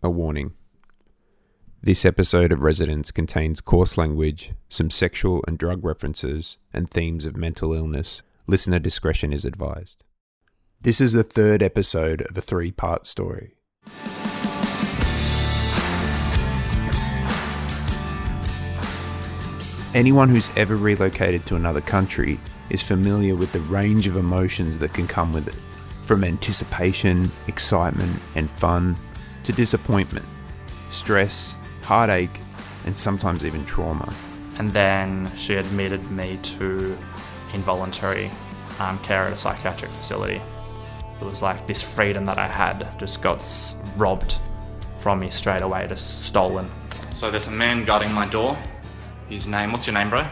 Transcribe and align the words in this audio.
A 0.00 0.08
warning. 0.08 0.52
This 1.82 2.04
episode 2.04 2.52
of 2.52 2.62
Residence 2.62 3.10
contains 3.10 3.60
coarse 3.60 3.98
language, 3.98 4.52
some 4.68 4.90
sexual 4.90 5.42
and 5.48 5.58
drug 5.58 5.84
references, 5.84 6.56
and 6.72 6.88
themes 6.88 7.26
of 7.26 7.36
mental 7.36 7.74
illness. 7.74 8.22
Listener 8.46 8.78
discretion 8.78 9.32
is 9.32 9.44
advised. 9.44 10.04
This 10.80 11.00
is 11.00 11.14
the 11.14 11.24
third 11.24 11.64
episode 11.64 12.22
of 12.22 12.38
a 12.38 12.40
three 12.40 12.70
part 12.70 13.06
story. 13.08 13.56
Anyone 19.94 20.28
who's 20.28 20.56
ever 20.56 20.76
relocated 20.76 21.44
to 21.46 21.56
another 21.56 21.80
country 21.80 22.38
is 22.70 22.84
familiar 22.84 23.34
with 23.34 23.50
the 23.52 23.60
range 23.62 24.06
of 24.06 24.16
emotions 24.16 24.78
that 24.78 24.94
can 24.94 25.08
come 25.08 25.32
with 25.32 25.48
it, 25.48 25.56
from 26.04 26.22
anticipation, 26.22 27.28
excitement, 27.48 28.16
and 28.36 28.48
fun 28.48 28.96
to 29.48 29.52
disappointment, 29.54 30.26
stress, 30.90 31.56
heartache, 31.82 32.38
and 32.84 32.96
sometimes 32.96 33.46
even 33.46 33.64
trauma. 33.64 34.14
And 34.58 34.70
then 34.74 35.34
she 35.38 35.54
admitted 35.54 36.10
me 36.10 36.38
to 36.42 36.94
involuntary 37.54 38.30
um, 38.78 38.98
care 38.98 39.22
at 39.22 39.32
a 39.32 39.38
psychiatric 39.38 39.90
facility. 39.92 40.42
It 41.18 41.24
was 41.24 41.40
like 41.40 41.66
this 41.66 41.80
freedom 41.82 42.26
that 42.26 42.38
I 42.38 42.46
had 42.46 42.86
just 42.98 43.22
got 43.22 43.42
robbed 43.96 44.36
from 44.98 45.20
me 45.20 45.30
straight 45.30 45.62
away, 45.62 45.86
just 45.88 46.26
stolen. 46.26 46.70
So 47.10 47.30
there's 47.30 47.46
a 47.46 47.50
man 47.50 47.86
guarding 47.86 48.12
my 48.12 48.26
door. 48.26 48.54
His 49.30 49.46
name, 49.46 49.72
what's 49.72 49.86
your 49.86 49.94
name, 49.94 50.10
bro? 50.10 50.26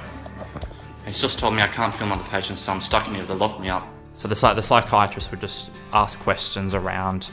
He's 1.07 1.23
just 1.23 1.39
told 1.39 1.55
me 1.55 1.63
I 1.63 1.69
can't 1.69 1.95
film 1.95 2.13
other 2.13 2.25
patients, 2.25 2.61
so 2.61 2.71
I'm 2.71 2.83
stuck 2.83 3.09
in 3.09 3.15
here. 3.15 3.25
They 3.25 3.33
locked 3.33 3.63
me 3.63 3.71
up. 3.71 3.89
So 4.13 4.29
the, 4.29 4.35
the 4.35 4.61
psychiatrist 4.61 5.31
would 5.31 5.41
just 5.41 5.73
ask 5.95 6.21
questions 6.21 6.75
around, 6.75 7.31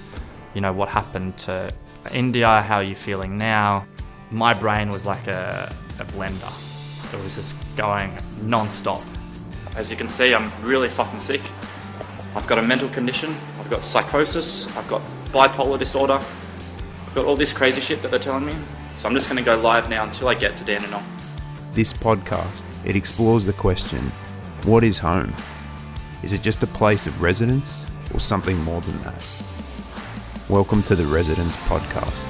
you 0.54 0.62
know, 0.62 0.74
what 0.74 0.90
happened 0.90 1.38
to 1.40 1.72
India, 2.12 2.62
how 2.62 2.78
are 2.78 2.84
you 2.84 2.96
feeling 2.96 3.38
now? 3.38 3.86
My 4.32 4.54
brain 4.54 4.92
was 4.92 5.06
like 5.06 5.28
a, 5.28 5.74
a 6.00 6.06
blender. 6.06 7.14
It 7.14 7.24
was 7.24 7.36
just 7.36 7.56
going 7.76 8.18
non-stop. 8.42 9.02
As 9.76 9.90
you 9.90 9.96
can 9.96 10.10
see, 10.10 10.34
I'm 10.34 10.52
really 10.64 10.88
fucking 10.88 11.20
sick. 11.20 11.42
I've 12.36 12.48
got 12.48 12.58
a 12.58 12.62
mental 12.62 12.90
condition, 12.90 13.36
I've 13.60 13.70
got 13.70 13.86
psychosis, 13.86 14.68
I've 14.76 14.88
got 14.88 15.02
bipolar 15.28 15.78
disorder, 15.78 16.14
I've 16.14 17.12
got 17.14 17.26
all 17.26 17.36
this 17.36 17.54
crazy 17.54 17.80
shit 17.80 18.02
that 18.02 18.10
they're 18.10 18.20
telling 18.20 18.46
me. 18.46 18.56
So 18.94 19.08
I'm 19.08 19.14
just 19.14 19.28
gonna 19.28 19.44
go 19.44 19.56
live 19.60 19.90
now 19.90 20.04
until 20.04 20.28
I 20.28 20.34
get 20.34 20.58
to 20.58 20.64
Dandenong. 20.64 21.04
This 21.74 21.94
podcast, 21.94 22.64
it 22.86 22.96
explores 22.96 23.46
the 23.46 23.54
question, 23.54 24.00
what 24.64 24.84
is 24.84 24.98
home? 24.98 25.34
Is 26.24 26.34
it 26.34 26.42
just 26.42 26.64
a 26.64 26.68
place 26.68 27.06
of 27.06 27.22
residence 27.22 27.86
or 28.14 28.20
something 28.20 28.58
more 28.64 28.82
than 28.82 29.00
that? 29.04 29.24
Welcome 30.50 30.84
to 30.84 30.96
the 30.98 31.06
Residence 31.06 31.56
Podcast. 31.56 32.28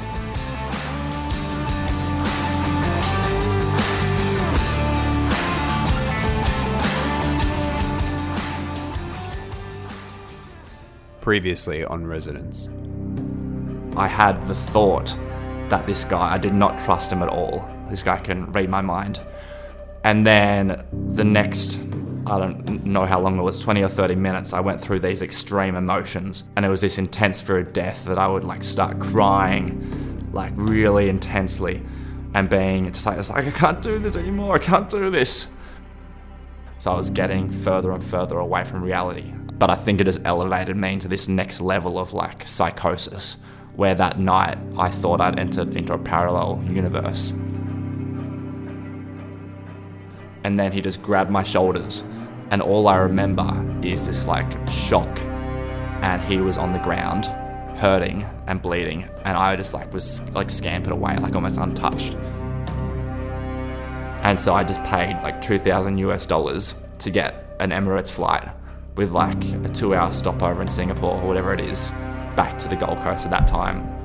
Previously 11.21 11.83
on 11.83 12.05
Residence. 12.05 12.69
I 13.97 14.07
had 14.07 14.47
the 14.47 14.53
thought 14.53 15.07
that 15.69 15.87
this 15.87 16.03
guy, 16.03 16.33
I 16.33 16.37
did 16.37 16.53
not 16.53 16.77
trust 16.77 17.11
him 17.11 17.23
at 17.23 17.29
all. 17.29 17.67
This 17.89 18.03
guy 18.03 18.19
can 18.19 18.51
read 18.51 18.69
my 18.69 18.81
mind. 18.81 19.21
And 20.03 20.25
then 20.25 20.85
the 20.91 21.23
next, 21.23 21.79
I 22.25 22.39
don't 22.39 22.85
know 22.85 23.05
how 23.05 23.19
long 23.19 23.37
it 23.37 23.41
was, 23.41 23.59
20 23.59 23.83
or 23.83 23.89
30 23.89 24.15
minutes, 24.15 24.53
I 24.53 24.61
went 24.61 24.79
through 24.79 24.99
these 24.99 25.21
extreme 25.21 25.75
emotions. 25.75 26.43
And 26.55 26.65
it 26.65 26.69
was 26.69 26.81
this 26.81 26.97
intense 26.97 27.41
fear 27.41 27.59
of 27.59 27.73
death 27.73 28.05
that 28.05 28.17
I 28.17 28.27
would 28.27 28.43
like 28.43 28.63
start 28.63 28.99
crying, 28.99 30.29
like 30.31 30.53
really 30.55 31.09
intensely, 31.09 31.81
and 32.33 32.49
being 32.49 32.91
just 32.91 33.05
like, 33.05 33.17
like, 33.29 33.47
I 33.47 33.51
can't 33.51 33.81
do 33.81 33.99
this 33.99 34.15
anymore, 34.15 34.55
I 34.55 34.59
can't 34.59 34.89
do 34.89 35.09
this. 35.09 35.47
So 36.79 36.91
I 36.91 36.95
was 36.95 37.09
getting 37.09 37.51
further 37.51 37.91
and 37.91 38.03
further 38.03 38.39
away 38.39 38.63
from 38.63 38.83
reality. 38.83 39.33
But 39.53 39.69
I 39.69 39.75
think 39.75 40.01
it 40.01 40.07
has 40.07 40.19
elevated 40.25 40.75
me 40.75 40.93
into 40.93 41.07
this 41.07 41.27
next 41.27 41.61
level 41.61 41.99
of 41.99 42.13
like 42.13 42.47
psychosis, 42.47 43.37
where 43.75 43.95
that 43.95 44.19
night 44.19 44.57
I 44.77 44.89
thought 44.89 45.21
I'd 45.21 45.39
entered 45.39 45.75
into 45.75 45.93
a 45.93 45.97
parallel 45.97 46.63
universe. 46.69 47.33
And 50.43 50.59
then 50.59 50.71
he 50.71 50.81
just 50.81 51.01
grabbed 51.01 51.31
my 51.31 51.43
shoulders, 51.43 52.03
and 52.51 52.61
all 52.61 52.87
I 52.87 52.97
remember 52.97 53.65
is 53.81 54.05
this 54.07 54.27
like 54.27 54.51
shock. 54.69 55.19
And 56.01 56.21
he 56.21 56.37
was 56.37 56.57
on 56.57 56.73
the 56.73 56.79
ground, 56.79 57.25
hurting 57.77 58.25
and 58.47 58.61
bleeding, 58.61 59.07
and 59.23 59.37
I 59.37 59.55
just 59.55 59.73
like 59.73 59.93
was 59.93 60.21
like 60.31 60.49
scampered 60.49 60.91
away, 60.91 61.17
like 61.17 61.35
almost 61.35 61.57
untouched. 61.57 62.15
And 64.23 64.39
so 64.39 64.53
I 64.53 64.63
just 64.63 64.83
paid 64.83 65.21
like 65.23 65.41
2,000 65.41 65.97
US 65.99 66.25
dollars 66.25 66.75
to 66.99 67.09
get 67.09 67.55
an 67.59 67.71
Emirates 67.71 68.09
flight 68.09 68.49
with 68.95 69.11
like 69.11 69.43
a 69.65 69.69
two 69.69 69.95
hour 69.95 70.11
stopover 70.11 70.61
in 70.61 70.67
Singapore 70.67 71.21
or 71.21 71.27
whatever 71.27 71.53
it 71.53 71.59
is 71.59 71.89
back 72.35 72.57
to 72.59 72.67
the 72.67 72.75
Gold 72.75 72.99
Coast 72.99 73.25
at 73.25 73.31
that 73.31 73.47
time. 73.47 74.02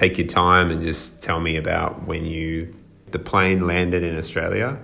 Take 0.00 0.16
your 0.16 0.26
time 0.26 0.70
and 0.70 0.80
just 0.80 1.22
tell 1.22 1.40
me 1.40 1.56
about 1.56 2.06
when 2.06 2.24
you 2.24 2.74
the 3.10 3.18
plane 3.18 3.66
landed 3.66 4.02
in 4.02 4.16
Australia 4.16 4.80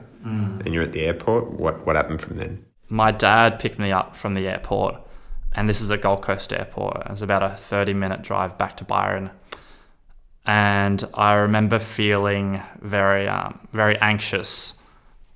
and 0.67 0.75
you're 0.75 0.83
at 0.83 0.93
the 0.93 1.07
airport. 1.07 1.53
What 1.53 1.87
what 1.87 1.97
happened 1.97 2.21
from 2.21 2.37
then? 2.37 2.67
My 2.91 3.13
dad 3.13 3.59
picked 3.59 3.79
me 3.79 3.93
up 3.93 4.15
from 4.15 4.35
the 4.35 4.47
airport, 4.47 4.97
and 5.55 5.71
this 5.71 5.81
is 5.81 5.89
a 5.89 5.97
Gold 5.97 6.21
Coast 6.21 6.53
airport. 6.53 7.07
It 7.07 7.11
was 7.11 7.23
about 7.23 7.43
a 7.43 7.49
30 7.57 7.95
minute 7.95 8.21
drive 8.21 8.59
back 8.59 8.77
to 8.77 8.85
Byron. 8.85 9.31
And 10.45 11.03
I 11.15 11.33
remember 11.33 11.79
feeling 11.79 12.63
very, 12.83 13.27
um, 13.27 13.67
very 13.73 13.97
anxious 13.99 14.75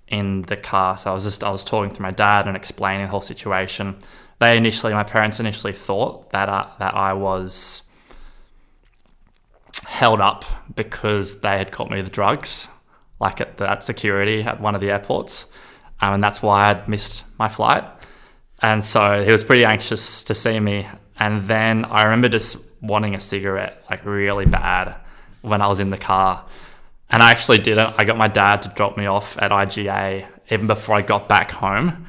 in 0.08 0.42
the 0.42 0.58
car. 0.58 0.98
So 0.98 1.10
I 1.10 1.14
was 1.14 1.24
just, 1.24 1.42
I 1.42 1.50
was 1.50 1.64
talking 1.64 1.94
to 1.94 2.02
my 2.02 2.10
dad 2.10 2.46
and 2.46 2.54
explaining 2.54 3.06
the 3.06 3.10
whole 3.10 3.22
situation. 3.22 3.96
They 4.40 4.58
initially, 4.58 4.92
my 4.92 5.04
parents 5.04 5.40
initially 5.40 5.72
thought 5.72 6.32
that 6.32 6.50
uh, 6.50 6.66
that 6.78 6.94
I 6.94 7.14
was 7.14 7.84
held 9.90 10.20
up 10.20 10.44
because 10.74 11.40
they 11.40 11.58
had 11.58 11.72
caught 11.72 11.90
me 11.90 12.00
with 12.00 12.12
drugs, 12.12 12.68
like 13.20 13.40
at, 13.40 13.56
the, 13.56 13.68
at 13.68 13.82
security 13.82 14.42
at 14.42 14.60
one 14.60 14.74
of 14.74 14.80
the 14.80 14.90
airports. 14.90 15.50
Um, 16.00 16.14
and 16.14 16.22
that's 16.22 16.40
why 16.40 16.70
I'd 16.70 16.88
missed 16.88 17.24
my 17.38 17.48
flight. 17.48 17.84
And 18.62 18.84
so 18.84 19.22
he 19.24 19.32
was 19.32 19.42
pretty 19.42 19.64
anxious 19.64 20.22
to 20.24 20.34
see 20.34 20.60
me. 20.60 20.86
And 21.18 21.42
then 21.42 21.84
I 21.84 22.04
remember 22.04 22.28
just 22.28 22.58
wanting 22.80 23.14
a 23.14 23.20
cigarette, 23.20 23.84
like 23.90 24.04
really 24.04 24.46
bad, 24.46 24.94
when 25.42 25.60
I 25.60 25.66
was 25.66 25.80
in 25.80 25.90
the 25.90 25.98
car. 25.98 26.46
And 27.10 27.22
I 27.22 27.32
actually 27.32 27.58
didn't. 27.58 27.94
I 27.98 28.04
got 28.04 28.16
my 28.16 28.28
dad 28.28 28.62
to 28.62 28.68
drop 28.68 28.96
me 28.96 29.06
off 29.06 29.36
at 29.38 29.50
IGA 29.50 30.26
even 30.50 30.66
before 30.68 30.94
I 30.94 31.02
got 31.02 31.28
back 31.28 31.50
home. 31.50 32.06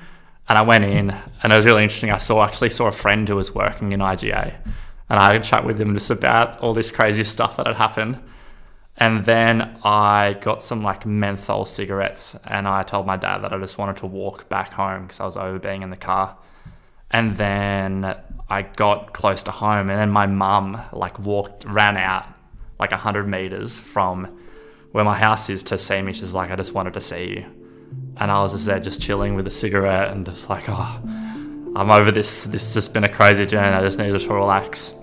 And 0.48 0.58
I 0.58 0.62
went 0.62 0.86
in, 0.86 1.10
and 1.42 1.52
it 1.52 1.56
was 1.56 1.66
really 1.66 1.84
interesting. 1.84 2.12
I 2.12 2.18
saw 2.18 2.44
actually 2.44 2.70
saw 2.70 2.88
a 2.88 2.92
friend 2.92 3.28
who 3.28 3.36
was 3.36 3.56
working 3.56 3.92
in 3.92 4.02
IGA, 4.02 4.56
and 5.12 5.20
I 5.20 5.34
had 5.34 5.42
a 5.42 5.44
chat 5.44 5.66
with 5.66 5.78
him 5.78 5.94
just 5.94 6.10
about 6.10 6.58
all 6.62 6.74
this 6.74 6.90
crazy 6.90 7.26
stuff 7.26 7.58
that 7.58 7.68
had 7.68 7.76
happened. 7.76 8.18
And 8.96 9.26
then 9.26 9.78
I 9.84 10.38
got 10.40 10.64
some 10.64 10.84
like 10.84 11.06
menthol 11.06 11.66
cigarettes, 11.66 12.38
and 12.46 12.66
I 12.66 12.84
told 12.84 13.06
my 13.06 13.18
dad 13.18 13.40
that 13.40 13.52
I 13.52 13.58
just 13.58 13.78
wanted 13.78 13.98
to 13.98 14.06
walk 14.06 14.48
back 14.48 14.72
home 14.72 15.02
because 15.02 15.20
I 15.20 15.26
was 15.26 15.36
over 15.36 15.60
being 15.60 15.82
in 15.82 15.90
the 15.90 15.98
car. 15.98 16.38
And 17.10 17.36
then 17.36 18.16
I 18.50 18.62
got 18.62 19.12
close 19.12 19.44
to 19.44 19.52
home, 19.52 19.90
and 19.90 20.00
then 20.00 20.12
my 20.12 20.28
mum 20.28 20.82
like 20.94 21.20
walked, 21.20 21.66
ran 21.66 21.98
out 21.98 22.28
like 22.80 22.94
hundred 22.94 23.28
meters 23.28 23.78
from 23.78 24.40
where 24.94 25.04
my 25.04 25.18
house 25.18 25.50
is 25.50 25.62
to 25.64 25.78
see 25.78 26.02
me. 26.02 26.14
She's 26.14 26.34
like, 26.34 26.52
"I 26.52 26.56
just 26.56 26.74
wanted 26.74 26.94
to 26.94 27.02
see 27.02 27.32
you," 27.32 27.46
and 28.16 28.32
I 28.32 28.42
was 28.42 28.54
just 28.54 28.66
there, 28.66 28.80
just 28.80 29.02
chilling 29.02 29.36
with 29.36 29.46
a 29.46 29.52
cigarette, 29.52 30.14
and 30.14 30.26
just 30.26 30.50
like, 30.50 30.70
"Oh, 30.70 31.02
I'm 31.76 31.92
over 31.92 32.14
this. 32.14 32.46
This 32.46 32.64
has 32.64 32.74
just 32.76 32.94
been 32.94 33.04
a 33.04 33.10
crazy 33.10 33.46
journey. 33.46 33.76
I 33.76 33.82
just 33.82 34.00
needed 34.00 34.18
to 34.22 34.34
relax." 34.34 34.96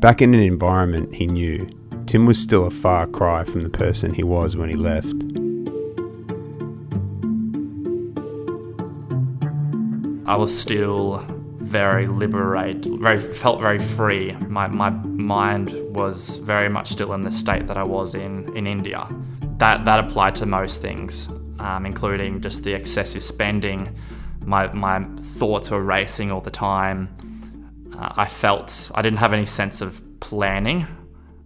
Back 0.00 0.22
in 0.22 0.32
an 0.32 0.40
environment 0.40 1.14
he 1.14 1.26
knew, 1.26 1.68
Tim 2.06 2.24
was 2.24 2.38
still 2.38 2.64
a 2.64 2.70
far 2.70 3.06
cry 3.06 3.44
from 3.44 3.60
the 3.60 3.68
person 3.68 4.14
he 4.14 4.22
was 4.22 4.56
when 4.56 4.70
he 4.70 4.74
left. 4.74 5.12
I 10.26 10.36
was 10.36 10.58
still 10.58 11.22
very 11.58 12.06
liberated, 12.06 12.98
very 12.98 13.20
felt 13.20 13.60
very 13.60 13.78
free. 13.78 14.32
My 14.48 14.68
my 14.68 14.88
mind 14.88 15.70
was 15.94 16.38
very 16.38 16.70
much 16.70 16.92
still 16.92 17.12
in 17.12 17.22
the 17.22 17.32
state 17.32 17.66
that 17.66 17.76
I 17.76 17.84
was 17.84 18.14
in 18.14 18.56
in 18.56 18.66
India. 18.66 19.06
That 19.58 19.84
that 19.84 20.00
applied 20.00 20.34
to 20.36 20.46
most 20.46 20.80
things, 20.80 21.28
um, 21.58 21.84
including 21.84 22.40
just 22.40 22.64
the 22.64 22.72
excessive 22.72 23.22
spending. 23.22 23.94
My 24.46 24.72
my 24.72 25.04
thoughts 25.18 25.68
were 25.70 25.84
racing 25.84 26.32
all 26.32 26.40
the 26.40 26.50
time. 26.50 27.14
Uh, 27.96 28.12
I 28.16 28.26
felt 28.26 28.90
I 28.94 29.02
didn't 29.02 29.18
have 29.18 29.32
any 29.32 29.46
sense 29.46 29.80
of 29.80 30.00
planning. 30.20 30.86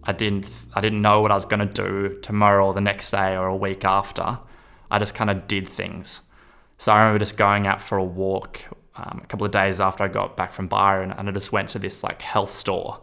I 0.03 0.11
didn't 0.11 0.47
I 0.73 0.81
didn't 0.81 1.01
know 1.01 1.21
what 1.21 1.31
I 1.31 1.35
was 1.35 1.45
going 1.45 1.67
to 1.67 1.83
do 1.83 2.19
tomorrow 2.21 2.67
or 2.67 2.73
the 2.73 2.81
next 2.81 3.11
day 3.11 3.35
or 3.35 3.47
a 3.47 3.55
week 3.55 3.83
after. 3.83 4.39
I 4.91 4.99
just 4.99 5.15
kind 5.15 5.29
of 5.29 5.47
did 5.47 5.67
things. 5.67 6.21
So 6.77 6.91
I 6.91 6.99
remember 6.99 7.19
just 7.19 7.37
going 7.37 7.65
out 7.67 7.81
for 7.81 7.97
a 7.97 8.03
walk 8.03 8.61
um, 8.95 9.21
a 9.23 9.27
couple 9.27 9.45
of 9.45 9.51
days 9.51 9.79
after 9.79 10.03
I 10.03 10.07
got 10.07 10.37
back 10.37 10.51
from 10.51 10.67
Byron, 10.67 11.11
and 11.11 11.27
I 11.27 11.31
just 11.31 11.51
went 11.51 11.69
to 11.69 11.79
this 11.79 12.03
like 12.03 12.21
health 12.21 12.51
store, 12.51 13.01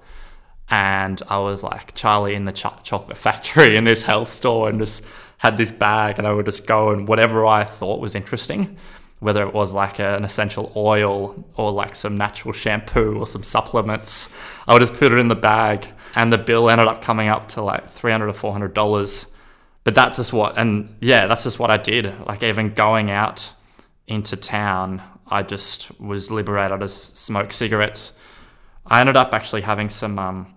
and 0.68 1.20
I 1.28 1.38
was 1.38 1.62
like 1.62 1.94
Charlie 1.94 2.34
in 2.34 2.44
the 2.44 2.52
ch- 2.52 2.82
chocolate 2.82 3.16
factory 3.16 3.76
in 3.76 3.84
this 3.84 4.02
health 4.02 4.30
store, 4.30 4.68
and 4.68 4.78
just 4.78 5.04
had 5.38 5.56
this 5.56 5.72
bag, 5.72 6.18
and 6.18 6.26
I 6.26 6.32
would 6.32 6.46
just 6.46 6.66
go 6.66 6.90
and 6.90 7.08
whatever 7.08 7.44
I 7.44 7.64
thought 7.64 8.00
was 8.00 8.14
interesting, 8.14 8.78
whether 9.22 9.46
it 9.46 9.54
was 9.54 9.72
like 9.72 10.00
a, 10.00 10.16
an 10.16 10.24
essential 10.24 10.72
oil 10.74 11.44
or 11.56 11.70
like 11.70 11.94
some 11.94 12.16
natural 12.16 12.52
shampoo 12.52 13.18
or 13.18 13.26
some 13.26 13.44
supplements, 13.44 14.28
I 14.66 14.74
would 14.74 14.80
just 14.80 14.94
put 14.94 15.12
it 15.12 15.18
in 15.18 15.28
the 15.28 15.36
bag, 15.36 15.86
and 16.16 16.32
the 16.32 16.38
bill 16.38 16.68
ended 16.68 16.88
up 16.88 17.02
coming 17.02 17.28
up 17.28 17.46
to 17.50 17.62
like 17.62 17.88
three 17.88 18.10
hundred 18.10 18.28
or 18.28 18.32
four 18.32 18.52
hundred 18.52 18.74
dollars. 18.74 19.26
But 19.84 19.94
that's 19.94 20.16
just 20.16 20.32
what, 20.32 20.58
and 20.58 20.96
yeah, 21.00 21.26
that's 21.26 21.44
just 21.44 21.58
what 21.58 21.70
I 21.70 21.76
did. 21.76 22.12
Like 22.26 22.42
even 22.42 22.74
going 22.74 23.10
out 23.10 23.52
into 24.06 24.36
town, 24.36 25.02
I 25.26 25.42
just 25.42 26.00
was 26.00 26.30
liberated 26.30 26.80
to 26.80 26.88
smoke 26.88 27.52
cigarettes. 27.52 28.12
I 28.84 29.00
ended 29.00 29.16
up 29.16 29.32
actually 29.32 29.62
having 29.62 29.88
some 29.88 30.18
um, 30.18 30.54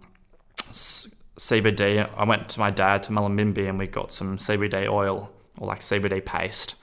CBD. 1.37 2.09
I 2.17 2.23
went 2.23 2.49
to 2.49 2.59
my 2.59 2.71
dad 2.71 3.03
to 3.03 3.11
Mullumbimby 3.11 3.69
and 3.69 3.77
we 3.77 3.87
got 3.87 4.11
some 4.11 4.37
CBD 4.37 4.89
oil 4.89 5.31
or 5.59 5.67
like 5.67 5.81
CBD 5.81 6.23
paste. 6.25 6.75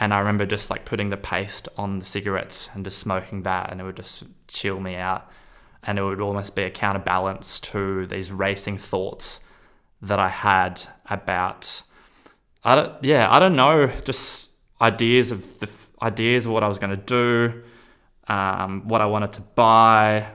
And 0.00 0.14
I 0.14 0.20
remember 0.20 0.46
just 0.46 0.70
like 0.70 0.84
putting 0.84 1.10
the 1.10 1.16
paste 1.16 1.68
on 1.76 1.98
the 1.98 2.04
cigarettes 2.04 2.70
and 2.72 2.84
just 2.84 2.98
smoking 2.98 3.42
that, 3.42 3.70
and 3.70 3.80
it 3.80 3.84
would 3.84 3.96
just 3.96 4.24
chill 4.46 4.80
me 4.80 4.94
out. 4.94 5.28
And 5.82 5.98
it 5.98 6.02
would 6.02 6.20
almost 6.20 6.54
be 6.54 6.62
a 6.62 6.70
counterbalance 6.70 7.60
to 7.60 8.06
these 8.06 8.30
racing 8.30 8.78
thoughts 8.78 9.40
that 10.00 10.18
I 10.18 10.28
had 10.28 10.84
about, 11.06 11.82
I 12.64 12.74
don't, 12.74 13.04
yeah, 13.04 13.26
I 13.30 13.38
don't 13.38 13.56
know, 13.56 13.88
just 14.04 14.50
ideas 14.80 15.32
of 15.32 15.58
the 15.58 15.68
ideas 16.00 16.46
of 16.46 16.52
what 16.52 16.62
I 16.62 16.68
was 16.68 16.78
going 16.78 16.96
to 16.96 16.96
do, 16.96 17.62
um, 18.28 18.86
what 18.86 19.00
I 19.00 19.06
wanted 19.06 19.32
to 19.34 19.40
buy, 19.40 20.28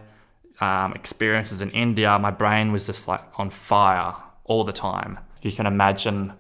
um, 0.60 0.94
experiences 0.94 1.62
in 1.62 1.72
India. 1.72 2.18
My 2.20 2.32
brain 2.32 2.72
was 2.72 2.86
just 2.86 3.08
like 3.08 3.22
on 3.38 3.50
fire 3.50 4.14
all 4.44 4.64
the 4.64 4.74
time. 4.74 5.20
If 5.38 5.46
you 5.46 5.52
can 5.52 5.66
imagine, 5.66 6.34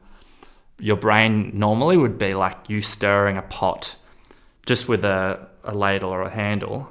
your 0.84 0.98
brain 0.98 1.52
normally 1.54 1.98
would 1.98 2.18
be 2.18 2.34
like 2.34 2.70
you 2.70 2.82
stirring 2.82 3.38
a 3.38 3.42
pot 3.42 3.96
just 4.66 4.88
with 4.88 5.04
a, 5.04 5.48
a 5.64 5.74
ladle 5.74 6.12
or 6.12 6.22
a 6.22 6.30
handle. 6.30 6.90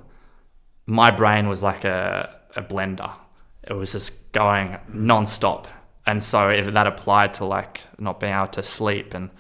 My 0.87 1.11
brain 1.11 1.49
was 1.49 1.63
like 1.63 1.85
a, 1.85 2.35
a 2.57 2.63
blender. 2.63 3.13
It 3.63 3.75
was 3.75 3.93
just 3.93 4.33
going 4.33 4.79
non-stop. 4.89 5.69
And 6.07 6.23
so 6.23 6.49
if 6.49 6.73
that 6.73 6.87
applied 6.87 7.35
to 7.35 7.45
like 7.45 7.83
not 7.99 8.19
being 8.19 8.35
able 8.35 8.49
to 8.49 8.63
sleep 8.63 9.15
and 9.15 9.31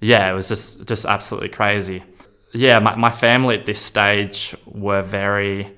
yeah, 0.00 0.30
it 0.30 0.34
was 0.34 0.48
just 0.48 0.86
just 0.86 1.04
absolutely 1.06 1.48
crazy 1.48 2.04
yeah, 2.52 2.78
my, 2.78 2.94
my 2.94 3.10
family 3.10 3.56
at 3.56 3.66
this 3.66 3.80
stage 3.80 4.54
were 4.66 5.02
very 5.02 5.76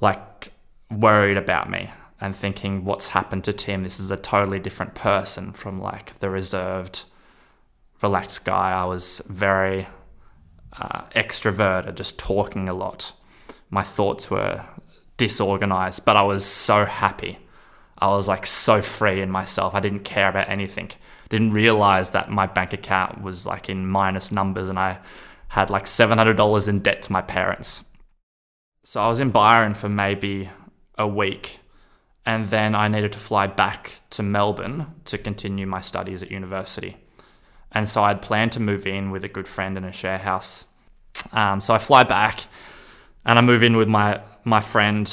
like 0.00 0.52
worried 0.90 1.36
about 1.36 1.70
me 1.70 1.90
and 2.20 2.36
thinking 2.36 2.84
what's 2.84 3.08
happened 3.08 3.44
to 3.44 3.52
Tim. 3.52 3.82
This 3.82 3.98
is 3.98 4.10
a 4.10 4.16
totally 4.16 4.58
different 4.58 4.94
person 4.94 5.52
from 5.52 5.80
like 5.80 6.18
the 6.18 6.28
reserved, 6.28 7.04
relaxed 8.02 8.44
guy. 8.44 8.72
I 8.72 8.84
was 8.84 9.22
very 9.26 9.88
uh, 10.72 11.02
extroverted, 11.16 11.94
just 11.94 12.18
talking 12.18 12.68
a 12.68 12.74
lot. 12.74 13.12
My 13.70 13.82
thoughts 13.82 14.30
were 14.30 14.64
disorganized, 15.16 16.04
but 16.04 16.16
I 16.16 16.22
was 16.22 16.44
so 16.44 16.84
happy. 16.84 17.38
I 17.98 18.08
was 18.08 18.28
like 18.28 18.46
so 18.46 18.80
free 18.82 19.20
in 19.20 19.30
myself. 19.30 19.74
I 19.74 19.80
didn't 19.80 20.00
care 20.00 20.28
about 20.28 20.48
anything. 20.48 20.90
Didn't 21.28 21.52
realize 21.52 22.10
that 22.10 22.30
my 22.30 22.46
bank 22.46 22.72
account 22.72 23.22
was 23.22 23.46
like 23.46 23.68
in 23.68 23.86
minus 23.86 24.32
numbers 24.32 24.68
and 24.68 24.78
I 24.78 24.98
had 25.48 25.70
like 25.70 25.84
$700 25.84 26.68
in 26.68 26.80
debt 26.80 27.02
to 27.02 27.12
my 27.12 27.20
parents. 27.20 27.84
So 28.84 29.02
I 29.02 29.08
was 29.08 29.20
in 29.20 29.30
Byron 29.30 29.74
for 29.74 29.88
maybe 29.88 30.50
a 30.96 31.06
week. 31.06 31.60
And 32.30 32.48
then 32.50 32.76
I 32.76 32.86
needed 32.86 33.12
to 33.14 33.18
fly 33.18 33.48
back 33.48 34.02
to 34.10 34.22
Melbourne 34.22 34.94
to 35.06 35.18
continue 35.18 35.66
my 35.66 35.80
studies 35.80 36.22
at 36.22 36.30
university. 36.30 36.96
And 37.72 37.88
so 37.88 38.04
I'd 38.04 38.22
planned 38.22 38.52
to 38.52 38.60
move 38.60 38.86
in 38.86 39.10
with 39.10 39.24
a 39.24 39.28
good 39.28 39.48
friend 39.48 39.76
in 39.76 39.84
a 39.84 39.92
share 39.92 40.18
house. 40.18 40.66
Um, 41.32 41.60
so 41.60 41.74
I 41.74 41.78
fly 41.78 42.04
back 42.04 42.44
and 43.24 43.36
I 43.36 43.42
move 43.42 43.64
in 43.64 43.76
with 43.76 43.88
my, 43.88 44.20
my 44.44 44.60
friend. 44.60 45.12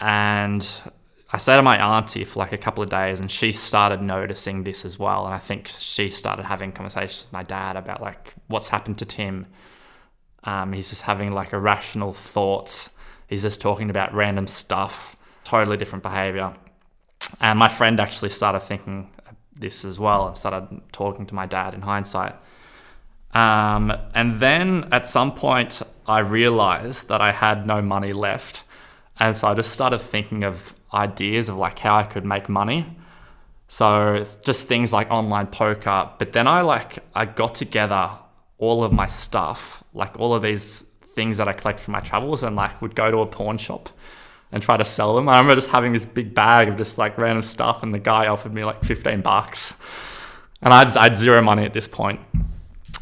And 0.00 0.60
I 1.32 1.38
stayed 1.38 1.56
at 1.56 1.64
my 1.64 1.78
auntie 1.96 2.24
for 2.24 2.40
like 2.40 2.52
a 2.52 2.58
couple 2.58 2.82
of 2.84 2.90
days 2.90 3.20
and 3.20 3.30
she 3.30 3.52
started 3.52 4.02
noticing 4.02 4.64
this 4.64 4.84
as 4.84 4.98
well. 4.98 5.24
And 5.24 5.34
I 5.34 5.38
think 5.38 5.68
she 5.68 6.10
started 6.10 6.44
having 6.44 6.72
conversations 6.72 7.24
with 7.24 7.32
my 7.32 7.42
dad 7.42 7.76
about 7.76 8.02
like 8.02 8.34
what's 8.48 8.68
happened 8.68 8.98
to 8.98 9.06
Tim 9.06 9.46
um, 10.44 10.72
he's 10.72 10.90
just 10.90 11.02
having 11.02 11.32
like 11.32 11.52
irrational 11.52 12.12
thoughts. 12.12 12.90
He's 13.26 13.42
just 13.42 13.60
talking 13.60 13.90
about 13.90 14.14
random 14.14 14.46
stuff, 14.46 15.16
totally 15.50 15.76
different 15.76 16.02
behavior. 16.02 16.52
And 17.40 17.58
my 17.58 17.68
friend 17.68 17.98
actually 18.00 18.30
started 18.30 18.60
thinking 18.60 19.10
this 19.54 19.84
as 19.84 19.98
well 19.98 20.26
and 20.26 20.36
started 20.36 20.80
talking 20.92 21.26
to 21.26 21.34
my 21.34 21.46
dad 21.46 21.74
in 21.74 21.82
hindsight. 21.82 22.34
Um, 23.32 23.92
and 24.14 24.28
then 24.40 24.88
at 24.90 25.04
some 25.06 25.32
point, 25.34 25.82
I 26.06 26.20
realized 26.20 27.08
that 27.08 27.20
I 27.20 27.32
had 27.32 27.66
no 27.66 27.82
money 27.82 28.12
left. 28.12 28.62
And 29.18 29.36
so 29.36 29.48
I 29.48 29.54
just 29.54 29.72
started 29.72 30.00
thinking 30.00 30.44
of 30.44 30.74
ideas 30.92 31.48
of 31.48 31.56
like 31.56 31.78
how 31.80 31.96
I 31.96 32.04
could 32.04 32.24
make 32.24 32.48
money. 32.48 32.80
So 33.68 34.26
just 34.44 34.66
things 34.66 34.92
like 34.92 35.10
online 35.10 35.48
poker. 35.48 36.10
But 36.18 36.32
then 36.32 36.46
I 36.48 36.62
like, 36.62 36.98
I 37.14 37.24
got 37.26 37.54
together 37.54 38.10
all 38.58 38.82
of 38.82 38.92
my 38.92 39.06
stuff, 39.06 39.84
like 39.94 40.18
all 40.18 40.34
of 40.34 40.42
these 40.42 40.84
things 41.16 41.36
that 41.38 41.48
I 41.48 41.52
collect 41.52 41.80
from 41.80 41.92
my 41.92 42.00
travels, 42.00 42.42
and 42.42 42.56
like 42.56 42.80
would 42.82 42.94
go 42.94 43.10
to 43.10 43.18
a 43.18 43.26
pawn 43.26 43.58
shop 43.58 43.90
and 44.52 44.62
try 44.62 44.76
to 44.76 44.84
sell 44.84 45.14
them. 45.14 45.28
I 45.28 45.38
remember 45.38 45.54
just 45.54 45.70
having 45.70 45.92
this 45.92 46.04
big 46.04 46.34
bag 46.34 46.68
of 46.68 46.76
just 46.76 46.98
like 46.98 47.16
random 47.18 47.42
stuff, 47.42 47.82
and 47.82 47.94
the 47.94 47.98
guy 47.98 48.26
offered 48.26 48.52
me 48.52 48.64
like 48.64 48.84
15 48.84 49.20
bucks. 49.20 49.74
And 50.62 50.74
I 50.74 50.80
had, 50.80 50.96
I 50.96 51.04
had 51.04 51.16
zero 51.16 51.40
money 51.42 51.64
at 51.64 51.72
this 51.72 51.88
point. 51.88 52.20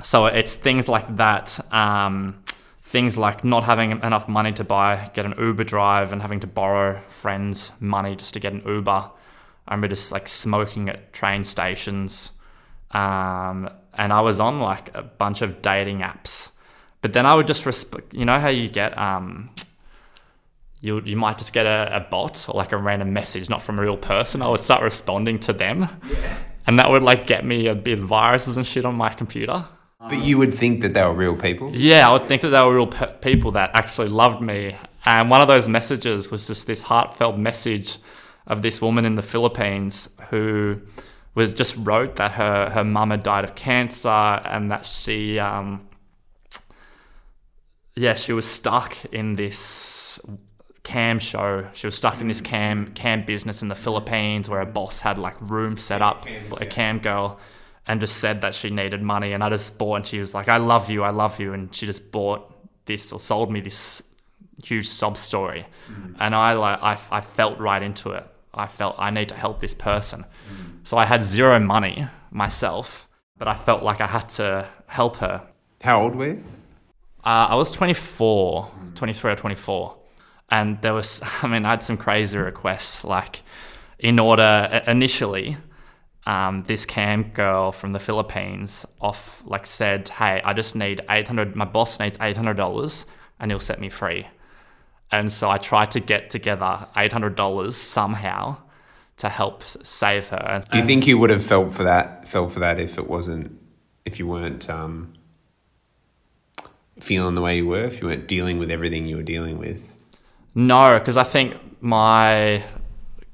So 0.03 0.27
it's 0.27 0.55
things 0.55 0.89
like 0.89 1.17
that. 1.17 1.59
Um, 1.73 2.43
things 2.83 3.19
like 3.19 3.45
not 3.45 3.65
having 3.65 3.91
enough 3.91 4.29
money 4.29 4.53
to 4.53 4.65
buy, 4.65 5.11
get 5.13 5.27
an 5.27 5.35
Uber 5.39 5.65
drive, 5.65 6.13
and 6.13 6.23
having 6.23 6.41
to 6.41 6.47
borrow 6.47 7.03
friends' 7.09 7.73
money 7.81 8.17
just 8.17 8.35
to 8.35 8.41
get 8.41 8.53
an 8.53 8.63
Uber. 8.65 9.11
I 9.69 9.75
remember 9.75 9.89
just 9.89 10.13
like 10.13 10.29
smoking 10.29 10.89
at 10.89 11.13
train 11.13 11.45
stations. 11.45 12.33
Um, 12.91 13.69
and 13.93 14.13
I 14.13 14.21
was 14.21 14.41
on 14.41 14.59
like 14.61 14.95
a 14.97 15.03
bunch 15.03 15.43
of 15.43 15.61
dating 15.61 15.99
apps. 15.99 16.51
But 17.03 17.13
then 17.13 17.27
I 17.27 17.35
would 17.35 17.47
just 17.47 17.67
respect, 17.67 18.15
you 18.15 18.25
know 18.25 18.41
how 18.41 18.49
you 18.49 18.69
get, 18.69 18.97
um, 18.97 19.51
you, 20.81 21.01
you 21.01 21.17
might 21.17 21.39
just 21.39 21.53
get 21.53 21.67
a, 21.67 21.97
a, 21.97 22.01
bot 22.01 22.49
or 22.49 22.57
like 22.57 22.73
a 22.73 22.77
random 22.77 23.13
message, 23.13 23.49
not 23.49 23.63
from 23.63 23.79
a 23.79 23.83
real 23.83 23.97
person. 23.97 24.43
I 24.43 24.49
would 24.49 24.63
start 24.63 24.83
responding 24.83 25.39
to 25.41 25.53
them. 25.53 25.89
Yeah. 26.11 26.39
And 26.67 26.79
that 26.79 26.91
would 26.91 27.03
like 27.03 27.27
get 27.27 27.45
me 27.45 27.67
a 27.67 27.75
bit 27.75 27.99
of 27.99 28.05
viruses 28.05 28.57
and 28.57 28.67
shit 28.67 28.85
on 28.85 28.95
my 28.95 29.09
computer. 29.11 29.65
But 30.01 30.23
you 30.23 30.39
would 30.39 30.55
think 30.55 30.83
that 30.83 30.95
they 30.95 31.03
were 31.03 31.15
real 31.15 31.37
people? 31.37 31.75
Yeah, 31.75 32.09
I 32.09 32.13
would 32.13 32.29
think 32.29 32.43
that 32.43 32.51
they 32.51 32.61
were 32.61 32.75
real 32.75 32.87
pe- 32.87 33.19
people 33.19 33.51
that 33.53 33.71
actually 33.75 34.09
loved 34.09 34.41
me. 34.41 34.77
And 35.05 35.31
one 35.31 35.41
of 35.41 35.49
those 35.49 35.67
messages 35.67 36.31
was 36.31 36.47
just 36.47 36.67
this 36.67 36.83
heartfelt 36.83 37.37
message 37.37 37.99
of 38.47 38.63
this 38.63 38.81
woman 38.81 39.05
in 39.05 39.17
the 39.17 39.23
Philippines 39.23 40.09
who 40.31 40.81
was 41.35 41.55
just 41.55 41.77
wrote 41.79 42.17
that 42.17 42.33
her 42.33 42.71
her 42.71 42.85
mum 42.85 43.11
had 43.11 43.23
died 43.23 43.45
of 43.45 43.55
cancer 43.55 44.09
and 44.09 44.71
that 44.73 44.85
she 44.87 45.39
um, 45.39 45.87
yeah 47.95 48.15
she 48.15 48.33
was 48.33 48.47
stuck 48.47 48.97
in 49.13 49.37
this 49.37 50.19
cam 50.89 51.19
show. 51.19 51.69
She 51.75 51.87
was 51.87 51.97
stuck 51.97 52.19
in 52.23 52.29
this 52.29 52.41
cam 52.41 52.89
cam 52.95 53.27
business 53.27 53.61
in 53.61 53.69
the 53.69 53.75
Philippines 53.75 54.49
where 54.49 54.63
a 54.63 54.67
boss 54.67 55.03
had 55.03 55.19
like 55.19 55.37
room 55.39 55.77
set 55.77 56.01
up, 56.01 56.27
a 56.57 56.65
cam 56.65 56.99
girl, 56.99 57.39
and 57.87 58.01
just 58.01 58.17
said 58.17 58.41
that 58.41 58.55
she 58.55 58.71
needed 58.71 59.03
money. 59.03 59.35
And 59.35 59.45
I 59.45 59.51
just 59.51 59.79
bought, 59.79 59.97
and 59.97 60.07
she 60.07 60.19
was 60.19 60.35
like, 60.35 60.49
"I 60.49 60.57
love 60.57 60.89
you, 60.89 61.05
I 61.05 61.11
love 61.11 61.39
you," 61.39 61.53
and 61.53 61.75
she 61.75 61.85
just 61.85 62.11
bought 62.11 62.41
this 62.87 63.13
or 63.13 63.21
sold 63.21 63.53
me 63.53 63.61
this 63.61 64.03
huge 64.65 64.89
sob 64.89 65.19
story, 65.19 65.67
mm. 65.93 66.17
and 66.19 66.35
I 66.35 66.55
like 66.55 66.83
I, 66.83 66.99
I 67.19 67.21
felt 67.21 67.59
right 67.59 67.83
into 67.83 68.13
it. 68.13 68.27
I 68.55 68.67
felt 68.67 68.97
I 68.99 69.11
need 69.11 69.29
to 69.29 69.35
help 69.35 69.61
this 69.61 69.75
person. 69.75 70.25
Mm. 70.25 70.89
So 70.89 70.97
I 70.97 71.05
had 71.05 71.23
zero 71.23 71.61
money 71.61 72.09
myself, 72.31 73.07
but 73.37 73.47
I 73.47 73.55
felt 73.55 73.83
like 73.83 74.01
I 74.01 74.07
had 74.07 74.31
to 74.41 74.67
help 74.87 75.17
her. 75.19 75.47
How 75.83 76.03
old 76.03 76.15
were 76.17 76.29
you? 76.29 76.45
Uh, 77.23 77.53
I 77.53 77.57
was 77.57 77.73
24, 77.73 78.71
23 78.95 79.33
or 79.33 79.37
24. 79.37 79.98
And 80.51 80.81
there 80.83 80.95
was, 80.95 81.21
I 81.43 81.47
mean, 81.47 81.65
I 81.65 81.71
had 81.71 81.83
some 81.83 81.97
crazy 81.97 82.39
requests. 82.39 83.05
Like, 83.05 83.43
in 83.99 84.19
order, 84.19 84.83
initially, 84.87 85.57
um, 86.27 86.65
this 86.65 86.85
cam 86.85 87.25
girl 87.31 87.73
from 87.73 87.93
the 87.93 88.01
Philippines 88.01 88.87
off, 89.01 89.43
like, 89.45 89.67
said, 89.67 90.09
Hey, 90.09 90.41
I 90.45 90.53
just 90.53 90.77
need 90.77 91.01
800, 91.09 91.57
my 91.57 91.65
boss 91.65 91.99
needs 91.99 92.19
$800 92.19 93.05
and 93.41 93.51
he'll 93.51 93.61
set 93.61 93.81
me 93.81 93.89
free. 93.89 94.27
And 95.11 95.33
so 95.33 95.49
I 95.49 95.59
tried 95.59 95.91
to 95.93 96.01
get 96.01 96.31
together 96.31 96.87
$800 96.95 97.73
somehow 97.73 98.59
to 99.19 99.29
help 99.29 99.63
save 99.63 100.29
her. 100.29 100.63
Do 100.71 100.79
you 100.79 100.85
think 100.85 101.07
you 101.07 101.19
would 101.19 101.31
have 101.31 101.43
felt 101.43 101.73
for 101.73 101.83
that 101.83 102.29
felt 102.29 102.53
for 102.53 102.61
that 102.61 102.79
if 102.79 102.99
it 102.99 103.09
wasn't 103.09 103.59
if 104.05 104.19
you 104.19 104.27
weren't 104.27 104.71
um, 104.71 105.13
feeling 107.01 107.35
the 107.35 107.43
way 107.43 107.57
you 107.57 107.67
were, 107.67 107.85
if 107.85 108.01
you 108.01 108.09
weren't 108.09 108.29
dealing 108.29 108.59
with 108.59 108.71
everything 108.71 109.07
you 109.07 109.17
were 109.17 109.23
dealing 109.23 109.59
with? 109.59 109.97
No, 110.55 110.99
because 110.99 111.17
I 111.17 111.23
think 111.23 111.57
my 111.81 112.65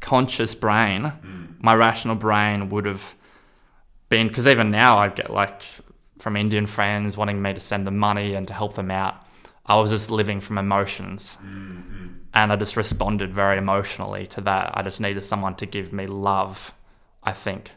conscious 0.00 0.54
brain, 0.54 1.02
mm. 1.02 1.62
my 1.62 1.74
rational 1.74 2.16
brain 2.16 2.68
would 2.68 2.86
have 2.86 3.16
been, 4.08 4.28
because 4.28 4.46
even 4.46 4.70
now 4.70 4.98
I 4.98 5.08
get 5.08 5.30
like 5.30 5.62
from 6.18 6.36
Indian 6.36 6.66
friends 6.66 7.16
wanting 7.16 7.40
me 7.40 7.54
to 7.54 7.60
send 7.60 7.86
them 7.86 7.98
money 7.98 8.34
and 8.34 8.46
to 8.48 8.54
help 8.54 8.74
them 8.74 8.90
out. 8.90 9.16
I 9.66 9.78
was 9.78 9.90
just 9.90 10.10
living 10.10 10.40
from 10.40 10.58
emotions. 10.58 11.38
Mm-hmm. 11.42 12.06
And 12.34 12.52
I 12.52 12.56
just 12.56 12.76
responded 12.76 13.32
very 13.32 13.58
emotionally 13.58 14.26
to 14.28 14.40
that. 14.42 14.76
I 14.76 14.82
just 14.82 15.00
needed 15.00 15.22
someone 15.24 15.54
to 15.56 15.66
give 15.66 15.92
me 15.92 16.06
love, 16.06 16.74
I 17.22 17.32
think, 17.32 17.70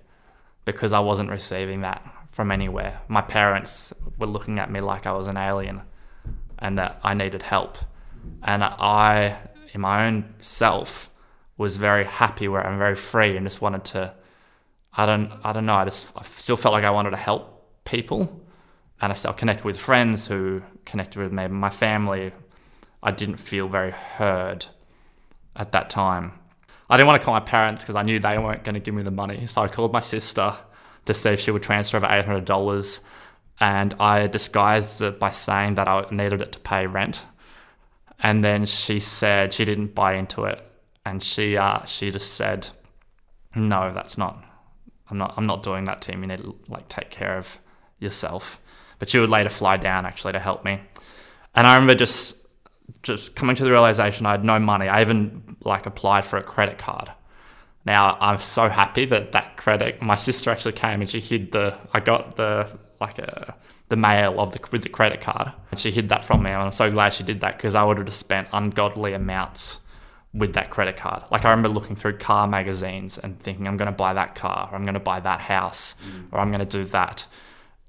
because 0.65 0.93
I 0.93 0.99
wasn't 0.99 1.29
receiving 1.29 1.81
that 1.81 2.03
from 2.29 2.51
anywhere. 2.51 3.01
My 3.07 3.21
parents 3.21 3.93
were 4.17 4.27
looking 4.27 4.59
at 4.59 4.71
me 4.71 4.81
like 4.81 5.05
I 5.05 5.11
was 5.11 5.27
an 5.27 5.37
alien 5.37 5.81
and 6.59 6.77
that 6.77 6.99
I 7.03 7.13
needed 7.13 7.43
help. 7.43 7.77
And 8.43 8.63
I, 8.63 9.37
in 9.73 9.81
my 9.81 10.07
own 10.07 10.33
self, 10.41 11.09
was 11.57 11.77
very 11.77 12.05
happy 12.05 12.47
where 12.47 12.65
I'm 12.65 12.77
very 12.77 12.95
free 12.95 13.35
and 13.35 13.45
just 13.45 13.61
wanted 13.61 13.83
to 13.85 14.13
I 14.93 15.05
don't 15.05 15.31
I 15.43 15.53
don't 15.53 15.65
know, 15.65 15.75
I 15.75 15.85
just 15.85 16.07
I 16.15 16.23
still 16.23 16.57
felt 16.57 16.73
like 16.73 16.83
I 16.83 16.91
wanted 16.91 17.11
to 17.11 17.17
help 17.17 17.83
people 17.85 18.41
and 18.99 19.11
I 19.11 19.15
still 19.15 19.33
connected 19.33 19.65
with 19.65 19.79
friends 19.79 20.27
who 20.27 20.63
connected 20.85 21.21
with 21.21 21.31
me, 21.31 21.47
my 21.47 21.69
family. 21.69 22.33
I 23.03 23.11
didn't 23.11 23.37
feel 23.37 23.67
very 23.67 23.91
heard 23.91 24.65
at 25.55 25.71
that 25.71 25.89
time. 25.89 26.33
I 26.89 26.97
didn't 26.97 27.07
want 27.07 27.21
to 27.21 27.25
call 27.25 27.33
my 27.35 27.41
parents 27.41 27.83
because 27.83 27.95
I 27.95 28.01
knew 28.01 28.19
they 28.19 28.39
weren't 28.39 28.63
going 28.63 28.73
to 28.73 28.79
give 28.79 28.95
me 28.95 29.03
the 29.03 29.11
money. 29.11 29.45
So 29.45 29.61
I 29.61 29.67
called 29.67 29.93
my 29.93 30.01
sister 30.01 30.55
to 31.05 31.13
see 31.13 31.29
if 31.29 31.39
she 31.39 31.51
would 31.51 31.63
transfer 31.63 31.97
over 31.97 32.07
$800 32.07 32.99
and 33.59 33.93
I 33.99 34.27
disguised 34.27 35.01
it 35.01 35.19
by 35.19 35.31
saying 35.31 35.75
that 35.75 35.87
I 35.87 36.05
needed 36.11 36.41
it 36.41 36.51
to 36.53 36.59
pay 36.59 36.87
rent. 36.87 37.23
And 38.19 38.43
then 38.43 38.65
she 38.65 38.99
said 38.99 39.53
she 39.53 39.65
didn't 39.65 39.93
buy 39.93 40.13
into 40.13 40.43
it, 40.45 40.61
and 41.05 41.21
she 41.21 41.55
uh, 41.55 41.85
she 41.85 42.11
just 42.11 42.33
said, 42.33 42.67
"No, 43.55 43.93
that's 43.93 44.17
not. 44.17 44.43
I'm 45.09 45.17
not. 45.17 45.33
I'm 45.37 45.45
not 45.45 45.63
doing 45.63 45.85
that, 45.85 46.01
Tim. 46.01 46.21
You 46.21 46.27
need 46.27 46.39
to 46.39 46.55
like 46.67 46.89
take 46.89 47.11
care 47.11 47.37
of 47.37 47.59
yourself." 47.99 48.59
But 48.99 49.09
she 49.09 49.19
would 49.19 49.29
later 49.29 49.49
fly 49.49 49.77
down 49.77 50.05
actually 50.07 50.33
to 50.33 50.39
help 50.39 50.65
me, 50.65 50.81
and 51.53 51.67
I 51.67 51.75
remember 51.75 51.95
just 51.95 52.37
just 53.03 53.35
coming 53.35 53.55
to 53.55 53.63
the 53.63 53.71
realization 53.71 54.25
I 54.25 54.31
had 54.31 54.43
no 54.43 54.59
money. 54.59 54.87
I 54.87 55.01
even 55.01 55.57
like 55.63 55.85
applied 55.85 56.25
for 56.25 56.37
a 56.37 56.43
credit 56.43 56.77
card. 56.77 57.11
Now 57.85 58.17
I'm 58.19 58.39
so 58.39 58.67
happy 58.69 59.05
that 59.05 59.31
that 59.33 59.57
credit. 59.57 60.01
My 60.01 60.15
sister 60.15 60.49
actually 60.49 60.73
came 60.73 61.01
and 61.01 61.09
she 61.09 61.19
hid 61.19 61.51
the. 61.51 61.77
I 61.93 61.99
got 61.99 62.35
the 62.35 62.67
like 62.99 63.19
a 63.19 63.55
the 63.89 63.95
mail 63.95 64.39
of 64.39 64.51
the 64.51 64.59
with 64.71 64.83
the 64.83 64.89
credit 64.89 65.21
card, 65.21 65.51
and 65.71 65.79
she 65.79 65.91
hid 65.91 66.09
that 66.09 66.23
from 66.23 66.43
me. 66.43 66.51
And 66.51 66.61
I'm 66.61 66.71
so 66.71 66.91
glad 66.91 67.13
she 67.13 67.23
did 67.23 67.41
that 67.41 67.57
because 67.57 67.75
I 67.75 67.83
would 67.83 67.97
have 67.97 68.05
just 68.05 68.19
spent 68.19 68.47
ungodly 68.51 69.13
amounts 69.13 69.79
with 70.33 70.53
that 70.53 70.69
credit 70.69 70.97
card. 70.97 71.23
Like 71.31 71.45
I 71.45 71.51
remember 71.51 71.69
looking 71.69 71.95
through 71.95 72.17
car 72.17 72.47
magazines 72.47 73.17
and 73.17 73.39
thinking 73.39 73.67
I'm 73.67 73.77
going 73.77 73.91
to 73.91 73.95
buy 73.95 74.13
that 74.13 74.35
car, 74.35 74.69
or 74.71 74.75
I'm 74.75 74.83
going 74.83 74.93
to 74.93 74.99
buy 74.99 75.19
that 75.19 75.41
house, 75.41 75.95
mm. 76.05 76.27
or 76.31 76.39
I'm 76.39 76.51
going 76.51 76.65
to 76.65 76.77
do 76.77 76.85
that, 76.85 77.27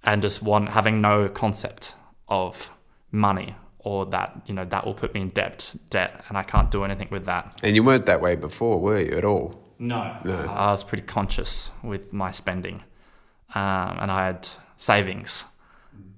and 0.05 0.23
just 0.23 0.43
want 0.43 0.71
having 0.71 1.01
no 1.01 1.29
concept 1.29 1.95
of 2.29 2.73
money 3.11 3.57
or 3.79 4.05
that 4.07 4.43
you 4.47 4.55
know 4.55 4.65
that 4.67 4.85
will 4.85 4.95
put 4.95 5.15
me 5.15 5.21
in 5.23 5.31
debt 5.31 5.73
debt 5.89 6.23
and 6.29 6.37
I 6.37 6.43
can't 6.43 6.71
do 6.71 6.85
anything 6.85 7.09
with 7.11 7.25
that. 7.25 7.59
And 7.63 7.75
you 7.75 7.83
weren't 7.83 8.07
that 8.07 8.21
way 8.21 8.37
before, 8.37 8.79
were 8.81 9.01
you 9.01 9.17
at 9.17 9.25
all? 9.25 9.65
No, 9.79 10.17
no. 10.25 10.35
I 10.51 10.73
was 10.73 10.83
pretty 10.85 11.05
conscious 11.05 11.71
with 11.83 12.13
my 12.13 12.31
spending, 12.33 12.83
um, 13.55 13.99
and 14.01 14.11
I 14.11 14.27
had 14.27 14.49
savings 14.77 15.45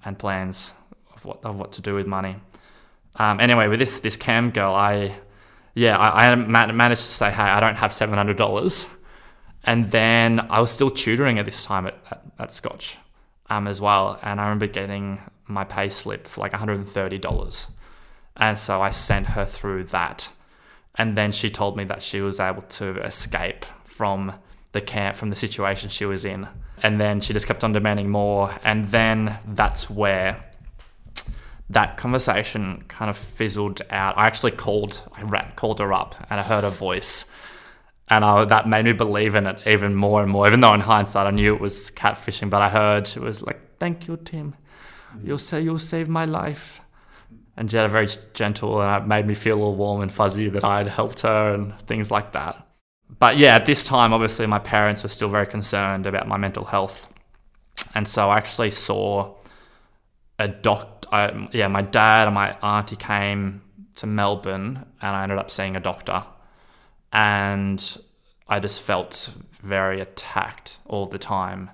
and 0.05 0.19
plans 0.19 0.73
of 1.15 1.25
what 1.25 1.45
of 1.45 1.57
what 1.57 1.73
to 1.73 1.83
do 1.83 1.95
with 1.95 2.07
money. 2.07 2.37
Um, 3.17 3.41
anyway, 3.41 3.69
with 3.69 3.79
this 3.79 4.01
this 4.01 4.17
cam 4.17 4.51
girl, 4.51 4.75
I 4.75 5.17
yeah 5.75 5.99
I, 5.99 6.31
I 6.31 6.35
managed 6.37 7.03
to 7.03 7.07
say 7.09 7.31
hey 7.31 7.43
I 7.43 7.61
don't 7.61 7.77
have 7.77 7.93
seven 7.93 8.17
hundred 8.17 8.37
dollars, 8.37 8.87
and 9.65 9.91
then 9.91 10.41
I 10.51 10.61
was 10.61 10.71
still 10.71 10.91
tutoring 10.91 11.39
at 11.39 11.45
this 11.45 11.65
time 11.65 11.87
at, 11.87 11.99
at, 12.11 12.23
at 12.39 12.53
Scotch 12.53 12.99
um, 13.49 13.67
as 13.67 13.81
well, 13.81 14.19
and 14.23 14.41
I 14.41 14.45
remember 14.45 14.67
getting 14.67 15.21
my 15.47 15.65
pay 15.65 15.89
slip 15.89 16.27
for 16.27 16.41
like 16.41 16.53
one 16.53 16.61
hundred 16.61 16.79
and 16.79 16.89
thirty 16.89 17.19
dollars, 17.19 17.67
and 18.37 18.59
so 18.59 18.81
I 18.81 18.91
sent 18.93 19.29
her 19.29 19.45
through 19.45 19.85
that, 19.85 20.29
and 20.95 21.17
then 21.17 21.33
she 21.33 21.51
told 21.51 21.77
me 21.77 21.85
that 21.85 22.03
she 22.03 22.21
was 22.21 22.41
able 22.41 22.63
to 22.63 23.03
escape 23.05 23.65
from 23.85 24.35
the 24.73 24.81
camp 24.81 25.17
from 25.17 25.31
the 25.31 25.37
situation 25.37 25.91
she 25.91 26.05
was 26.05 26.25
in. 26.25 26.49
And 26.83 27.01
then 27.01 27.21
she 27.21 27.33
just 27.33 27.47
kept 27.47 27.65
on 27.65 27.73
demanding 27.73 28.09
more. 28.09 28.59
And 28.65 28.87
then 28.87 29.39
that's 29.47 29.91
where 29.91 30.45
that 31.69 31.97
conversation 31.97 32.85
kind 32.89 33.11
of 33.11 33.17
fizzled 33.17 33.83
out. 33.91 34.17
I 34.19 34.27
actually 34.27 34.53
called 34.53 35.03
i 35.13 35.53
called 35.57 35.79
her 35.79 35.93
up 35.93 36.15
and 36.29 36.41
i 36.41 36.43
heard 36.43 36.65
her 36.65 36.71
voice. 36.71 37.25
And 38.13 38.25
I, 38.25 38.45
that 38.45 38.69
made 38.69 38.85
me 38.85 38.93
believe 38.93 39.37
in 39.37 39.47
it 39.47 39.65
even 39.65 39.95
more 39.95 40.21
and 40.21 40.33
more. 40.33 40.49
Even 40.49 40.59
though 40.59 40.75
in 40.75 40.81
hindsight 40.81 41.27
i 41.27 41.31
knew 41.31 41.55
it 41.55 41.61
was 41.61 41.91
catfishing 41.93 42.51
but 42.51 42.61
i 42.61 42.69
heard 42.69 43.09
it 43.09 43.21
was 43.21 43.43
like 43.43 43.79
thank 43.79 44.09
you 44.09 44.17
tim. 44.17 44.57
You'll 45.23 45.39
say 45.39 45.61
you'll 45.61 45.79
save 45.79 46.09
my 46.09 46.25
life. 46.25 46.81
And 47.57 47.71
she 47.71 47.77
had 47.77 47.87
a 47.87 47.91
very 47.91 48.09
gentle 48.33 48.81
and 48.81 49.03
it 49.03 49.07
made 49.07 49.27
me 49.27 49.35
feel 49.35 49.61
all 49.63 49.75
warm 49.75 50.01
and 50.01 50.13
fuzzy 50.13 50.49
that 50.49 50.65
i 50.65 50.79
had 50.79 50.89
helped 50.89 51.21
her 51.21 51.55
and 51.55 51.79
things 51.87 52.11
like 52.11 52.33
that 52.33 52.67
but 53.19 53.37
yeah, 53.37 53.57
at 53.57 53.67
this 53.67 53.85
time, 53.85 54.13
obviously, 54.13 54.47
my 54.47 54.59
parents 54.59 55.03
were 55.03 55.09
still 55.09 55.29
very 55.29 55.47
concerned 55.47 56.07
about 56.07 56.29
my 56.29 56.37
mental 56.37 56.65
health. 56.65 57.09
And 57.95 58.07
so 58.07 58.31
I 58.31 58.37
actually 58.37 58.71
saw 58.71 59.35
a 60.39 60.49
doctor. 60.49 61.49
Yeah, 61.53 61.69
my 61.69 61.83
dad 61.83 62.29
and 62.29 62.35
my 62.35 62.57
auntie 62.63 62.97
came 62.97 63.63
to 63.97 64.07
Melbourne, 64.07 64.87
and 65.03 65.17
I 65.17 65.23
ended 65.23 65.39
up 65.39 65.51
seeing 65.51 65.77
a 65.77 65.81
doctor. 65.81 66.25
And 67.13 67.99
I 68.49 68.61
just 68.61 68.81
felt 68.81 69.35
very 69.63 70.01
attacked 70.01 70.79
all 70.87 71.07
the 71.07 71.19
time. 71.19 71.71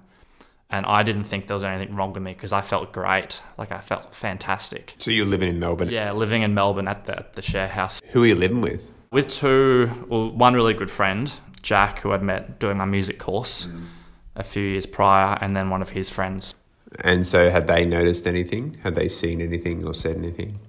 And 0.68 0.84
I 0.86 1.04
didn't 1.04 1.24
think 1.24 1.46
there 1.46 1.54
was 1.54 1.62
anything 1.62 1.94
wrong 1.94 2.12
with 2.12 2.22
me 2.22 2.32
because 2.32 2.52
I 2.52 2.60
felt 2.60 2.92
great. 2.92 3.40
Like 3.56 3.70
I 3.70 3.80
felt 3.80 4.14
fantastic. 4.14 4.94
So 4.98 5.12
you're 5.12 5.26
living 5.26 5.48
in 5.48 5.60
Melbourne? 5.60 5.90
Yeah, 5.90 6.10
living 6.12 6.42
in 6.42 6.54
Melbourne 6.54 6.88
at 6.88 7.06
the, 7.06 7.18
at 7.18 7.34
the 7.34 7.42
share 7.42 7.68
house. 7.68 8.00
Who 8.10 8.24
are 8.24 8.26
you 8.26 8.34
living 8.34 8.62
with? 8.62 8.90
With 9.10 9.28
two, 9.28 10.06
well, 10.08 10.30
one 10.30 10.54
really 10.54 10.74
good 10.74 10.90
friend, 10.90 11.32
Jack, 11.62 12.00
who 12.00 12.12
I'd 12.12 12.22
met 12.22 12.58
doing 12.58 12.76
my 12.76 12.84
music 12.84 13.18
course 13.18 13.66
mm. 13.66 13.86
a 14.34 14.44
few 14.44 14.62
years 14.62 14.86
prior, 14.86 15.38
and 15.40 15.56
then 15.56 15.70
one 15.70 15.82
of 15.82 15.90
his 15.90 16.10
friends. 16.10 16.54
And 17.00 17.26
so, 17.26 17.50
had 17.50 17.66
they 17.66 17.84
noticed 17.84 18.26
anything? 18.26 18.78
Had 18.82 18.94
they 18.94 19.08
seen 19.08 19.40
anything 19.40 19.84
or 19.84 19.94
said 19.94 20.16
anything? 20.16 20.60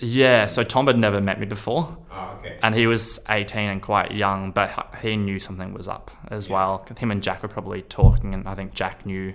Yeah, 0.00 0.46
so 0.46 0.64
Tom 0.64 0.86
had 0.86 0.98
never 0.98 1.20
met 1.20 1.38
me 1.38 1.46
before. 1.46 1.98
Oh, 2.10 2.38
okay. 2.38 2.58
And 2.62 2.74
he 2.74 2.86
was 2.86 3.20
18 3.28 3.68
and 3.68 3.82
quite 3.82 4.12
young, 4.12 4.50
but 4.50 4.94
he 5.02 5.16
knew 5.16 5.38
something 5.38 5.74
was 5.74 5.86
up 5.86 6.10
as 6.28 6.46
yeah. 6.46 6.54
well. 6.54 6.86
Him 6.98 7.10
and 7.10 7.22
Jack 7.22 7.42
were 7.42 7.48
probably 7.48 7.82
talking, 7.82 8.32
and 8.32 8.48
I 8.48 8.54
think 8.54 8.72
Jack 8.72 9.04
knew. 9.04 9.34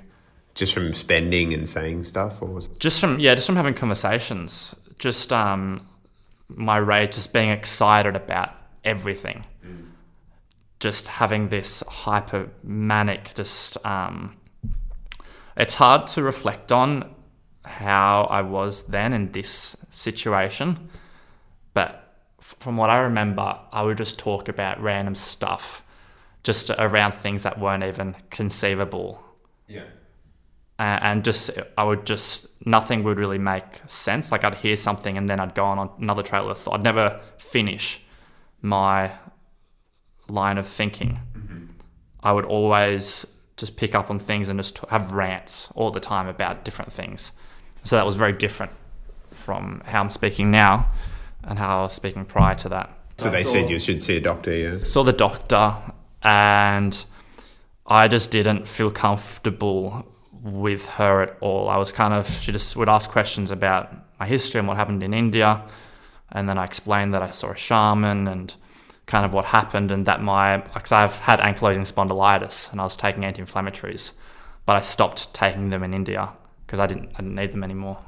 Just 0.55 0.73
from 0.73 0.93
spending 0.93 1.53
and 1.53 1.69
saying 1.69 2.05
stuff, 2.05 2.41
or 2.41 2.47
was... 2.47 2.67
just 2.79 2.99
from 2.99 3.19
yeah, 3.19 3.35
just 3.35 3.45
from 3.45 3.57
having 3.57 3.75
conversations. 3.75 4.73
Just 4.97 5.31
um, 5.31 5.85
my 6.47 6.77
rage, 6.77 7.15
just 7.15 7.33
being 7.33 7.49
excited 7.49 8.15
about 8.15 8.51
everything. 8.83 9.45
Mm. 9.65 9.89
Just 10.79 11.07
having 11.07 11.49
this 11.49 11.83
hyper 11.87 12.49
manic, 12.63 13.33
just, 13.33 13.83
um, 13.85 14.37
it's 15.57 15.75
hard 15.75 16.07
to 16.07 16.23
reflect 16.23 16.71
on 16.71 17.13
how 17.63 18.23
I 18.29 18.41
was 18.41 18.83
then 18.83 19.13
in 19.13 19.31
this 19.31 19.75
situation. 19.89 20.89
But 21.73 22.13
from 22.39 22.77
what 22.77 22.89
I 22.89 22.99
remember, 22.99 23.59
I 23.71 23.81
would 23.81 23.97
just 23.97 24.19
talk 24.19 24.47
about 24.47 24.81
random 24.81 25.15
stuff, 25.15 25.83
just 26.43 26.69
around 26.69 27.13
things 27.13 27.43
that 27.43 27.59
weren't 27.59 27.83
even 27.83 28.15
conceivable. 28.29 29.23
Yeah 29.67 29.85
and 30.77 31.23
just 31.23 31.51
I 31.77 31.83
would 31.83 32.05
just 32.05 32.47
nothing 32.65 33.03
would 33.03 33.17
really 33.17 33.39
make 33.39 33.81
sense. 33.87 34.31
Like 34.31 34.43
I'd 34.43 34.55
hear 34.55 34.75
something 34.75 35.17
and 35.17 35.29
then 35.29 35.39
I'd 35.39 35.55
go 35.55 35.65
on 35.65 35.89
another 35.99 36.21
trail 36.21 36.49
of 36.49 36.57
thought. 36.57 36.75
I'd 36.75 36.83
never 36.83 37.21
finish 37.37 38.01
my 38.61 39.11
line 40.27 40.57
of 40.57 40.67
thinking. 40.67 41.19
Mm-hmm. 41.37 41.65
I 42.23 42.31
would 42.31 42.45
always 42.45 43.25
just 43.57 43.77
pick 43.77 43.95
up 43.95 44.09
on 44.09 44.19
things 44.19 44.49
and 44.49 44.59
just 44.59 44.77
have 44.89 45.13
rants 45.13 45.71
all 45.75 45.91
the 45.91 45.99
time 45.99 46.27
about 46.27 46.65
different 46.65 46.91
things. 46.91 47.31
So 47.83 47.95
that 47.95 48.05
was 48.05 48.15
very 48.15 48.33
different 48.33 48.71
from 49.31 49.81
how 49.85 50.01
I'm 50.01 50.09
speaking 50.09 50.51
now 50.51 50.89
and 51.43 51.59
how 51.59 51.79
I 51.79 51.81
was 51.83 51.93
speaking 51.93 52.25
prior 52.25 52.55
to 52.55 52.69
that. 52.69 52.91
So 53.17 53.29
they 53.29 53.45
said 53.45 53.69
you 53.69 53.79
should 53.79 54.01
see 54.01 54.17
a 54.17 54.19
doctor, 54.19 54.53
yeah? 54.53 54.75
Saw 54.75 55.03
the 55.03 55.13
doctor 55.13 55.75
and 56.21 57.05
I 57.85 58.07
just 58.07 58.31
didn't 58.31 58.67
feel 58.67 58.91
comfortable 58.91 60.05
with 60.45 60.85
her 60.85 61.23
at 61.23 61.37
all. 61.41 61.67
I 61.69 61.77
was 61.77 61.91
kind 61.91 62.13
of, 62.13 62.29
she 62.29 62.51
just 62.51 62.75
would 62.75 62.87
ask 62.87 63.09
questions 63.09 63.49
about 63.49 63.91
my 64.19 64.27
history 64.27 64.59
and 64.59 64.67
what 64.67 64.77
happened 64.77 65.01
in 65.01 65.13
India. 65.13 65.63
And 66.31 66.47
then 66.47 66.57
I 66.57 66.65
explained 66.65 67.13
that 67.13 67.23
I 67.23 67.31
saw 67.31 67.51
a 67.51 67.55
shaman 67.55 68.27
and 68.27 68.55
kind 69.07 69.25
of 69.25 69.33
what 69.33 69.45
happened 69.45 69.91
and 69.91 70.05
that 70.05 70.21
my, 70.21 70.57
because 70.57 70.91
I've 70.91 71.19
had 71.19 71.39
ankylosing 71.39 71.91
spondylitis 71.91 72.71
and 72.71 72.79
I 72.79 72.83
was 72.83 72.95
taking 72.95 73.25
anti 73.25 73.41
inflammatories, 73.41 74.11
but 74.65 74.75
I 74.75 74.81
stopped 74.81 75.33
taking 75.33 75.69
them 75.69 75.83
in 75.83 75.93
India 75.93 76.31
because 76.65 76.79
I 76.79 76.87
didn't 76.87 77.11
I 77.13 77.21
didn't 77.21 77.35
need 77.35 77.51
them 77.51 77.63
anymore. 77.63 77.99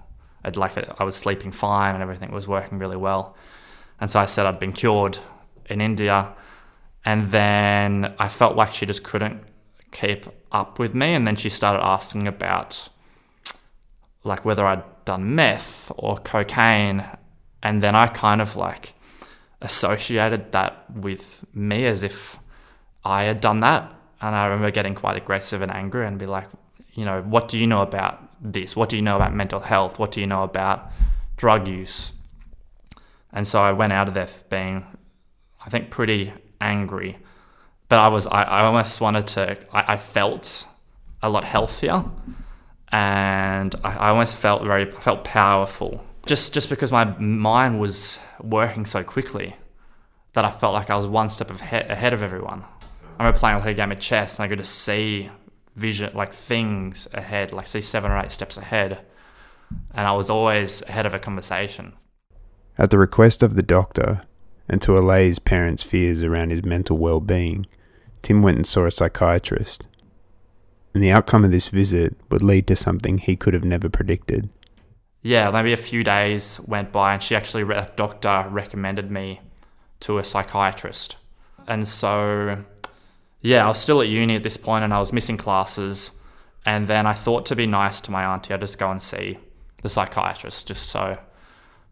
I'd 0.44 0.58
like 0.58 0.78
I 1.00 1.04
was 1.04 1.16
sleeping 1.16 1.52
fine 1.52 1.94
and 1.94 2.02
everything 2.02 2.32
was 2.32 2.48
working 2.48 2.80
really 2.80 2.98
well. 2.98 3.36
And 4.00 4.10
so 4.10 4.20
I 4.20 4.26
said 4.26 4.46
I'd 4.46 4.60
been 4.60 4.74
cured 4.74 5.20
in 5.70 5.82
India. 5.82 6.34
And 7.06 7.28
then 7.28 8.16
I 8.20 8.28
felt 8.28 8.56
like 8.56 8.74
she 8.74 8.86
just 8.86 9.04
couldn't 9.04 9.44
keep 9.92 10.26
up 10.52 10.80
with 10.80 10.94
me. 10.94 11.14
And 11.14 11.28
then 11.28 11.36
she 11.36 11.50
started 11.50 11.84
asking 11.84 12.28
about 12.28 12.90
like 14.24 14.44
whether 14.46 14.66
I'd 14.66 14.84
done 15.06 15.36
meth 15.36 15.92
or 15.96 16.18
cocaine. 16.18 17.06
And 17.64 17.82
then 17.82 17.96
I 17.96 18.08
kind 18.08 18.42
of 18.42 18.56
like 18.56 18.94
associated 19.62 20.52
that 20.52 20.90
with 20.92 21.46
me 21.54 21.86
as 21.86 22.04
if 22.04 22.40
I 23.04 23.24
had 23.24 23.42
done 23.42 23.62
that. 23.62 23.94
And 24.22 24.36
I 24.36 24.46
remember 24.46 24.72
getting 24.72 24.96
quite 24.96 25.18
aggressive 25.18 25.62
and 25.62 25.72
angry 25.72 26.06
and 26.06 26.18
be 26.18 26.26
like, 26.26 26.48
you 26.94 27.06
know, 27.06 27.22
what 27.22 27.48
do 27.48 27.58
you 27.58 27.68
know 27.68 27.82
about 27.82 28.24
this? 28.42 28.76
What 28.76 28.90
do 28.90 28.96
you 28.96 29.02
know 29.02 29.16
about 29.16 29.34
mental 29.34 29.60
health? 29.60 30.00
What 30.00 30.12
do 30.12 30.20
you 30.20 30.28
know 30.28 30.44
about 30.44 30.92
drug 31.38 31.68
use? 31.68 32.14
And 33.32 33.48
so 33.48 33.62
I 33.62 33.72
went 33.72 33.94
out 33.94 34.08
of 34.08 34.14
there 34.14 34.28
being, 34.50 34.86
I 35.64 35.70
think, 35.70 35.92
pretty 35.92 36.34
angry. 36.60 37.18
But 37.90 38.00
I 38.00 38.08
was, 38.10 38.28
I, 38.28 38.44
I 38.44 38.66
almost 38.66 39.00
wanted 39.00 39.28
to, 39.28 39.58
I, 39.72 39.94
I 39.94 39.98
felt 39.98 40.68
a 41.22 41.30
lot 41.30 41.44
healthier 41.44 42.06
and 42.92 43.76
I, 43.84 43.98
I 43.98 44.10
almost 44.10 44.36
felt 44.36 44.64
very, 44.64 44.92
I 44.94 45.00
felt 45.00 45.24
powerful. 45.24 46.04
Just, 46.26 46.54
just 46.54 46.70
because 46.70 46.92
my 46.92 47.06
mind 47.18 47.80
was 47.80 48.20
working 48.42 48.86
so 48.86 49.04
quickly 49.04 49.56
that 50.34 50.44
I 50.44 50.52
felt 50.52 50.74
like 50.74 50.90
I 50.90 50.96
was 50.96 51.06
one 51.06 51.30
step 51.30 51.50
ahead, 51.50 51.90
ahead 51.90 52.14
of 52.14 52.22
everyone. 52.22 52.66
I 53.18 53.24
remember 53.24 53.40
playing 53.40 53.64
a 53.66 53.74
game 53.74 53.92
of 53.92 54.00
chess 54.00 54.38
and 54.38 54.46
I 54.46 54.50
could 54.50 54.60
just 54.60 54.76
see 54.76 55.32
vision, 55.76 56.12
like 56.14 56.34
things 56.34 57.08
ahead, 57.14 57.54
like 57.54 57.68
see 57.68 57.82
seven 57.82 58.12
or 58.12 58.20
eight 58.20 58.32
steps 58.32 58.58
ahead. 58.58 59.00
And 59.94 60.08
I 60.08 60.12
was 60.12 60.30
always 60.30 60.82
ahead 60.84 61.06
of 61.06 61.14
a 61.14 61.20
conversation. 61.20 61.94
At 62.78 62.92
the 62.92 62.98
request 62.98 63.42
of 63.42 63.56
the 63.56 63.64
doctor, 63.64 64.22
and 64.70 64.82
to 64.82 64.98
allay 64.98 65.28
his 65.28 65.40
parents' 65.40 65.84
fears 65.84 66.22
around 66.22 66.52
his 66.52 66.64
mental 66.64 66.98
well 66.98 67.20
being, 67.20 67.66
Tim 68.22 68.42
went 68.42 68.58
and 68.58 68.68
saw 68.68 68.86
a 68.86 68.92
psychiatrist. 68.92 69.84
And 70.94 71.04
the 71.04 71.12
outcome 71.12 71.46
of 71.46 71.52
this 71.52 71.68
visit 71.68 72.16
would 72.30 72.42
lead 72.42 72.68
to 72.68 72.76
something 72.76 73.18
he 73.18 73.36
could 73.36 73.54
have 73.54 73.64
never 73.64 73.90
predicted. 73.90 74.50
Yeah, 75.22 75.52
maybe 75.52 75.74
a 75.74 75.78
few 75.78 76.04
days 76.04 76.60
went 76.66 76.92
by, 76.92 77.14
and 77.14 77.22
she 77.22 77.36
actually, 77.36 77.64
a 77.64 77.90
doctor 77.96 78.48
recommended 78.50 79.12
me 79.12 79.42
to 80.02 80.18
a 80.18 80.24
psychiatrist. 80.24 81.18
And 81.68 81.88
so 81.88 82.64
yeah, 83.42 83.66
I 83.66 83.68
was 83.70 83.80
still 83.80 84.02
at 84.02 84.08
uni 84.08 84.36
at 84.36 84.44
this 84.44 84.58
point 84.58 84.84
and 84.84 84.94
I 84.94 85.00
was 85.00 85.14
missing 85.14 85.38
classes. 85.38 86.12
And 86.66 86.88
then 86.88 87.06
I 87.08 87.14
thought 87.14 87.46
to 87.48 87.56
be 87.56 87.66
nice 87.66 88.02
to 88.02 88.12
my 88.12 88.26
auntie, 88.26 88.54
I'd 88.54 88.62
just 88.62 88.78
go 88.78 88.92
and 88.92 89.02
see 89.02 89.38
the 89.84 89.90
psychiatrist 89.90 90.68
just 90.68 90.84
so 90.88 91.18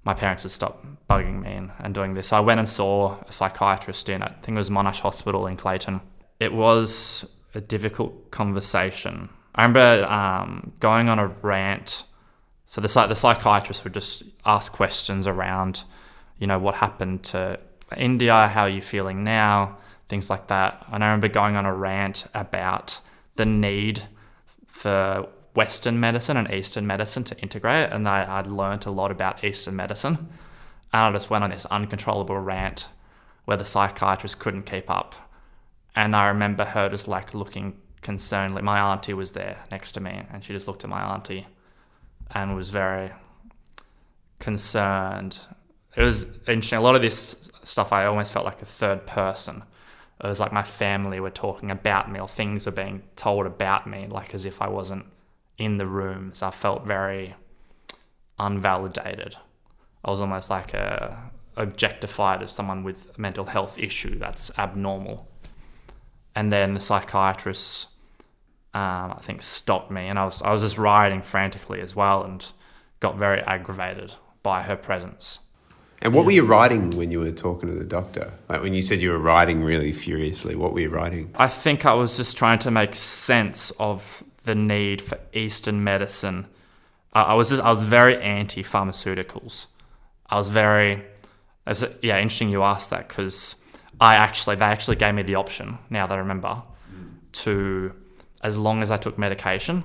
my 0.03 0.13
parents 0.13 0.43
would 0.43 0.51
stop 0.51 0.85
bugging 1.09 1.41
me 1.41 1.53
and, 1.53 1.71
and 1.79 1.93
doing 1.93 2.13
this. 2.13 2.33
I 2.33 2.39
went 2.39 2.59
and 2.59 2.69
saw 2.69 3.17
a 3.27 3.31
psychiatrist 3.31 4.09
in, 4.09 4.21
I 4.21 4.29
think 4.41 4.55
it 4.55 4.59
was 4.59 4.69
Monash 4.69 4.99
Hospital 4.99 5.47
in 5.47 5.55
Clayton. 5.55 6.01
It 6.39 6.53
was 6.53 7.25
a 7.53 7.61
difficult 7.61 8.31
conversation. 8.31 9.29
I 9.53 9.65
remember 9.65 10.05
um, 10.05 10.73
going 10.79 11.09
on 11.09 11.19
a 11.19 11.27
rant. 11.27 12.03
So 12.65 12.81
the, 12.81 12.87
the 12.87 13.15
psychiatrist 13.15 13.83
would 13.83 13.93
just 13.93 14.23
ask 14.45 14.73
questions 14.73 15.27
around, 15.27 15.83
you 16.39 16.47
know, 16.47 16.59
what 16.59 16.75
happened 16.75 17.23
to 17.25 17.59
India, 17.95 18.47
how 18.47 18.63
are 18.63 18.69
you 18.69 18.81
feeling 18.81 19.23
now? 19.23 19.77
things 20.07 20.29
like 20.29 20.47
that. 20.47 20.85
And 20.91 21.03
I 21.03 21.07
remember 21.07 21.27
going 21.27 21.55
on 21.55 21.65
a 21.65 21.73
rant 21.73 22.25
about 22.33 22.99
the 23.35 23.45
need 23.45 24.03
for 24.67 25.27
Western 25.55 25.99
medicine 25.99 26.37
and 26.37 26.51
Eastern 26.51 26.85
medicine 26.85 27.23
to 27.25 27.37
integrate. 27.39 27.91
And 27.91 28.07
I, 28.07 28.39
I'd 28.39 28.47
learned 28.47 28.85
a 28.85 28.91
lot 28.91 29.11
about 29.11 29.43
Eastern 29.43 29.75
medicine. 29.75 30.29
And 30.93 31.01
I 31.01 31.11
just 31.11 31.29
went 31.29 31.43
on 31.43 31.49
this 31.49 31.65
uncontrollable 31.65 32.39
rant 32.39 32.87
where 33.45 33.57
the 33.57 33.65
psychiatrist 33.65 34.39
couldn't 34.39 34.63
keep 34.63 34.89
up. 34.89 35.15
And 35.95 36.15
I 36.15 36.27
remember 36.27 36.65
her 36.65 36.89
just 36.89 37.07
like 37.07 37.33
looking 37.33 37.77
concerned. 38.01 38.55
Like 38.55 38.63
my 38.63 38.79
auntie 38.79 39.13
was 39.13 39.31
there 39.31 39.63
next 39.71 39.93
to 39.93 39.99
me, 39.99 40.23
and 40.31 40.43
she 40.43 40.53
just 40.53 40.67
looked 40.67 40.83
at 40.83 40.89
my 40.89 41.01
auntie 41.01 41.47
and 42.31 42.55
was 42.55 42.69
very 42.69 43.11
concerned. 44.39 45.39
It 45.95 46.01
was 46.03 46.27
interesting. 46.47 46.79
A 46.79 46.81
lot 46.81 46.95
of 46.95 47.01
this 47.01 47.49
stuff, 47.63 47.93
I 47.93 48.05
almost 48.05 48.33
felt 48.33 48.45
like 48.45 48.61
a 48.61 48.65
third 48.65 49.05
person 49.05 49.63
it 50.23 50.27
was 50.27 50.39
like 50.39 50.53
my 50.53 50.63
family 50.63 51.19
were 51.19 51.29
talking 51.29 51.69
about 51.69 52.09
me 52.09 52.19
or 52.19 52.27
things 52.27 52.65
were 52.65 52.71
being 52.71 53.03
told 53.15 53.45
about 53.45 53.85
me, 53.85 54.07
like 54.07 54.33
as 54.33 54.45
if 54.45 54.61
I 54.61 54.69
wasn't 54.69 55.05
in 55.57 55.77
the 55.77 55.85
room. 55.85 56.33
So 56.33 56.47
I 56.47 56.51
felt 56.51 56.85
very 56.85 57.35
unvalidated. 58.39 59.35
I 60.03 60.11
was 60.11 60.21
almost 60.21 60.49
like 60.49 60.73
a 60.73 61.31
objectified 61.57 62.43
as 62.43 62.51
someone 62.51 62.83
with 62.83 63.11
a 63.17 63.21
mental 63.21 63.45
health 63.45 63.77
issue 63.77 64.17
that's 64.17 64.51
abnormal. 64.57 65.27
And 66.35 66.51
then 66.51 66.73
the 66.73 66.79
psychiatrist, 66.79 67.87
um, 68.73 69.13
I 69.13 69.19
think, 69.21 69.41
stopped 69.41 69.89
me, 69.89 70.07
and 70.07 70.19
I 70.19 70.25
was 70.25 70.41
I 70.41 70.51
was 70.51 70.61
just 70.61 70.77
rioting 70.77 71.21
frantically 71.21 71.81
as 71.81 71.95
well, 71.95 72.23
and 72.23 72.45
got 72.99 73.17
very 73.17 73.41
aggravated 73.41 74.13
by 74.43 74.63
her 74.63 74.75
presence. 74.75 75.39
And 76.01 76.13
what 76.13 76.25
were 76.25 76.31
you 76.31 76.45
writing 76.45 76.91
when 76.91 77.09
you 77.09 77.19
were 77.19 77.31
talking 77.31 77.69
to 77.69 77.75
the 77.75 77.85
doctor? 77.85 78.33
Like 78.49 78.61
when 78.61 78.73
you 78.73 78.81
said 78.81 79.01
you 79.01 79.11
were 79.11 79.17
writing 79.17 79.63
really 79.63 79.91
furiously, 79.91 80.55
what 80.55 80.73
were 80.73 80.81
you 80.81 80.89
writing? 80.89 81.31
I 81.35 81.47
think 81.47 81.85
I 81.85 81.93
was 81.93 82.17
just 82.17 82.37
trying 82.37 82.59
to 82.59 82.71
make 82.71 82.93
sense 82.95 83.71
of 83.79 84.23
the 84.43 84.55
need 84.55 85.01
for 85.01 85.17
Eastern 85.33 85.83
medicine. 85.83 86.47
I 87.13 87.33
was 87.33 87.49
just, 87.49 87.61
I 87.61 87.71
was 87.71 87.83
very 87.83 88.21
anti 88.21 88.61
pharmaceuticals. 88.61 89.67
I 90.29 90.35
was 90.35 90.49
very, 90.49 91.03
as 91.65 91.85
yeah, 92.01 92.17
interesting 92.17 92.49
you 92.49 92.61
asked 92.61 92.89
that 92.89 93.07
because 93.07 93.55
I 93.99 94.15
actually 94.15 94.55
they 94.57 94.65
actually 94.65 94.97
gave 94.97 95.13
me 95.13 95.23
the 95.23 95.35
option 95.35 95.77
now 95.89 96.07
that 96.07 96.15
I 96.15 96.19
remember 96.19 96.63
to 97.43 97.93
as 98.41 98.57
long 98.57 98.81
as 98.81 98.91
I 98.91 98.97
took 98.97 99.17
medication 99.17 99.83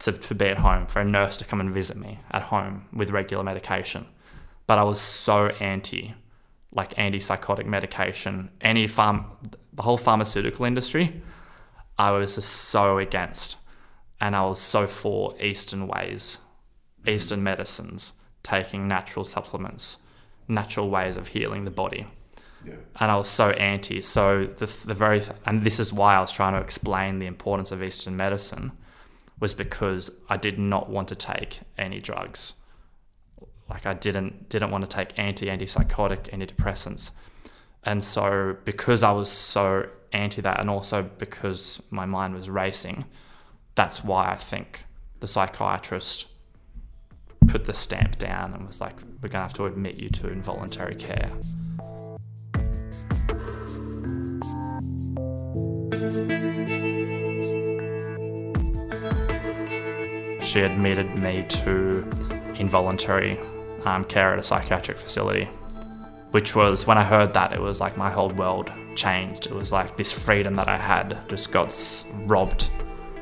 to, 0.00 0.12
to 0.12 0.34
be 0.34 0.46
at 0.46 0.58
home, 0.58 0.86
for 0.86 1.00
a 1.00 1.04
nurse 1.04 1.36
to 1.38 1.44
come 1.44 1.60
and 1.60 1.72
visit 1.72 1.96
me 1.96 2.20
at 2.30 2.42
home 2.42 2.86
with 2.92 3.10
regular 3.10 3.44
medication. 3.44 4.06
But 4.66 4.78
I 4.78 4.82
was 4.84 5.00
so 5.00 5.48
anti, 5.60 6.14
like 6.72 6.94
antipsychotic 6.94 7.66
medication, 7.66 8.50
any 8.60 8.86
farm, 8.86 9.26
the 9.72 9.82
whole 9.82 9.96
pharmaceutical 9.96 10.64
industry, 10.64 11.22
I 11.98 12.12
was 12.12 12.36
just 12.36 12.50
so 12.50 12.98
against. 12.98 13.56
And 14.20 14.36
I 14.36 14.42
was 14.44 14.60
so 14.60 14.86
for 14.86 15.34
Eastern 15.40 15.86
ways, 15.86 16.38
mm-hmm. 17.00 17.10
Eastern 17.10 17.42
medicines, 17.42 18.12
taking 18.42 18.88
natural 18.88 19.24
supplements, 19.24 19.96
natural 20.50 20.90
ways 20.90 21.16
of 21.16 21.28
healing 21.28 21.64
the 21.64 21.70
body. 21.70 22.06
Yeah. 22.66 22.74
And 22.98 23.10
I 23.10 23.16
was 23.16 23.28
so 23.28 23.50
anti. 23.50 24.00
So 24.00 24.44
the, 24.44 24.66
the 24.86 24.94
very, 24.94 25.22
and 25.46 25.62
this 25.62 25.80
is 25.80 25.92
why 25.92 26.16
I 26.16 26.20
was 26.20 26.32
trying 26.32 26.52
to 26.52 26.60
explain 26.60 27.18
the 27.18 27.26
importance 27.26 27.72
of 27.72 27.82
Eastern 27.82 28.16
medicine 28.16 28.72
was 29.38 29.54
because 29.54 30.10
I 30.28 30.36
did 30.36 30.58
not 30.58 30.90
want 30.90 31.08
to 31.08 31.14
take 31.14 31.60
any 31.78 32.00
drugs. 32.00 32.52
Like 33.70 33.86
I 33.86 33.94
didn't 33.94 34.48
didn't 34.48 34.70
want 34.70 34.82
to 34.82 34.88
take 34.88 35.16
anti 35.18 35.46
antipsychotic 35.46 36.30
antidepressants, 36.30 37.12
and 37.84 38.02
so 38.02 38.56
because 38.64 39.04
I 39.04 39.12
was 39.12 39.30
so 39.30 39.88
anti 40.12 40.42
that, 40.42 40.58
and 40.58 40.68
also 40.68 41.02
because 41.02 41.80
my 41.88 42.04
mind 42.04 42.34
was 42.34 42.50
racing, 42.50 43.04
that's 43.76 44.02
why 44.02 44.30
I 44.30 44.34
think 44.34 44.84
the 45.20 45.28
psychiatrist 45.28 46.26
put 47.46 47.64
the 47.64 47.74
stamp 47.74 48.18
down 48.18 48.54
and 48.54 48.66
was 48.66 48.80
like, 48.80 48.96
"We're 49.22 49.28
gonna 49.28 49.44
have 49.44 49.54
to 49.54 49.66
admit 49.66 49.96
you 49.96 50.08
to 50.10 50.28
involuntary 50.28 50.94
care." 50.94 51.30
she 60.50 60.62
admitted 60.62 61.14
me 61.14 61.44
to 61.48 62.04
involuntary 62.56 63.38
um, 63.84 64.04
care 64.04 64.32
at 64.32 64.38
a 64.40 64.42
psychiatric 64.42 64.96
facility, 64.96 65.44
which 66.32 66.56
was 66.56 66.88
when 66.88 66.98
I 66.98 67.04
heard 67.04 67.34
that, 67.34 67.52
it 67.52 67.60
was 67.60 67.80
like 67.80 67.96
my 67.96 68.10
whole 68.10 68.30
world 68.30 68.72
changed. 68.96 69.46
It 69.46 69.54
was 69.54 69.70
like 69.70 69.96
this 69.96 70.10
freedom 70.10 70.56
that 70.56 70.68
I 70.68 70.76
had 70.76 71.16
just 71.28 71.52
got 71.52 71.72
robbed 72.26 72.68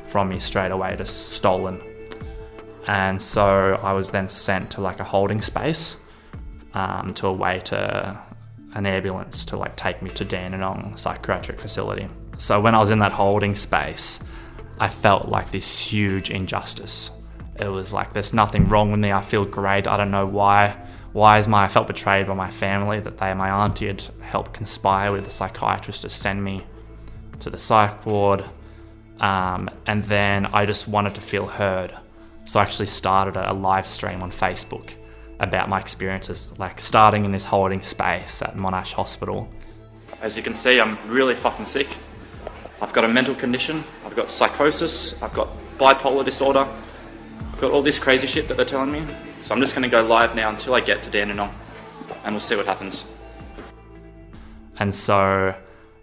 from 0.05 0.29
me 0.29 0.39
straight 0.39 0.71
away, 0.71 0.95
just 0.97 1.33
stolen. 1.33 1.79
And 2.87 3.21
so 3.21 3.79
I 3.83 3.93
was 3.93 4.11
then 4.11 4.29
sent 4.29 4.71
to 4.71 4.81
like 4.81 4.99
a 4.99 5.03
holding 5.03 5.41
space 5.41 5.97
um, 6.73 7.13
to 7.15 7.27
await 7.27 7.71
a, 7.71 8.19
an 8.73 8.85
ambulance 8.85 9.45
to 9.45 9.57
like 9.57 9.75
take 9.75 10.01
me 10.01 10.09
to 10.11 10.25
Dandenong 10.25 10.97
psychiatric 10.97 11.59
facility. 11.59 12.09
So 12.37 12.59
when 12.61 12.73
I 12.73 12.79
was 12.79 12.89
in 12.89 12.99
that 12.99 13.11
holding 13.11 13.55
space, 13.55 14.19
I 14.79 14.87
felt 14.87 15.27
like 15.27 15.51
this 15.51 15.91
huge 15.91 16.31
injustice 16.31 17.11
it 17.59 17.67
was 17.67 17.91
like 17.91 18.13
there's 18.13 18.33
nothing 18.33 18.69
wrong 18.69 18.91
with 18.91 18.99
me. 18.99 19.11
I 19.11 19.21
feel 19.21 19.45
great. 19.45 19.87
I 19.87 19.97
don't 19.97 20.11
know 20.11 20.25
why. 20.25 20.81
Why 21.11 21.39
is 21.39 21.47
my 21.47 21.65
I 21.65 21.67
felt 21.67 21.87
betrayed 21.87 22.27
by 22.27 22.33
my 22.33 22.49
family 22.49 22.99
that 22.99 23.17
they 23.17 23.33
my 23.33 23.49
auntie 23.49 23.87
had 23.87 24.03
helped 24.21 24.53
conspire 24.53 25.11
with 25.11 25.25
the 25.25 25.31
psychiatrist 25.31 26.03
to 26.03 26.09
send 26.09 26.43
me 26.43 26.61
to 27.39 27.49
the 27.49 27.57
psych 27.57 28.05
ward. 28.05 28.45
Um, 29.19 29.69
and 29.85 30.03
then 30.05 30.45
I 30.47 30.65
just 30.65 30.87
wanted 30.87 31.15
to 31.15 31.21
feel 31.21 31.47
heard. 31.47 31.93
So 32.49 32.59
I 32.59 32.63
actually 32.63 32.87
started 32.87 33.35
a, 33.35 33.53
live 33.53 33.85
stream 33.85 34.23
on 34.23 34.31
Facebook 34.31 34.93
about 35.39 35.69
my 35.69 35.79
experiences, 35.79 36.49
like 36.57 36.79
starting 36.79 37.23
in 37.23 37.31
this 37.31 37.45
holding 37.45 37.83
space 37.83 38.41
at 38.41 38.55
Monash 38.55 38.91
Hospital. 38.93 39.47
As 40.23 40.35
you 40.35 40.41
can 40.41 40.55
see, 40.55 40.81
I'm 40.81 40.97
really 41.07 41.35
fucking 41.35 41.67
sick. 41.67 41.87
I've 42.81 42.91
got 42.91 43.03
a 43.03 43.07
mental 43.07 43.35
condition, 43.35 43.83
I've 44.03 44.15
got 44.15 44.31
psychosis, 44.31 45.21
I've 45.21 45.31
got 45.35 45.47
bipolar 45.77 46.25
disorder, 46.25 46.67
I've 47.53 47.61
got 47.61 47.69
all 47.69 47.83
this 47.83 47.99
crazy 47.99 48.25
shit 48.25 48.47
that 48.47 48.57
they're 48.57 48.65
telling 48.65 48.91
me. 48.91 49.05
So 49.37 49.53
I'm 49.53 49.61
just 49.61 49.75
gonna 49.75 49.87
go 49.87 50.01
live 50.01 50.33
now 50.35 50.49
until 50.49 50.73
I 50.73 50.79
get 50.79 51.03
to 51.03 51.11
Dandenong 51.11 51.53
and 52.23 52.33
we'll 52.33 52.41
see 52.41 52.55
what 52.55 52.65
happens. 52.65 53.05
And 54.79 54.95
so, 54.95 55.53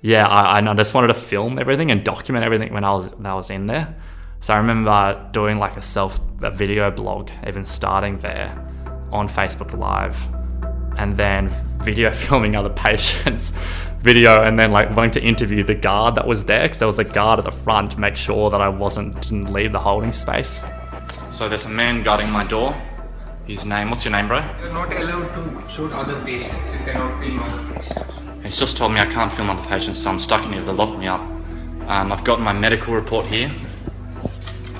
yeah, 0.01 0.29
I, 0.29 0.61
I 0.61 0.75
just 0.75 0.95
wanted 0.95 1.09
to 1.09 1.15
film 1.15 1.59
everything 1.59 1.91
and 1.91 2.05
document 2.05 2.45
everything 2.45 2.73
when 2.73 2.85
I 2.85 2.93
was 2.93 3.07
when 3.07 3.27
I 3.27 3.35
was 3.35 3.51
in 3.51 3.67
there. 3.67 3.97
So 4.41 4.55
I 4.55 4.59
remember 4.59 5.29
doing 5.33 5.59
like 5.59 5.77
a 5.77 5.83
self 5.83 6.21
a 6.43 6.51
video 6.51 6.91
blog, 6.91 7.31
even 7.47 7.65
starting 7.65 8.19
there 8.19 8.55
on 9.11 9.29
Facebook 9.29 9.77
Live, 9.77 10.27
and 10.97 11.17
then 11.17 11.49
video 11.83 12.11
filming 12.25 12.57
other 12.57 12.71
patients, 12.71 13.53
video, 14.01 14.43
and 14.43 14.59
then 14.59 14.71
like 14.71 14.95
wanting 14.95 15.13
to 15.13 15.23
interview 15.23 15.63
the 15.63 15.75
guard 15.75 16.15
that 16.17 16.27
was 16.27 16.45
there 16.45 16.63
because 16.63 16.79
there 16.79 16.87
was 16.87 16.99
a 16.99 17.05
guard 17.05 17.39
at 17.39 17.45
the 17.45 17.53
front 17.53 17.93
to 17.93 18.01
make 18.01 18.17
sure 18.17 18.51
that 18.51 18.61
I 18.61 18.69
wasn't 18.69 19.21
didn't 19.23 19.53
leave 19.53 19.73
the 19.73 19.81
holding 19.81 20.13
space. 20.13 20.61
So 21.31 21.49
there's 21.49 21.67
a 21.67 21.71
man 21.71 22.03
guarding 22.03 22.31
my 22.31 22.45
door. 22.45 22.75
His 23.47 23.65
name, 23.65 23.91
what's 23.91 24.05
your 24.05 24.13
name, 24.13 24.27
bro? 24.27 24.45
You're 24.61 24.73
not 24.73 24.93
allowed 24.93 25.29
to 25.35 25.73
shoot 25.73 25.93
other 25.93 26.21
patients. 26.25 26.73
You 26.73 26.79
cannot 26.85 27.23
film 27.23 27.39
other 27.39 27.75
patients. 27.75 28.43
He's 28.43 28.59
just 28.59 28.77
told 28.77 28.93
me 28.93 29.01
I 29.01 29.07
can't 29.07 29.33
film 29.33 29.51
other 29.51 29.67
patients, 29.69 30.03
so 30.03 30.11
I'm 30.11 30.19
stuck 30.19 30.45
in 30.45 30.53
here. 30.53 30.63
They 30.63 30.73
locked 30.73 30.99
me 30.99 31.07
up. 31.07 31.21
Um, 31.89 32.13
I've 32.13 32.25
got 32.25 32.41
my 32.41 32.53
medical 32.53 32.95
report 32.95 33.27
here, 33.27 33.51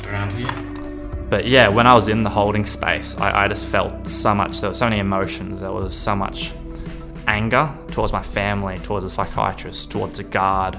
around 0.07 0.37
here. 0.37 1.27
But 1.29 1.47
yeah, 1.47 1.69
when 1.69 1.87
I 1.87 1.95
was 1.95 2.09
in 2.09 2.23
the 2.23 2.31
holding 2.31 2.65
space, 2.65 3.17
I, 3.17 3.45
I 3.45 3.49
just 3.49 3.67
felt 3.67 4.07
so 4.07 4.35
much. 4.35 4.61
There 4.61 4.71
were 4.71 4.77
so 4.77 4.87
many 4.89 5.01
emotions. 5.01 5.61
There 5.61 5.73
was 5.73 5.97
so 5.97 6.15
much 6.15 6.53
anger 7.27 7.69
towards 7.91 8.13
my 8.13 8.23
family, 8.23 8.79
towards 8.79 9.05
the 9.05 9.11
psychiatrist, 9.11 9.91
towards 9.91 10.19
the 10.19 10.25
guard. 10.25 10.79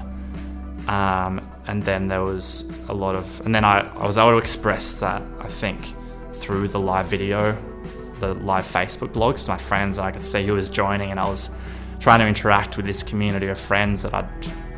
Um, 0.88 1.46
and 1.66 1.82
then 1.82 2.08
there 2.08 2.22
was 2.22 2.70
a 2.88 2.94
lot 2.94 3.14
of, 3.14 3.42
and 3.44 3.54
then 3.54 3.62
I, 3.64 3.80
I 3.80 4.06
was 4.06 4.16
able 4.16 4.30
to 4.30 4.38
express 4.38 4.94
that, 5.00 5.22
I 5.38 5.48
think, 5.48 5.94
through 6.32 6.68
the 6.68 6.80
live 6.80 7.06
video, 7.06 7.60
the 8.20 8.32
live 8.34 8.64
Facebook 8.64 9.12
blogs 9.12 9.44
to 9.44 9.50
my 9.50 9.58
friends, 9.58 9.98
and 9.98 10.06
I 10.06 10.12
could 10.12 10.24
see 10.24 10.46
who 10.46 10.54
was 10.54 10.70
joining, 10.70 11.10
and 11.10 11.20
I 11.20 11.28
was 11.28 11.50
trying 12.00 12.20
to 12.20 12.26
interact 12.26 12.78
with 12.78 12.86
this 12.86 13.02
community 13.02 13.48
of 13.48 13.58
friends 13.58 14.02
that 14.02 14.14
I'd 14.14 14.30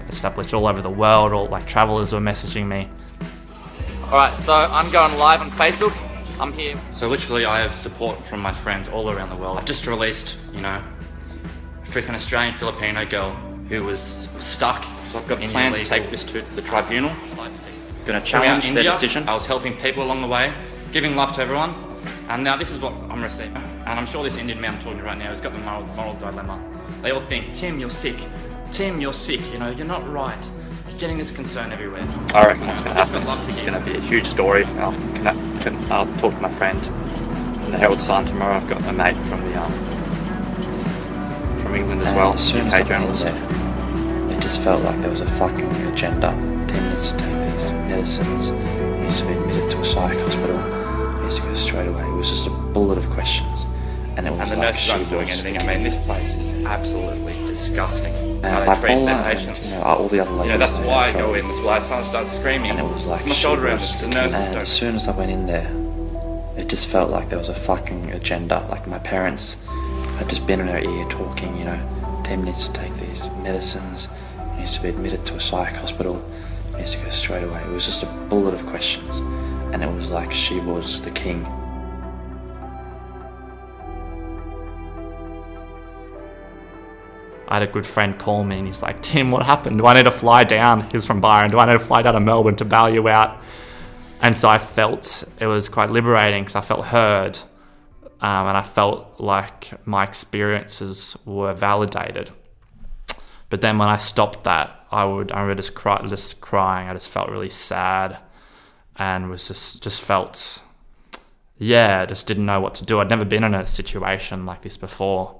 established 0.08 0.52
all 0.52 0.66
over 0.66 0.82
the 0.82 0.90
world, 0.90 1.32
or 1.32 1.48
like 1.48 1.66
travelers 1.66 2.12
were 2.12 2.18
messaging 2.18 2.66
me. 2.66 2.90
Alright, 4.10 4.36
so 4.36 4.52
I'm 4.52 4.90
going 4.90 5.16
live 5.18 5.40
on 5.40 5.52
Facebook. 5.52 5.96
I'm 6.40 6.52
here. 6.52 6.76
So 6.90 7.08
literally 7.08 7.44
I 7.44 7.60
have 7.60 7.72
support 7.72 8.18
from 8.24 8.40
my 8.40 8.52
friends 8.52 8.88
all 8.88 9.08
around 9.08 9.30
the 9.30 9.36
world. 9.36 9.56
I've 9.56 9.66
just 9.66 9.86
released, 9.86 10.36
you 10.52 10.60
know, 10.60 10.82
a 11.80 11.86
freaking 11.86 12.14
Australian 12.16 12.52
Filipino 12.54 13.06
girl 13.06 13.30
who 13.68 13.84
was 13.84 14.28
stuck. 14.40 14.82
So 15.10 15.20
I've 15.20 15.28
got 15.28 15.38
plans 15.38 15.76
to 15.76 15.84
take 15.84 16.10
this 16.10 16.24
to 16.24 16.42
the 16.42 16.62
tribunal. 16.62 17.14
Gonna 18.04 18.20
challenge 18.20 18.72
their 18.72 18.82
decision. 18.82 19.28
I 19.28 19.32
was 19.32 19.46
helping 19.46 19.76
people 19.76 20.02
along 20.02 20.22
the 20.22 20.26
way, 20.26 20.52
giving 20.90 21.14
love 21.14 21.32
to 21.36 21.42
everyone. 21.42 21.76
And 22.28 22.42
now 22.42 22.56
this 22.56 22.72
is 22.72 22.80
what 22.80 22.92
I'm 22.92 23.22
receiving. 23.22 23.54
And 23.56 23.90
I'm 23.90 24.06
sure 24.06 24.24
this 24.24 24.38
Indian 24.38 24.60
man 24.60 24.74
I'm 24.74 24.80
talking 24.80 24.98
to 24.98 25.04
right 25.04 25.18
now 25.18 25.30
has 25.30 25.40
got 25.40 25.52
the 25.52 25.60
moral, 25.60 25.86
moral 25.94 26.14
dilemma. 26.14 26.60
They 27.00 27.12
all 27.12 27.20
think, 27.20 27.54
Tim, 27.54 27.78
you're 27.78 27.88
sick. 27.88 28.16
Tim, 28.72 29.00
you're 29.00 29.12
sick. 29.12 29.40
You 29.52 29.60
know, 29.60 29.70
you're 29.70 29.86
not 29.86 30.04
right. 30.12 30.50
You're 31.00 31.08
getting 31.08 31.16
this 31.18 31.30
concern 31.30 31.72
everywhere. 31.72 32.06
I 32.34 32.44
reckon 32.44 32.66
what's 32.66 32.82
going 32.82 32.94
to 32.94 33.02
happen 33.02 33.26
is 33.26 33.48
it's 33.48 33.62
going 33.62 33.72
to 33.72 33.80
be 33.90 33.96
a 33.96 34.00
huge 34.02 34.26
story. 34.26 34.64
I'll, 34.64 34.92
can, 34.92 35.58
can, 35.60 35.90
I'll 35.90 36.04
talk 36.18 36.34
to 36.34 36.40
my 36.42 36.50
friend 36.50 36.76
in 37.64 37.70
the 37.70 37.78
Herald 37.78 38.02
Sun 38.02 38.26
tomorrow. 38.26 38.54
I've 38.54 38.68
got 38.68 38.84
a 38.84 38.92
mate 38.92 39.16
from 39.26 39.40
the 39.40 39.62
um, 39.62 39.72
from 41.62 41.74
England 41.74 42.02
as 42.02 42.08
And 42.08 42.16
well, 42.18 42.34
as 42.34 42.52
as 42.52 42.54
I 42.54 42.58
UK 42.58 42.70
went 42.70 42.82
in 42.82 42.86
journalist. 42.88 43.22
there, 43.22 44.36
it 44.36 44.42
just 44.42 44.60
felt 44.60 44.82
like 44.84 45.00
there 45.00 45.08
was 45.08 45.22
a 45.22 45.30
fucking 45.38 45.70
agenda. 45.86 46.32
Tim 46.68 46.90
needs 46.90 47.12
to 47.12 47.16
take 47.16 47.52
these 47.54 47.72
medicines. 47.72 48.48
He 48.48 48.54
needs 49.00 49.20
to 49.22 49.26
be 49.26 49.32
admitted 49.32 49.70
to 49.70 49.80
a 49.80 49.84
psych 49.86 50.18
hospital. 50.18 50.58
He 51.16 51.22
needs 51.22 51.36
to 51.36 51.42
go 51.44 51.54
straight 51.54 51.88
away. 51.88 52.02
It 52.02 52.12
was 52.12 52.28
just 52.28 52.46
a 52.46 52.50
bullet 52.50 52.98
of 52.98 53.08
questions, 53.08 53.64
and 54.18 54.26
it 54.26 54.32
was 54.32 54.40
And 54.40 54.50
the 54.50 54.56
like 54.56 54.66
nurses 54.66 54.82
she 54.82 54.90
aren't 54.90 55.08
doing 55.08 55.30
anything. 55.30 55.56
I 55.56 55.66
mean, 55.66 55.82
this 55.82 55.96
place 55.96 56.34
is 56.34 56.52
absolutely 56.66 57.49
disgusting. 57.50 58.14
Uh, 58.14 58.18
and 58.18 58.46
How 58.46 58.74
they 58.74 58.80
treat 58.80 59.04
their 59.04 59.22
patients. 59.34 59.66
you 59.70 59.74
know, 59.74 59.82
all 59.82 60.08
the 60.08 60.20
other 60.20 60.30
You 60.44 60.50
know, 60.52 60.58
that's 60.58 60.78
why 60.78 61.08
I 61.08 61.12
go 61.12 61.34
in. 61.34 61.46
That's 61.48 61.60
why 61.60 61.80
someone 61.80 62.06
starts 62.06 62.32
screaming. 62.32 62.70
And 62.70 62.80
it 62.80 62.84
was 62.84 63.04
like 63.04 63.26
my 63.26 63.34
shoulder 63.34 63.62
was. 63.64 64.00
The 64.00 64.08
nurses 64.08 64.34
And 64.34 64.52
don't. 64.54 64.62
as 64.62 64.68
soon 64.68 64.94
as 64.96 65.08
I 65.08 65.12
went 65.16 65.30
in 65.30 65.46
there, 65.46 65.68
it 66.56 66.68
just 66.68 66.86
felt 66.88 67.10
like 67.10 67.28
there 67.28 67.38
was 67.38 67.48
a 67.48 67.54
fucking 67.54 68.10
agenda. 68.12 68.66
Like 68.70 68.86
my 68.86 68.98
parents 68.98 69.56
had 70.18 70.28
just 70.28 70.46
been 70.46 70.60
in 70.60 70.68
her 70.68 70.78
ear 70.78 71.04
talking, 71.08 71.56
you 71.56 71.64
know, 71.64 72.20
Tim 72.24 72.44
needs 72.44 72.66
to 72.68 72.72
take 72.72 72.94
these 72.96 73.28
medicines. 73.42 74.08
He 74.54 74.60
needs 74.60 74.72
to 74.76 74.82
be 74.82 74.88
admitted 74.90 75.24
to 75.26 75.34
a 75.34 75.40
psych 75.40 75.74
hospital. 75.76 76.22
He 76.72 76.76
needs 76.78 76.92
to 76.94 77.02
go 77.04 77.10
straight 77.10 77.42
away. 77.42 77.60
It 77.62 77.70
was 77.72 77.86
just 77.86 78.02
a 78.02 78.06
bullet 78.28 78.54
of 78.54 78.64
questions, 78.66 79.16
and 79.72 79.82
it 79.82 79.90
was 79.90 80.08
like 80.08 80.32
she 80.32 80.60
was 80.60 81.02
the 81.02 81.10
king. 81.10 81.46
I 87.50 87.54
had 87.54 87.62
a 87.64 87.72
good 87.72 87.84
friend 87.84 88.16
call 88.16 88.44
me 88.44 88.58
and 88.58 88.66
he's 88.66 88.80
like, 88.80 89.02
Tim, 89.02 89.32
what 89.32 89.44
happened? 89.44 89.78
Do 89.78 89.86
I 89.86 89.94
need 89.94 90.04
to 90.04 90.12
fly 90.12 90.44
down? 90.44 90.88
He's 90.90 91.04
from 91.04 91.20
Byron. 91.20 91.50
Do 91.50 91.58
I 91.58 91.66
need 91.66 91.72
to 91.72 91.84
fly 91.84 92.00
down 92.00 92.14
to 92.14 92.20
Melbourne 92.20 92.54
to 92.56 92.64
bail 92.64 92.88
you 92.88 93.08
out? 93.08 93.38
And 94.22 94.36
so 94.36 94.48
I 94.48 94.58
felt 94.58 95.24
it 95.40 95.46
was 95.46 95.68
quite 95.68 95.90
liberating 95.90 96.44
because 96.44 96.54
I 96.54 96.60
felt 96.60 96.86
heard 96.86 97.38
um, 98.20 98.46
and 98.46 98.56
I 98.56 98.62
felt 98.62 99.18
like 99.18 99.84
my 99.84 100.04
experiences 100.04 101.16
were 101.24 101.52
validated. 101.52 102.30
But 103.48 103.62
then 103.62 103.78
when 103.78 103.88
I 103.88 103.96
stopped 103.96 104.44
that, 104.44 104.86
I 104.92 105.04
would 105.04 105.32
I 105.32 105.40
remember 105.40 105.60
just 105.60 105.74
cry, 105.74 106.00
just 106.06 106.40
crying. 106.40 106.88
I 106.88 106.92
just 106.92 107.10
felt 107.10 107.30
really 107.30 107.50
sad 107.50 108.18
and 108.94 109.28
was 109.28 109.48
just 109.48 109.82
just 109.82 110.02
felt 110.02 110.62
yeah, 111.58 112.06
just 112.06 112.26
didn't 112.26 112.46
know 112.46 112.60
what 112.60 112.76
to 112.76 112.84
do. 112.84 113.00
I'd 113.00 113.10
never 113.10 113.24
been 113.24 113.42
in 113.42 113.54
a 113.54 113.66
situation 113.66 114.46
like 114.46 114.62
this 114.62 114.76
before 114.76 115.39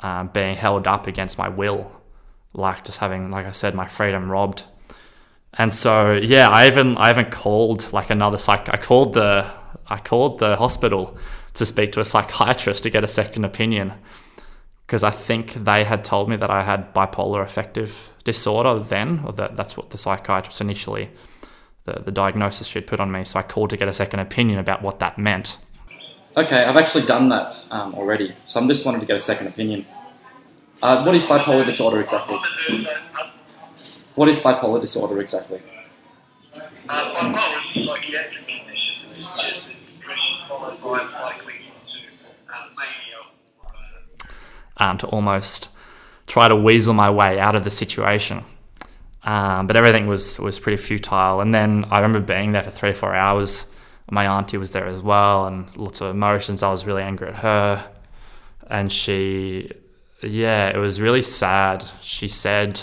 um, 0.00 0.28
being 0.28 0.56
held 0.56 0.86
up 0.86 1.06
against 1.06 1.38
my 1.38 1.48
will, 1.48 1.92
like 2.52 2.84
just 2.84 2.98
having, 2.98 3.30
like 3.30 3.46
I 3.46 3.52
said, 3.52 3.74
my 3.74 3.88
freedom 3.88 4.30
robbed. 4.30 4.64
And 5.54 5.72
so, 5.72 6.12
yeah, 6.12 6.48
I 6.48 6.66
even 6.66 6.96
I 6.96 7.10
even 7.10 7.30
called 7.30 7.92
like 7.92 8.10
another 8.10 8.38
psych. 8.38 8.68
I 8.68 8.76
called 8.76 9.14
the 9.14 9.50
I 9.86 9.98
called 9.98 10.38
the 10.38 10.56
hospital 10.56 11.16
to 11.54 11.66
speak 11.66 11.92
to 11.92 12.00
a 12.00 12.04
psychiatrist 12.04 12.82
to 12.82 12.90
get 12.90 13.02
a 13.02 13.08
second 13.08 13.44
opinion 13.44 13.94
because 14.86 15.02
I 15.02 15.10
think 15.10 15.54
they 15.54 15.84
had 15.84 16.04
told 16.04 16.28
me 16.28 16.36
that 16.36 16.50
I 16.50 16.62
had 16.62 16.94
bipolar 16.94 17.42
affective 17.42 18.10
disorder 18.24 18.78
then, 18.78 19.22
or 19.26 19.32
that 19.32 19.56
that's 19.56 19.76
what 19.76 19.90
the 19.90 19.98
psychiatrist 19.98 20.60
initially 20.60 21.10
the, 21.88 22.02
the 22.02 22.12
diagnosis 22.12 22.66
she'd 22.66 22.86
put 22.86 23.00
on 23.00 23.10
me. 23.10 23.24
So 23.24 23.38
I 23.38 23.42
called 23.42 23.70
to 23.70 23.76
get 23.76 23.88
a 23.88 23.92
second 23.92 24.20
opinion 24.20 24.58
about 24.58 24.82
what 24.82 24.98
that 25.00 25.18
meant. 25.18 25.58
Okay, 26.38 26.62
I've 26.62 26.76
actually 26.76 27.04
done 27.04 27.30
that 27.30 27.56
um, 27.68 27.96
already. 27.96 28.32
So 28.46 28.60
I'm 28.60 28.68
just 28.68 28.86
wanting 28.86 29.00
to 29.00 29.06
get 29.08 29.16
a 29.16 29.20
second 29.20 29.48
opinion. 29.48 29.84
Uh, 30.80 31.02
what 31.02 31.16
is 31.16 31.24
bipolar 31.24 31.66
disorder 31.66 32.00
exactly? 32.00 32.38
What 34.14 34.28
is 34.28 34.38
bipolar 34.38 34.80
disorder 34.80 35.20
exactly? 35.20 35.60
To. 36.88 37.66
Um, 44.76 44.96
to 44.98 45.08
almost 45.08 45.70
try 46.28 46.46
to 46.46 46.54
weasel 46.54 46.94
my 46.94 47.10
way 47.10 47.40
out 47.40 47.56
of 47.56 47.64
the 47.64 47.70
situation. 47.70 48.44
Um, 49.24 49.66
but 49.66 49.74
everything 49.74 50.06
was, 50.06 50.38
was 50.38 50.60
pretty 50.60 50.80
futile. 50.80 51.40
And 51.40 51.52
then 51.52 51.86
I 51.90 51.96
remember 51.96 52.20
being 52.20 52.52
there 52.52 52.62
for 52.62 52.70
three 52.70 52.90
or 52.90 52.94
four 52.94 53.12
hours. 53.12 53.66
My 54.10 54.26
auntie 54.26 54.56
was 54.56 54.70
there 54.70 54.86
as 54.86 55.02
well, 55.02 55.46
and 55.46 55.74
lots 55.76 56.00
of 56.00 56.10
emotions. 56.10 56.62
I 56.62 56.70
was 56.70 56.86
really 56.86 57.02
angry 57.02 57.28
at 57.28 57.36
her. 57.36 57.90
And 58.70 58.92
she, 58.92 59.70
yeah, 60.22 60.68
it 60.68 60.76
was 60.78 61.00
really 61.00 61.22
sad. 61.22 61.84
She 62.02 62.28
said, 62.28 62.80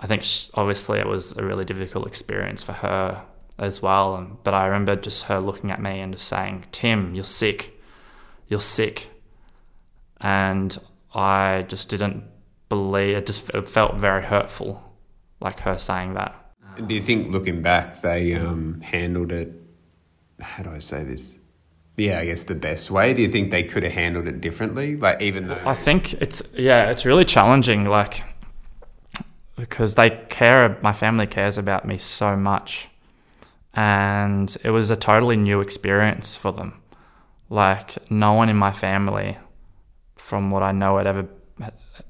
I 0.00 0.06
think 0.06 0.22
sh 0.22 0.48
obviously 0.54 0.98
it 0.98 1.06
was 1.06 1.36
a 1.36 1.44
really 1.44 1.64
difficult 1.64 2.06
experience 2.06 2.62
for 2.62 2.72
her 2.72 3.24
as 3.58 3.82
well. 3.82 4.16
And, 4.16 4.42
but 4.44 4.54
I 4.54 4.66
remember 4.66 4.96
just 4.96 5.24
her 5.24 5.40
looking 5.40 5.70
at 5.70 5.80
me 5.80 6.00
and 6.00 6.14
just 6.14 6.28
saying, 6.28 6.66
Tim, 6.72 7.14
you're 7.14 7.24
sick. 7.24 7.80
You're 8.48 8.60
sick. 8.60 9.08
And 10.20 10.76
I 11.14 11.64
just 11.68 11.88
didn't 11.88 12.24
believe 12.68 13.16
it, 13.16 13.26
just 13.26 13.50
it 13.50 13.68
felt 13.68 13.94
very 13.96 14.24
hurtful, 14.24 14.82
like 15.40 15.60
her 15.60 15.78
saying 15.78 16.14
that. 16.14 16.34
Do 16.86 16.94
you 16.94 17.02
think, 17.02 17.32
looking 17.32 17.62
back, 17.62 18.02
they 18.02 18.34
um, 18.34 18.80
handled 18.80 19.32
it? 19.32 19.52
How 20.40 20.62
do 20.62 20.70
I 20.70 20.78
say 20.78 21.02
this? 21.04 21.36
Yeah, 21.96 22.20
I 22.20 22.26
guess 22.26 22.44
the 22.44 22.54
best 22.54 22.90
way. 22.90 23.12
Do 23.12 23.22
you 23.22 23.28
think 23.28 23.50
they 23.50 23.64
could 23.64 23.82
have 23.82 23.92
handled 23.92 24.28
it 24.28 24.40
differently? 24.40 24.96
Like, 24.96 25.20
even 25.20 25.48
though 25.48 25.60
I 25.66 25.74
think 25.74 26.14
it's 26.14 26.42
yeah, 26.54 26.90
it's 26.90 27.04
really 27.04 27.24
challenging. 27.24 27.86
Like 27.86 28.22
because 29.56 29.96
they 29.96 30.10
care. 30.28 30.78
My 30.80 30.92
family 30.92 31.26
cares 31.26 31.58
about 31.58 31.84
me 31.84 31.98
so 31.98 32.36
much, 32.36 32.88
and 33.74 34.56
it 34.62 34.70
was 34.70 34.90
a 34.90 34.96
totally 34.96 35.36
new 35.36 35.60
experience 35.60 36.36
for 36.36 36.52
them. 36.52 36.80
Like 37.50 38.10
no 38.10 38.32
one 38.32 38.48
in 38.48 38.56
my 38.56 38.72
family, 38.72 39.38
from 40.16 40.50
what 40.50 40.62
I 40.62 40.70
know, 40.70 40.98
had 40.98 41.08
ever 41.08 41.26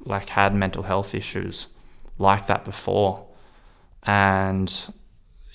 like 0.05 0.29
had 0.29 0.55
mental 0.55 0.83
health 0.83 1.15
issues 1.15 1.69
like 2.19 2.47
that 2.49 2.65
before, 2.65 3.27
and 4.03 4.93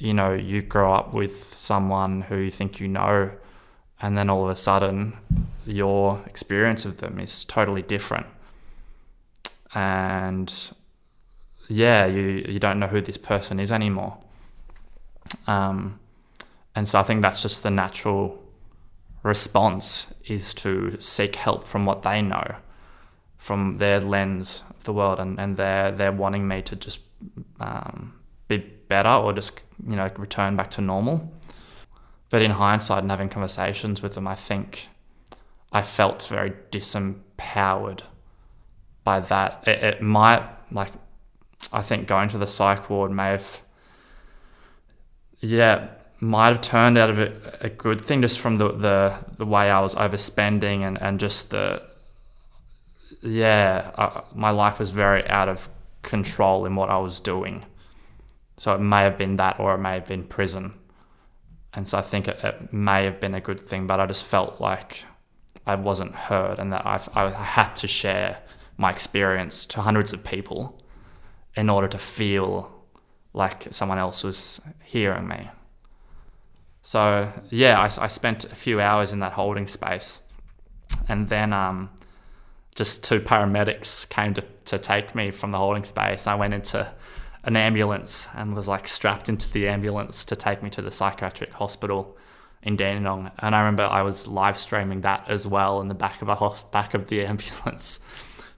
you 0.04 0.13
know 0.13 0.34
you 0.34 0.62
grow 0.62 0.94
up 0.94 1.13
with 1.13 1.44
someone 1.46 2.24
who 2.24 2.36
you 2.36 2.52
think 2.52 2.82
you 2.82 2.89
know, 2.89 3.32
and 4.02 4.18
then 4.18 4.30
all 4.30 4.44
of 4.44 4.50
a 4.50 4.56
sudden 4.56 5.13
your 5.66 6.22
experience 6.26 6.84
of 6.84 6.98
them 6.98 7.22
is 7.22 7.46
totally 7.46 7.82
different, 7.82 8.26
and 9.74 10.74
yeah, 11.70 12.06
you 12.06 12.46
you 12.50 12.60
don't 12.60 12.80
know 12.80 12.88
who 12.88 13.00
this 13.00 13.18
person 13.18 13.62
is 13.62 13.72
anymore. 13.72 14.18
Um, 15.48 16.02
and 16.76 16.86
so 16.86 17.00
I 17.00 17.04
think 17.04 17.22
that's 17.22 17.42
just 17.42 17.63
the 17.63 17.72
natural 17.72 18.44
response 19.24 20.13
is 20.26 20.54
to 20.56 21.00
seek 21.00 21.38
help 21.38 21.63
from 21.63 21.86
what 21.86 22.02
they 22.02 22.22
know, 22.22 22.58
from 23.38 23.78
their 23.78 24.02
lens 24.02 24.63
of 24.70 24.84
the 24.84 24.92
world, 24.92 25.22
and, 25.22 25.39
and 25.39 25.56
they're 25.56 25.94
they're 25.94 26.12
wanting 26.12 26.46
me 26.46 26.62
to 26.63 26.76
just 26.76 27.00
um, 27.62 28.16
be 28.50 28.58
better 28.58 29.10
or 29.10 29.32
just 29.32 29.62
you 29.88 29.96
know 29.96 30.10
return 30.17 30.56
back 30.56 30.72
to 30.72 30.82
normal. 30.82 31.32
But 32.30 32.41
in 32.41 32.52
hindsight 32.52 33.04
and 33.04 33.12
having 33.12 33.30
conversations 33.30 34.02
with 34.02 34.15
them, 34.15 34.28
I 34.28 34.36
think 34.36 34.88
I 35.72 35.84
felt 35.84 36.28
very 36.28 36.54
disempowered 36.72 38.02
by 39.04 39.19
that. 39.19 39.63
It, 39.67 39.84
it 39.84 40.02
might 40.02 40.43
like 40.72 40.91
I 41.72 41.82
think 41.82 42.08
going 42.08 42.30
to 42.30 42.38
the 42.38 42.48
psych 42.48 42.89
ward 42.89 43.12
may 43.12 43.30
have 43.30 43.62
yeah 45.39 45.88
might 46.19 46.48
have 46.48 46.62
turned 46.62 46.98
out 46.98 47.10
of 47.10 47.19
it 47.19 47.58
a 47.60 47.69
good 47.69 48.00
thing 48.00 48.22
just 48.22 48.39
from 48.39 48.56
the, 48.56 48.72
the, 48.72 49.13
the 49.38 49.46
way 49.46 49.69
I 49.69 49.82
was 49.82 49.93
overspending 49.96 50.82
and, 50.82 51.02
and 51.02 51.19
just 51.19 51.50
the 51.50 51.84
yeah 53.22 53.91
uh, 53.96 54.22
my 54.34 54.50
life 54.50 54.80
was 54.80 54.91
very 54.91 55.28
out 55.28 55.50
of 55.50 55.69
control 56.02 56.65
in 56.65 56.76
what 56.76 56.89
I 56.89 56.98
was 56.98 57.19
doing 57.19 57.65
so 58.63 58.73
it 58.73 58.80
may 58.80 59.02
have 59.02 59.17
been 59.17 59.36
that 59.36 59.60
or 59.60 59.76
it 59.76 59.80
may 59.80 59.93
have 59.95 60.08
been 60.08 60.23
prison 60.23 60.73
and 61.73 61.86
so 61.86 61.97
I 61.97 62.02
think 62.02 62.28
it, 62.28 62.39
it 62.43 62.71
may 62.71 63.04
have 63.04 63.19
been 63.19 63.34
a 63.34 63.41
good 63.41 63.60
thing 63.60 63.88
but 63.88 63.99
I 63.99 64.06
just 64.06 64.23
felt 64.23 64.62
like 64.62 65.04
I 65.65 65.76
wasn't 65.76 66.15
heard 66.15 66.60
and 66.60 66.71
that 66.71 66.86
I've, 66.86 67.10
I 67.13 67.30
had 67.30 67.73
to 67.73 67.88
share 67.88 68.38
my 68.78 68.89
experience 68.89 69.65
to 69.65 69.82
hundreds 69.82 70.13
of 70.13 70.23
people 70.23 70.82
in 71.58 71.69
order 71.69 71.89
to 71.89 71.97
feel 71.97 72.71
like 73.34 73.67
someone 73.71 73.97
else 73.97 74.23
was 74.23 74.62
hearing 74.84 75.28
me. 75.28 75.49
So 76.82 77.34
yeah, 77.49 77.80
I, 77.80 77.86
I 77.86 78.08
spent 78.08 78.45
a 78.45 78.56
few 78.56 78.80
hours 78.80 79.12
in 79.12 79.19
that 79.19 79.34
holding 79.34 79.67
space, 79.67 80.21
and 81.08 81.28
then 81.28 81.54
um, 81.54 81.89
just 82.76 83.04
two 83.04 83.19
paramedics 83.19 84.08
came 84.10 84.34
to, 84.34 84.43
to 84.65 84.78
take 84.78 85.15
me 85.15 85.32
from 85.32 85.52
the 85.52 85.58
holding 85.58 85.86
space. 85.86 86.28
I 86.28 86.36
went 86.36 86.54
into 86.54 86.91
an 87.44 87.56
ambulance 87.56 88.28
and 88.36 88.56
was 88.56 88.68
like 88.68 88.88
strapped 88.88 89.30
into 89.30 89.52
the 89.52 89.68
ambulance 89.68 90.26
to 90.26 90.36
take 90.36 90.64
me 90.64 90.70
to 90.72 90.82
the 90.82 90.92
psychiatric 90.92 91.52
hospital 91.54 92.18
in 92.62 92.78
Dandenong. 92.78 93.32
And 93.40 93.54
I 93.56 93.60
remember 93.60 93.84
I 93.84 94.02
was 94.02 94.28
live 94.28 94.58
streaming 94.58 95.02
that 95.02 95.26
as 95.28 95.46
well 95.46 95.82
in 95.82 95.88
the 95.90 95.94
back 95.94 96.22
of 96.22 96.30
a 96.30 96.56
back 96.72 96.94
of 96.94 97.08
the 97.08 97.26
ambulance 97.26 98.00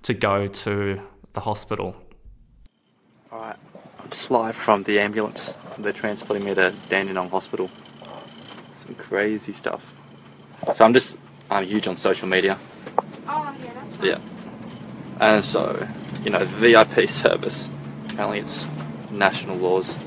to 0.04 0.13
go 0.13 0.48
to 0.48 1.02
the 1.34 1.41
hospital. 1.41 1.95
All 3.32 3.39
right, 3.39 3.58
I'm 4.00 4.10
just 4.10 4.30
live 4.32 4.56
from 4.56 4.84
the 4.84 5.00
ambulance. 5.00 5.54
They're 5.78 5.91
transporting 5.91 6.45
me 6.45 6.54
to 6.56 6.74
Dandenong 6.89 7.30
Hospital 7.30 7.69
some 8.86 8.95
crazy 8.95 9.54
stuff. 9.54 9.93
So 10.74 10.86
I'm 10.86 10.93
just 10.93 11.17
I'm 11.50 11.65
huge 11.65 11.88
on 11.88 11.98
social 11.98 12.28
media. 12.28 12.58
Oh 13.28 13.56
yeah, 13.63 13.74
that's 13.74 13.98
fine. 13.98 14.08
Yeah. 14.08 14.19
And 15.19 15.45
so, 15.45 15.88
you 16.24 16.30
know, 16.30 16.39
the 16.39 16.45
VIP 16.45 17.10
service. 17.10 17.69
Apparently 18.15 18.39
it's 18.39 18.65
national 19.12 19.58
laws. 19.58 19.97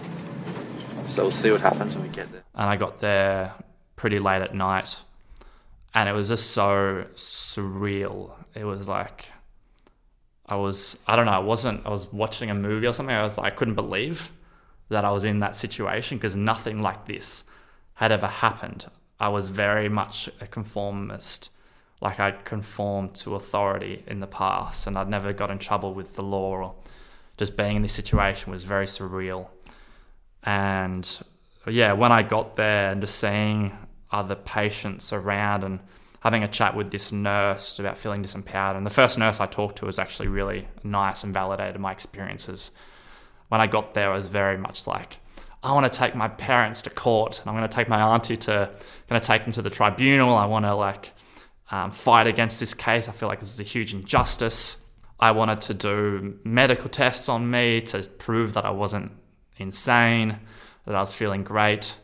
So 1.08 1.24
we'll 1.24 1.30
see 1.30 1.50
what 1.50 1.60
happens 1.60 1.94
when 1.94 2.04
we 2.04 2.08
get 2.08 2.32
there. 2.32 2.42
And 2.54 2.70
I 2.70 2.76
got 2.76 3.00
there 3.00 3.52
pretty 3.96 4.18
late 4.18 4.40
at 4.40 4.54
night. 4.54 4.96
And 5.92 6.08
it 6.08 6.12
was 6.12 6.28
just 6.28 6.52
so 6.52 7.04
surreal. 7.14 8.30
It 8.54 8.64
was 8.64 8.88
like 8.88 9.26
I 10.46 10.56
was 10.56 10.98
I 11.06 11.16
don't 11.16 11.26
know, 11.26 11.32
I 11.32 11.38
wasn't 11.38 11.84
I 11.84 11.90
was 11.90 12.10
watching 12.10 12.48
a 12.48 12.54
movie 12.54 12.86
or 12.86 12.94
something. 12.94 13.14
I 13.14 13.22
was 13.22 13.36
like 13.36 13.52
I 13.52 13.54
couldn't 13.54 13.74
believe 13.74 14.32
that 14.88 15.04
I 15.04 15.10
was 15.10 15.24
in 15.24 15.40
that 15.40 15.54
situation 15.54 16.16
because 16.16 16.34
nothing 16.34 16.80
like 16.80 17.08
this 17.08 17.44
had 17.96 18.10
ever 18.10 18.26
happened. 18.26 18.86
I 19.20 19.28
was 19.28 19.50
very 19.50 19.90
much 19.90 20.30
a 20.40 20.46
conformist. 20.46 21.50
Like 22.00 22.18
I'd 22.18 22.46
conformed 22.46 23.16
to 23.16 23.34
authority 23.34 24.02
in 24.06 24.20
the 24.20 24.26
past 24.26 24.86
and 24.86 24.96
I'd 24.96 25.10
never 25.10 25.34
got 25.34 25.50
in 25.50 25.58
trouble 25.58 25.92
with 25.92 26.16
the 26.16 26.22
law 26.22 26.52
or 26.52 26.74
just 27.38 27.56
being 27.56 27.76
in 27.76 27.82
this 27.82 27.94
situation 27.94 28.52
was 28.52 28.64
very 28.64 28.86
surreal. 28.86 29.48
And 30.42 31.08
yeah, 31.66 31.92
when 31.92 32.12
I 32.12 32.22
got 32.22 32.56
there 32.56 32.90
and 32.90 33.00
just 33.00 33.18
seeing 33.18 33.76
other 34.10 34.34
patients 34.34 35.12
around 35.12 35.64
and 35.64 35.80
having 36.20 36.42
a 36.42 36.48
chat 36.48 36.74
with 36.74 36.90
this 36.90 37.12
nurse 37.12 37.78
about 37.78 37.96
feeling 37.96 38.22
disempowered. 38.22 38.76
And 38.76 38.84
the 38.84 38.90
first 38.90 39.18
nurse 39.18 39.40
I 39.40 39.46
talked 39.46 39.78
to 39.78 39.86
was 39.86 39.98
actually 39.98 40.28
really 40.28 40.66
nice 40.82 41.22
and 41.22 41.32
validated 41.32 41.80
my 41.80 41.92
experiences. 41.92 42.70
When 43.48 43.60
I 43.60 43.66
got 43.66 43.94
there, 43.94 44.12
I 44.12 44.18
was 44.18 44.28
very 44.28 44.58
much 44.58 44.86
like, 44.86 45.18
I 45.62 45.72
want 45.72 45.90
to 45.90 45.96
take 45.96 46.14
my 46.14 46.28
parents 46.28 46.82
to 46.82 46.90
court 46.90 47.40
and 47.40 47.48
I'm 47.48 47.56
going 47.56 47.68
to 47.68 47.74
take 47.74 47.88
my 47.88 48.00
auntie 48.00 48.36
to, 48.36 48.70
going 49.08 49.20
to 49.20 49.26
take 49.26 49.44
them 49.44 49.52
to 49.52 49.62
the 49.62 49.70
tribunal. 49.70 50.34
I 50.34 50.46
want 50.46 50.64
to 50.64 50.74
like 50.74 51.12
um, 51.70 51.90
fight 51.90 52.26
against 52.26 52.58
this 52.60 52.74
case. 52.74 53.08
I 53.08 53.12
feel 53.12 53.28
like 53.28 53.40
this 53.40 53.52
is 53.52 53.60
a 53.60 53.64
huge 53.64 53.94
injustice. 53.94 54.78
I 55.20 55.32
wanted 55.32 55.60
to 55.62 55.74
do 55.74 56.38
medical 56.44 56.88
tests 56.88 57.28
on 57.28 57.50
me 57.50 57.80
to 57.82 58.02
prove 58.02 58.54
that 58.54 58.64
I 58.64 58.70
wasn't 58.70 59.12
insane, 59.56 60.38
that 60.86 60.94
I 60.94 61.00
was 61.00 61.12
feeling 61.12 61.42
great. 61.42 61.96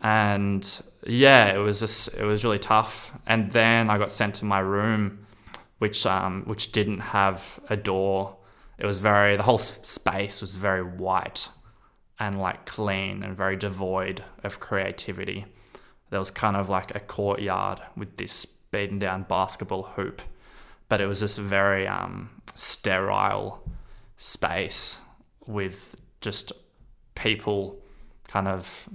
And 0.00 0.82
yeah, 1.04 1.54
it 1.54 1.58
was 1.58 1.80
just, 1.80 2.14
it 2.14 2.24
was 2.24 2.44
really 2.44 2.58
tough. 2.58 3.12
And 3.26 3.50
then 3.52 3.90
I 3.90 3.98
got 3.98 4.12
sent 4.12 4.36
to 4.36 4.44
my 4.44 4.60
room, 4.60 5.26
which, 5.78 6.06
um, 6.06 6.44
which 6.46 6.72
didn't 6.72 7.00
have 7.00 7.58
a 7.68 7.76
door. 7.76 8.36
It 8.78 8.86
was 8.86 8.98
very, 8.98 9.36
the 9.36 9.42
whole 9.42 9.58
space 9.58 10.40
was 10.40 10.56
very 10.56 10.82
white 10.84 11.48
and 12.18 12.40
like 12.40 12.66
clean 12.66 13.22
and 13.22 13.36
very 13.36 13.56
devoid 13.56 14.22
of 14.42 14.60
creativity. 14.60 15.46
There 16.10 16.20
was 16.20 16.30
kind 16.30 16.56
of 16.56 16.68
like 16.68 16.94
a 16.94 17.00
courtyard 17.00 17.80
with 17.96 18.16
this 18.16 18.46
beaten 18.46 18.98
down 18.98 19.24
basketball 19.28 19.82
hoop, 19.96 20.22
but 20.88 21.00
it 21.00 21.06
was 21.06 21.20
just 21.20 21.38
a 21.38 21.42
very 21.42 21.86
um, 21.86 22.30
sterile 22.54 23.62
space 24.16 24.98
with 25.46 25.96
just 26.20 26.52
people 27.14 27.78
kind 28.28 28.48
of 28.48 28.88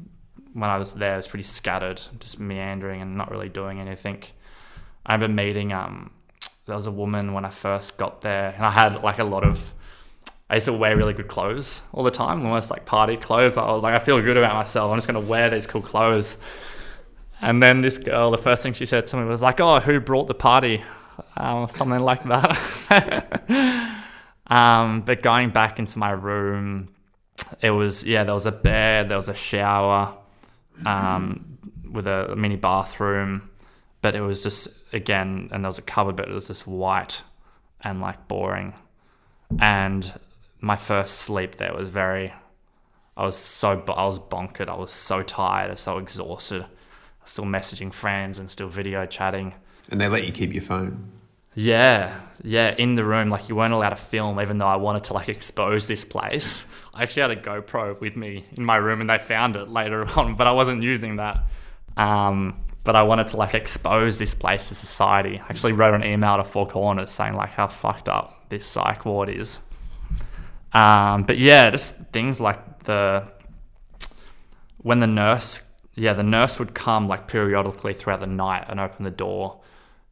when 0.53 0.69
I 0.69 0.77
was 0.77 0.93
there, 0.93 1.13
it 1.13 1.17
was 1.17 1.27
pretty 1.27 1.43
scattered, 1.43 2.01
just 2.19 2.39
meandering 2.39 3.01
and 3.01 3.15
not 3.15 3.31
really 3.31 3.49
doing 3.49 3.79
anything. 3.79 4.23
I 5.05 5.13
remember 5.13 5.41
meeting 5.41 5.71
um, 5.71 6.11
there 6.65 6.75
was 6.75 6.87
a 6.87 6.91
woman 6.91 7.33
when 7.33 7.45
I 7.45 7.49
first 7.49 7.97
got 7.97 8.21
there, 8.21 8.53
and 8.55 8.65
I 8.65 8.71
had 8.71 9.01
like 9.01 9.19
a 9.19 9.23
lot 9.23 9.43
of 9.43 9.73
I 10.49 10.55
used 10.55 10.65
to 10.65 10.73
wear 10.73 10.97
really 10.97 11.13
good 11.13 11.29
clothes 11.29 11.81
all 11.93 12.03
the 12.03 12.11
time, 12.11 12.45
almost 12.45 12.69
like 12.69 12.85
party 12.85 13.15
clothes. 13.15 13.55
I 13.55 13.71
was 13.71 13.83
like, 13.83 13.95
I 13.95 13.99
feel 13.99 14.21
good 14.21 14.35
about 14.35 14.55
myself. 14.55 14.91
I'm 14.91 14.97
just 14.97 15.07
going 15.07 15.23
to 15.23 15.29
wear 15.29 15.49
these 15.49 15.65
cool 15.65 15.81
clothes. 15.81 16.37
And 17.39 17.63
then 17.63 17.81
this 17.81 17.97
girl, 17.97 18.31
the 18.31 18.37
first 18.37 18.61
thing 18.61 18.73
she 18.73 18.85
said 18.85 19.07
to 19.07 19.17
me 19.17 19.23
was 19.23 19.41
like, 19.41 19.61
"Oh, 19.61 19.79
who 19.79 19.99
brought 20.01 20.27
the 20.27 20.33
party?" 20.33 20.83
Um, 21.37 21.69
something 21.69 21.99
like 21.99 22.23
that. 22.23 24.03
um, 24.47 25.01
but 25.01 25.21
going 25.21 25.49
back 25.49 25.79
into 25.79 25.99
my 25.99 26.11
room, 26.11 26.89
it 27.61 27.71
was 27.71 28.03
yeah, 28.03 28.23
there 28.23 28.33
was 28.33 28.45
a 28.45 28.51
bed, 28.51 29.09
there 29.09 29.17
was 29.17 29.29
a 29.29 29.33
shower, 29.33 30.15
um, 30.85 31.57
with 31.91 32.07
a 32.07 32.35
mini 32.35 32.55
bathroom, 32.55 33.49
but 34.01 34.15
it 34.15 34.21
was 34.21 34.43
just 34.43 34.67
again, 34.93 35.49
and 35.51 35.63
there 35.63 35.69
was 35.69 35.77
a 35.77 35.83
cupboard, 35.83 36.15
but 36.15 36.29
it 36.29 36.33
was 36.33 36.47
just 36.47 36.67
white 36.67 37.23
and 37.81 38.01
like 38.01 38.27
boring. 38.27 38.73
And 39.59 40.11
my 40.59 40.75
first 40.75 41.15
sleep 41.15 41.55
there 41.55 41.73
was 41.73 41.89
very. 41.89 42.33
I 43.17 43.25
was 43.25 43.35
so 43.35 43.83
I 43.87 44.05
was 44.05 44.19
bonkered. 44.19 44.69
I 44.69 44.75
was 44.75 44.91
so 44.91 45.21
tired. 45.21 45.67
I 45.67 45.71
was 45.71 45.81
so 45.81 45.97
exhausted. 45.97 46.65
Still 47.25 47.45
messaging 47.45 47.93
friends 47.93 48.39
and 48.39 48.49
still 48.49 48.69
video 48.69 49.05
chatting. 49.05 49.53
And 49.91 49.99
they 49.99 50.07
let 50.07 50.25
you 50.25 50.31
keep 50.31 50.53
your 50.53 50.63
phone. 50.63 51.11
Yeah, 51.53 52.17
yeah, 52.43 52.73
in 52.77 52.95
the 52.95 53.03
room, 53.03 53.29
like 53.29 53.49
you 53.49 53.55
weren't 53.55 53.73
allowed 53.73 53.89
to 53.89 53.97
film, 53.97 54.39
even 54.39 54.57
though 54.57 54.67
I 54.67 54.77
wanted 54.77 55.03
to 55.05 55.13
like 55.13 55.29
expose 55.29 55.87
this 55.87 56.05
place. 56.05 56.65
I 56.93 57.03
actually 57.03 57.21
had 57.21 57.31
a 57.31 57.35
GoPro 57.35 57.99
with 57.99 58.15
me 58.15 58.45
in 58.53 58.65
my 58.65 58.77
room, 58.77 59.01
and 59.01 59.09
they 59.09 59.17
found 59.17 59.55
it 59.55 59.69
later 59.69 60.07
on, 60.17 60.35
but 60.35 60.47
I 60.47 60.51
wasn't 60.53 60.81
using 60.81 61.17
that. 61.17 61.43
Um, 61.97 62.63
but 62.83 62.95
I 62.95 63.03
wanted 63.03 63.27
to 63.27 63.37
like 63.37 63.53
expose 63.53 64.17
this 64.17 64.33
place 64.33 64.69
to 64.69 64.75
society. 64.75 65.39
I 65.39 65.45
actually 65.49 65.73
wrote 65.73 65.93
an 65.93 66.03
email 66.03 66.37
to 66.37 66.43
Four 66.43 66.67
Corners 66.67 67.11
saying 67.11 67.35
like 67.35 67.51
how 67.51 67.67
fucked 67.67 68.09
up 68.09 68.49
this 68.49 68.65
psych 68.65 69.05
ward 69.05 69.29
is. 69.29 69.59
Um, 70.73 71.23
but 71.23 71.37
yeah, 71.37 71.69
just 71.69 71.97
things 72.11 72.39
like 72.39 72.83
the 72.83 73.27
when 74.77 74.99
the 74.99 75.07
nurse, 75.07 75.61
yeah, 75.93 76.13
the 76.13 76.23
nurse 76.23 76.57
would 76.57 76.73
come 76.73 77.07
like 77.07 77.27
periodically 77.27 77.93
throughout 77.93 78.21
the 78.21 78.27
night 78.27 78.65
and 78.67 78.79
open 78.79 79.03
the 79.03 79.11
door 79.11 79.60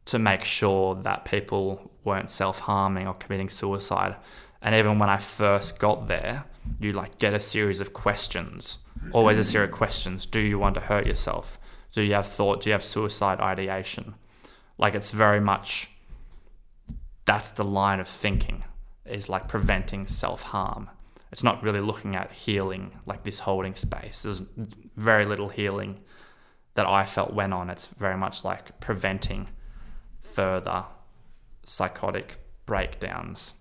to 0.06 0.18
make 0.18 0.44
sure 0.44 0.94
that 0.94 1.24
people 1.24 1.90
weren't 2.04 2.30
self 2.30 2.60
harming 2.60 3.06
or 3.06 3.14
committing 3.14 3.48
suicide. 3.48 4.16
And 4.62 4.74
even 4.74 4.98
when 4.98 5.08
I 5.08 5.18
first 5.18 5.78
got 5.78 6.08
there, 6.08 6.44
you 6.78 6.92
like 6.92 7.18
get 7.18 7.34
a 7.34 7.40
series 7.40 7.80
of 7.80 7.92
questions, 7.92 8.78
always 9.12 9.38
a 9.38 9.44
series 9.44 9.70
of 9.70 9.74
questions. 9.74 10.26
Do 10.26 10.40
you 10.40 10.58
want 10.58 10.74
to 10.74 10.80
hurt 10.80 11.06
yourself? 11.06 11.58
Do 11.92 12.02
you 12.02 12.14
have 12.14 12.26
thought? 12.26 12.62
Do 12.62 12.70
you 12.70 12.72
have 12.72 12.84
suicide 12.84 13.40
ideation? 13.40 14.14
Like 14.78 14.94
it's 14.94 15.10
very 15.10 15.40
much 15.40 15.90
that's 17.24 17.50
the 17.50 17.64
line 17.64 18.00
of 18.00 18.08
thinking 18.08 18.64
is 19.04 19.28
like 19.28 19.48
preventing 19.48 20.06
self 20.06 20.42
harm. 20.42 20.90
It's 21.32 21.44
not 21.44 21.62
really 21.62 21.80
looking 21.80 22.16
at 22.16 22.32
healing 22.32 22.98
like 23.06 23.22
this 23.22 23.40
holding 23.40 23.76
space. 23.76 24.22
There's 24.22 24.42
very 24.96 25.24
little 25.24 25.48
healing 25.48 26.00
that 26.74 26.86
I 26.86 27.04
felt 27.04 27.32
went 27.32 27.52
on. 27.52 27.70
It's 27.70 27.86
very 27.86 28.16
much 28.16 28.44
like 28.44 28.80
preventing 28.80 29.48
further 30.32 30.84
psychotic 31.62 32.38
breakdowns. 32.66 33.52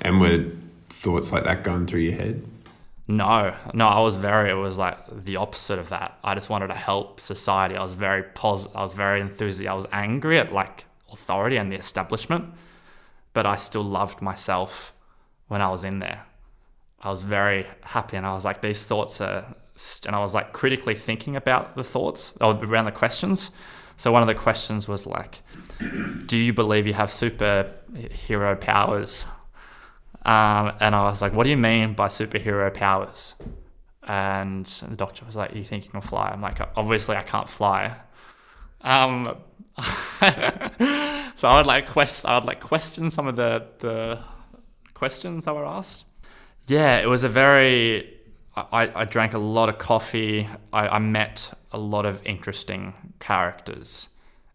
And 0.00 0.20
were 0.20 0.46
thoughts 0.88 1.32
like 1.32 1.44
that 1.44 1.62
going 1.62 1.86
through 1.86 2.00
your 2.00 2.14
head? 2.14 2.44
No, 3.06 3.54
no, 3.74 3.88
I 3.88 4.00
was 4.00 4.16
very. 4.16 4.50
It 4.50 4.54
was 4.54 4.78
like 4.78 5.24
the 5.24 5.36
opposite 5.36 5.78
of 5.78 5.90
that. 5.90 6.18
I 6.24 6.34
just 6.34 6.48
wanted 6.48 6.68
to 6.68 6.74
help 6.74 7.20
society. 7.20 7.76
I 7.76 7.82
was 7.82 7.94
very 7.94 8.22
positive. 8.22 8.74
I 8.74 8.82
was 8.82 8.94
very 8.94 9.20
enthusiastic. 9.20 9.70
I 9.70 9.74
was 9.74 9.86
angry 9.92 10.38
at 10.38 10.52
like 10.52 10.86
authority 11.12 11.56
and 11.56 11.70
the 11.70 11.76
establishment, 11.76 12.46
but 13.34 13.44
I 13.44 13.56
still 13.56 13.84
loved 13.84 14.22
myself 14.22 14.94
when 15.48 15.60
I 15.60 15.68
was 15.68 15.84
in 15.84 15.98
there. 15.98 16.24
I 17.00 17.10
was 17.10 17.20
very 17.20 17.66
happy, 17.82 18.16
and 18.16 18.24
I 18.24 18.32
was 18.32 18.46
like, 18.46 18.62
these 18.62 18.84
thoughts 18.84 19.20
are, 19.20 19.54
and 20.06 20.16
I 20.16 20.20
was 20.20 20.34
like 20.34 20.54
critically 20.54 20.94
thinking 20.94 21.36
about 21.36 21.76
the 21.76 21.84
thoughts 21.84 22.32
or 22.40 22.54
around 22.54 22.86
the 22.86 22.92
questions. 22.92 23.50
So 23.98 24.10
one 24.12 24.22
of 24.22 24.28
the 24.28 24.34
questions 24.34 24.88
was 24.88 25.06
like, 25.06 25.42
"Do 26.26 26.36
you 26.36 26.52
believe 26.52 26.86
you 26.86 26.94
have 26.94 27.10
superhero 27.10 28.60
powers?" 28.60 29.26
Um, 30.24 30.72
and 30.80 30.94
I 30.94 31.04
was 31.04 31.20
like, 31.20 31.32
"What 31.32 31.44
do 31.44 31.50
you 31.50 31.56
mean 31.56 31.94
by 31.94 32.08
superhero 32.08 32.72
powers?" 32.72 33.34
And 34.02 34.66
the 34.66 34.96
doctor 34.96 35.24
was 35.24 35.36
like, 35.36 35.54
"You 35.54 35.64
think 35.64 35.84
you 35.84 35.90
can 35.90 36.00
fly?" 36.00 36.30
I'm 36.30 36.40
like, 36.40 36.60
"Obviously, 36.76 37.16
I 37.16 37.22
can't 37.22 37.48
fly." 37.48 37.96
Um, 38.80 39.36
so 41.36 41.48
I 41.48 41.56
would 41.56 41.66
like 41.66 41.88
quest, 41.88 42.26
I 42.26 42.36
would 42.36 42.44
like 42.44 42.60
question 42.60 43.10
some 43.10 43.26
of 43.26 43.36
the 43.36 43.66
the 43.80 44.20
questions 44.94 45.44
that 45.44 45.54
were 45.54 45.66
asked. 45.66 46.06
Yeah, 46.66 46.98
it 46.98 47.08
was 47.08 47.24
a 47.24 47.28
very. 47.28 48.10
I, 48.56 48.90
I 48.94 49.04
drank 49.04 49.34
a 49.34 49.38
lot 49.38 49.68
of 49.68 49.78
coffee. 49.78 50.48
I, 50.72 50.86
I 50.88 50.98
met 51.00 51.52
a 51.72 51.78
lot 51.78 52.06
of 52.06 52.24
interesting 52.24 52.94
characters 53.18 54.08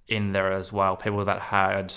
in 0.10 0.34
there 0.34 0.52
as 0.52 0.74
well. 0.74 0.98
People 0.98 1.24
that 1.26 1.39
had 1.39 1.93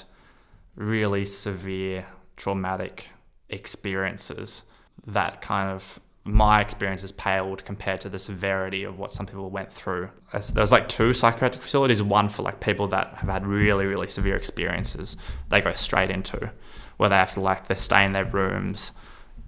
really 0.76 1.26
severe 1.26 2.06
traumatic 2.36 3.08
experiences 3.48 4.62
that 5.06 5.40
kind 5.40 5.70
of 5.70 5.98
my 6.24 6.60
experience 6.60 7.02
experiences 7.02 7.12
paled 7.12 7.64
compared 7.64 8.00
to 8.00 8.08
the 8.08 8.18
severity 8.18 8.84
of 8.84 8.96
what 8.96 9.10
some 9.10 9.26
people 9.26 9.50
went 9.50 9.72
through. 9.72 10.08
There 10.30 10.60
was 10.60 10.70
like 10.70 10.88
two 10.88 11.12
psychiatric 11.12 11.62
facilities, 11.62 12.00
one 12.00 12.28
for 12.28 12.42
like 12.42 12.60
people 12.60 12.86
that 12.88 13.14
have 13.14 13.28
had 13.28 13.44
really, 13.44 13.86
really 13.86 14.06
severe 14.06 14.36
experiences. 14.36 15.16
They 15.48 15.60
go 15.60 15.74
straight 15.74 16.10
into 16.10 16.52
where 16.96 17.08
they 17.08 17.16
have 17.16 17.34
to 17.34 17.40
like 17.40 17.66
they 17.66 17.74
stay 17.74 18.04
in 18.04 18.12
their 18.12 18.24
rooms 18.24 18.92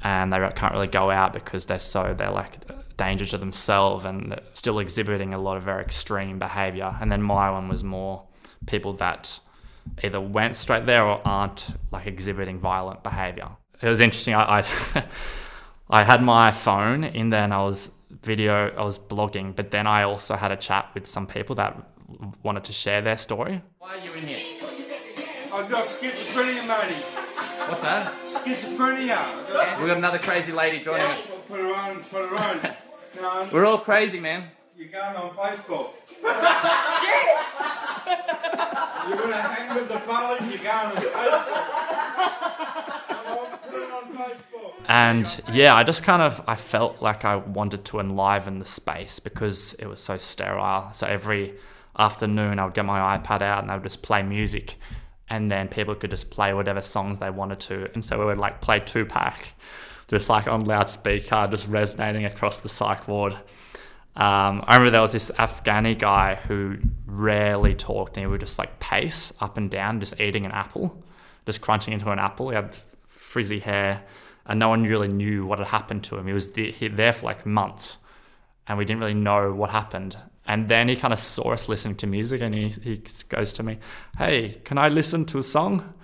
and 0.03 0.33
they 0.33 0.39
can't 0.57 0.73
really 0.73 0.89
go 0.89 1.11
out 1.11 1.33
because 1.33 1.67
they're 1.67 1.79
so 1.79 2.13
they're 2.13 2.31
like 2.31 2.59
danger 2.97 3.27
to 3.27 3.39
themselves 3.39 4.05
and 4.05 4.41
still 4.53 4.81
exhibiting 4.81 5.33
a 5.33 5.39
lot 5.39 5.57
of 5.57 5.63
very 5.63 5.83
extreme 5.83 6.41
behavior. 6.41 6.97
And 7.01 7.13
then 7.13 7.23
my 7.23 7.51
one 7.51 7.69
was 7.69 7.85
more 7.85 8.25
people 8.67 8.93
that 8.95 9.41
either 10.03 10.21
went 10.21 10.57
straight 10.57 10.87
there 10.87 11.05
or 11.05 11.21
aren't 11.27 11.67
like 11.91 12.07
exhibiting 12.07 12.59
violent 12.59 13.03
behavior. 13.03 13.51
It 13.81 13.89
was 13.89 14.01
interesting. 14.01 14.35
I 14.35 14.61
I, 14.61 15.05
I 15.91 16.03
had 16.05 16.23
my 16.23 16.51
phone 16.51 17.05
in 17.05 17.31
there 17.31 17.45
and 17.45 17.55
I 17.55 17.63
was 17.63 17.91
video. 18.23 18.71
I 18.77 18.85
was 18.85 18.99
blogging, 18.99 19.55
but 19.55 19.71
then 19.71 19.87
I 19.87 20.05
also 20.05 20.37
had 20.37 20.51
a 20.51 20.57
chat 20.57 20.91
with 20.95 21.07
some 21.07 21.27
people 21.27 21.55
that 21.57 21.77
wanted 22.43 22.65
to 22.65 22.73
share 22.73 23.03
their 23.03 23.19
story. 23.19 23.63
Why 23.79 23.97
are 23.97 23.99
you 23.99 24.13
in 24.15 24.27
here? 24.27 24.39
I've 25.53 25.71
got 25.71 25.89
schizophrenia, 25.89 26.67
matey. 26.67 27.01
What's 27.69 27.83
that? 27.83 28.13
Schizophrenia. 28.45 29.81
We 29.81 29.87
got 29.87 29.99
another 29.99 30.19
crazy 30.19 30.53
lady 30.53 30.83
joining 30.83 31.07
us. 31.07 31.31
Put 31.49 31.61
her 31.61 31.75
on, 31.75 32.03
put 32.05 32.29
her 32.29 32.37
on. 32.37 32.61
No, 33.21 33.49
We're 33.53 33.65
all 33.65 33.79
crazy, 33.79 34.19
man. 34.19 34.49
You're 34.85 35.03
going 35.03 35.17
on 35.17 35.31
Facebook. 35.35 35.91
Shit! 36.07 36.21
You're 39.09 39.17
gonna 39.19 39.37
hang 39.37 39.75
with 39.75 39.89
the 39.89 39.99
fellas, 40.01 40.41
you're 40.43 40.59
going 40.59 40.69
on 40.69 40.97
Facebook. 40.97 41.55
Put 43.71 43.83
it 43.83 43.91
on 43.91 44.05
Facebook. 44.15 44.73
And 44.87 45.43
yeah, 45.53 45.75
I 45.75 45.85
just 45.85 46.03
kind 46.03 46.21
of 46.21 46.43
I 46.47 46.57
felt 46.57 47.01
like 47.01 47.25
I 47.25 47.37
wanted 47.37 47.87
to 47.87 47.99
enliven 47.99 48.59
the 48.59 48.67
space 48.67 49.19
because 49.19 49.75
it 49.75 49.87
was 49.87 50.01
so 50.01 50.19
sterile. 50.19 50.91
So 50.93 51.07
every 51.07 51.55
afternoon 51.99 52.59
I 52.59 52.65
would 52.65 52.75
get 52.75 52.85
my 52.85 53.17
iPad 53.17 53.41
out 53.41 53.63
and 53.63 53.71
I 53.71 53.77
would 53.77 53.85
just 53.85 54.03
play 54.03 54.23
music 54.23 54.75
and 55.31 55.51
then 55.51 55.69
people 55.69 55.95
could 55.95 56.11
just 56.11 56.31
play 56.31 56.53
whatever 56.53 56.83
songs 56.83 57.21
they 57.21 57.31
wanted 57.31 57.61
to. 57.61 57.89
And 57.95 58.05
so 58.05 58.19
we 58.19 58.27
would 58.27 58.39
like 58.39 58.61
play 58.61 58.81
Tupac 58.81 59.47
just 60.09 60.29
like 60.29 60.47
on 60.47 60.67
loudspeaker, 60.67 61.49
just 61.51 61.67
resonating 61.69 62.27
across 62.27 62.59
the 62.59 62.69
psych 62.69 63.09
ward. 63.09 63.39
Um, 64.17 64.63
I 64.67 64.75
remember 64.75 64.91
there 64.93 65.01
was 65.01 65.13
this 65.13 65.33
Afghani 65.33 65.99
guy 65.99 66.37
who 66.37 66.77
rarely 67.05 67.75
talked 67.75 68.17
and 68.17 68.23
he 68.23 68.27
would 68.29 68.41
just 68.41 68.59
like 68.59 68.79
pace 68.79 69.33
up 69.41 69.59
and 69.59 69.69
down, 69.69 69.99
just 69.99 70.21
eating 70.21 70.47
an 70.47 70.53
apple, 70.53 71.03
just 71.47 71.61
crunching 71.61 71.93
into 71.93 72.11
an 72.11 72.21
apple. 72.21 72.51
He 72.51 72.55
had 72.55 72.77
frizzy 73.09 73.59
hair 73.59 74.05
and 74.47 74.61
no 74.61 74.69
one 74.69 74.85
really 74.85 75.09
knew 75.09 75.45
what 75.45 75.59
had 75.59 75.69
happened 75.69 76.05
to 76.05 76.17
him. 76.17 76.29
He 76.29 76.33
was 76.33 76.53
the, 76.53 76.71
he, 76.71 76.87
there 76.87 77.13
for 77.13 77.27
like 77.27 77.45
months 77.45 77.99
and 78.69 78.79
we 78.79 78.85
didn't 78.85 79.01
really 79.01 79.15
know 79.15 79.53
what 79.53 79.71
happened. 79.71 80.17
And 80.47 80.69
then 80.69 80.89
he 80.89 80.95
kind 80.95 81.13
of 81.13 81.19
saw 81.19 81.53
us 81.53 81.69
listening 81.69 81.97
to 81.97 82.07
music 82.07 82.41
and 82.41 82.55
he, 82.55 82.69
he 82.69 83.03
goes 83.29 83.53
to 83.55 83.65
me, 83.65 83.79
Hey, 84.19 84.61
can 84.65 84.79
I 84.79 84.89
listen 84.89 85.25
to 85.27 85.39
a 85.39 85.43
song? 85.43 85.95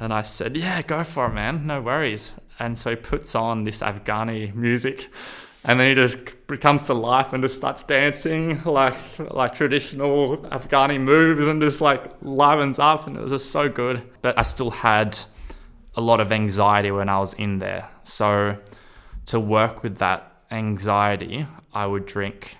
And 0.00 0.12
I 0.12 0.22
said, 0.22 0.56
Yeah, 0.56 0.82
go 0.82 1.04
for 1.04 1.26
it, 1.26 1.34
man. 1.34 1.64
No 1.66 1.80
worries. 1.80 2.32
And 2.58 2.76
so 2.76 2.90
he 2.90 2.96
puts 2.96 3.36
on 3.36 3.64
this 3.64 3.82
Afghani 3.82 4.52
music 4.54 5.08
and 5.62 5.78
then 5.78 5.88
he 5.88 5.94
just 5.94 6.33
comes 6.60 6.84
to 6.84 6.94
life 6.94 7.32
and 7.32 7.42
just 7.42 7.56
starts 7.56 7.82
dancing 7.82 8.62
like 8.64 8.96
like 9.18 9.54
traditional 9.54 10.38
Afghani 10.38 11.00
moves 11.00 11.48
and 11.48 11.60
just 11.60 11.80
like 11.80 12.04
livens 12.22 12.78
up 12.78 13.06
and 13.06 13.16
it 13.16 13.22
was 13.22 13.32
just 13.32 13.50
so 13.50 13.68
good. 13.68 14.02
But 14.22 14.38
I 14.38 14.42
still 14.42 14.70
had 14.70 15.18
a 15.96 16.00
lot 16.00 16.20
of 16.20 16.32
anxiety 16.32 16.90
when 16.90 17.08
I 17.08 17.18
was 17.18 17.34
in 17.34 17.58
there. 17.58 17.88
So 18.04 18.58
to 19.26 19.40
work 19.40 19.82
with 19.82 19.98
that 19.98 20.42
anxiety, 20.50 21.46
I 21.72 21.86
would 21.86 22.06
drink 22.06 22.58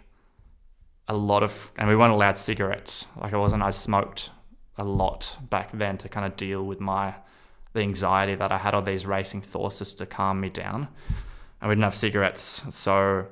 a 1.08 1.14
lot 1.14 1.42
of, 1.42 1.70
and 1.76 1.88
we 1.88 1.96
weren't 1.96 2.12
allowed 2.12 2.36
cigarettes. 2.36 3.06
Like 3.20 3.32
I 3.32 3.36
wasn't, 3.36 3.62
I 3.62 3.70
smoked 3.70 4.30
a 4.78 4.84
lot 4.84 5.36
back 5.50 5.70
then 5.72 5.98
to 5.98 6.08
kind 6.08 6.26
of 6.26 6.36
deal 6.36 6.64
with 6.64 6.80
my 6.80 7.14
the 7.74 7.80
anxiety 7.80 8.36
that 8.36 8.52
I 8.52 8.58
had, 8.58 8.72
all 8.72 8.82
these 8.82 9.04
racing 9.04 9.42
thoughts 9.42 9.80
just 9.80 9.98
to 9.98 10.06
calm 10.06 10.40
me 10.40 10.48
down. 10.48 10.86
And 11.60 11.68
we 11.68 11.74
didn't 11.74 11.82
have 11.82 11.94
cigarettes, 11.96 12.62
so 12.70 13.26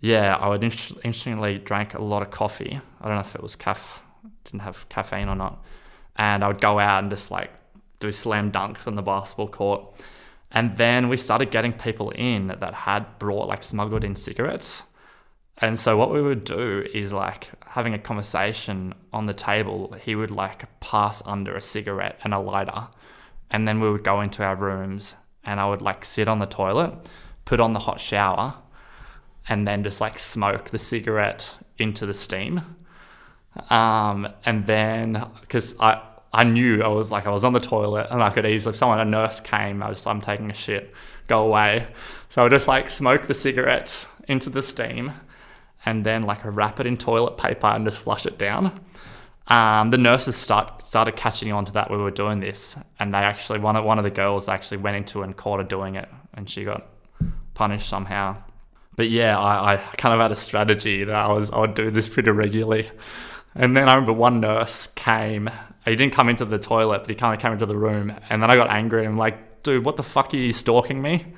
yeah, 0.00 0.36
I 0.36 0.48
would 0.48 0.62
inter- 0.62 0.94
interestingly 1.04 1.58
drank 1.58 1.94
a 1.94 2.02
lot 2.02 2.22
of 2.22 2.30
coffee. 2.30 2.80
I 3.00 3.04
don't 3.04 3.14
know 3.14 3.20
if 3.20 3.34
it 3.34 3.42
was 3.42 3.54
caff, 3.54 4.02
didn't 4.44 4.62
have 4.62 4.88
caffeine 4.88 5.28
or 5.28 5.36
not. 5.36 5.62
And 6.16 6.42
I 6.42 6.48
would 6.48 6.60
go 6.60 6.78
out 6.78 7.02
and 7.02 7.10
just 7.10 7.30
like 7.30 7.52
do 7.98 8.10
slam 8.10 8.50
dunks 8.50 8.86
on 8.86 8.94
the 8.94 9.02
basketball 9.02 9.48
court. 9.48 9.94
And 10.50 10.72
then 10.72 11.08
we 11.08 11.16
started 11.16 11.50
getting 11.50 11.72
people 11.72 12.10
in 12.10 12.48
that 12.48 12.74
had 12.74 13.18
brought 13.18 13.46
like 13.46 13.62
smuggled 13.62 14.02
in 14.02 14.16
cigarettes. 14.16 14.82
And 15.58 15.78
so 15.78 15.96
what 15.98 16.10
we 16.10 16.22
would 16.22 16.44
do 16.44 16.86
is 16.92 17.12
like 17.12 17.50
having 17.66 17.92
a 17.92 17.98
conversation 17.98 18.94
on 19.12 19.26
the 19.26 19.34
table, 19.34 19.94
he 20.02 20.14
would 20.14 20.30
like 20.30 20.80
pass 20.80 21.22
under 21.26 21.54
a 21.54 21.60
cigarette 21.60 22.18
and 22.24 22.32
a 22.32 22.38
lighter. 22.38 22.88
And 23.50 23.68
then 23.68 23.80
we 23.80 23.90
would 23.90 24.02
go 24.02 24.22
into 24.22 24.42
our 24.42 24.56
rooms 24.56 25.14
and 25.44 25.60
I 25.60 25.68
would 25.68 25.82
like 25.82 26.04
sit 26.06 26.26
on 26.26 26.38
the 26.38 26.46
toilet, 26.46 26.94
put 27.44 27.60
on 27.60 27.74
the 27.74 27.80
hot 27.80 28.00
shower, 28.00 28.54
and 29.50 29.68
then 29.68 29.84
just 29.84 30.00
like 30.00 30.18
smoke 30.18 30.70
the 30.70 30.78
cigarette 30.78 31.54
into 31.76 32.06
the 32.06 32.14
steam. 32.14 32.62
Um, 33.68 34.28
and 34.46 34.66
then 34.66 35.26
because 35.42 35.74
I 35.78 36.00
I 36.32 36.44
knew 36.44 36.82
I 36.82 36.88
was 36.88 37.12
like 37.12 37.26
I 37.26 37.30
was 37.30 37.44
on 37.44 37.52
the 37.52 37.60
toilet 37.60 38.06
and 38.10 38.22
I 38.22 38.30
could 38.30 38.46
easily 38.46 38.72
if 38.72 38.78
someone 38.78 39.00
a 39.00 39.04
nurse 39.04 39.40
came 39.40 39.82
I 39.82 39.88
was 39.88 40.06
I'm 40.06 40.20
taking 40.20 40.48
a 40.48 40.54
shit 40.54 40.94
go 41.26 41.44
away 41.44 41.88
so 42.28 42.46
I 42.46 42.48
just 42.48 42.68
like 42.68 42.88
smoke 42.88 43.26
the 43.26 43.34
cigarette 43.34 44.06
into 44.28 44.50
the 44.50 44.62
steam 44.62 45.12
and 45.84 46.06
then 46.06 46.22
like 46.22 46.38
wrap 46.44 46.78
it 46.78 46.86
in 46.86 46.96
toilet 46.96 47.36
paper 47.36 47.66
and 47.66 47.84
just 47.84 47.98
flush 47.98 48.24
it 48.24 48.38
down 48.38 48.80
um, 49.50 49.90
the 49.90 49.98
nurses 49.98 50.36
start 50.36 50.86
started 50.86 51.16
catching 51.16 51.52
on 51.52 51.64
to 51.64 51.72
that 51.72 51.90
we 51.90 51.96
were 51.96 52.12
doing 52.12 52.38
this, 52.38 52.76
and 53.00 53.12
they 53.12 53.18
actually 53.18 53.58
one 53.58 53.74
of 53.74 53.84
one 53.84 53.98
of 53.98 54.04
the 54.04 54.10
girls 54.10 54.48
actually 54.48 54.78
went 54.78 54.96
into 54.96 55.22
and 55.22 55.36
caught 55.36 55.58
her 55.58 55.64
doing 55.64 55.96
it, 55.96 56.08
and 56.32 56.48
she 56.48 56.64
got 56.64 56.86
punished 57.54 57.88
somehow. 57.88 58.36
But 59.00 59.08
yeah, 59.08 59.38
I, 59.38 59.76
I 59.76 59.76
kind 59.96 60.12
of 60.12 60.20
had 60.20 60.30
a 60.30 60.36
strategy 60.36 61.04
that 61.04 61.16
I 61.16 61.32
was 61.32 61.50
I 61.50 61.60
would 61.60 61.72
do 61.72 61.90
this 61.90 62.06
pretty 62.06 62.32
regularly. 62.32 62.90
And 63.54 63.74
then 63.74 63.88
I 63.88 63.94
remember 63.94 64.12
one 64.12 64.40
nurse 64.40 64.88
came. 64.88 65.48
He 65.86 65.96
didn't 65.96 66.12
come 66.12 66.28
into 66.28 66.44
the 66.44 66.58
toilet, 66.58 66.98
but 66.98 67.08
he 67.08 67.14
kind 67.14 67.34
of 67.34 67.40
came 67.40 67.54
into 67.54 67.64
the 67.64 67.78
room. 67.78 68.12
And 68.28 68.42
then 68.42 68.50
I 68.50 68.56
got 68.56 68.68
angry. 68.68 69.06
I'm 69.06 69.16
like, 69.16 69.62
dude, 69.62 69.86
what 69.86 69.96
the 69.96 70.02
fuck 70.02 70.34
are 70.34 70.36
you 70.36 70.52
stalking 70.52 71.00
me? 71.00 71.32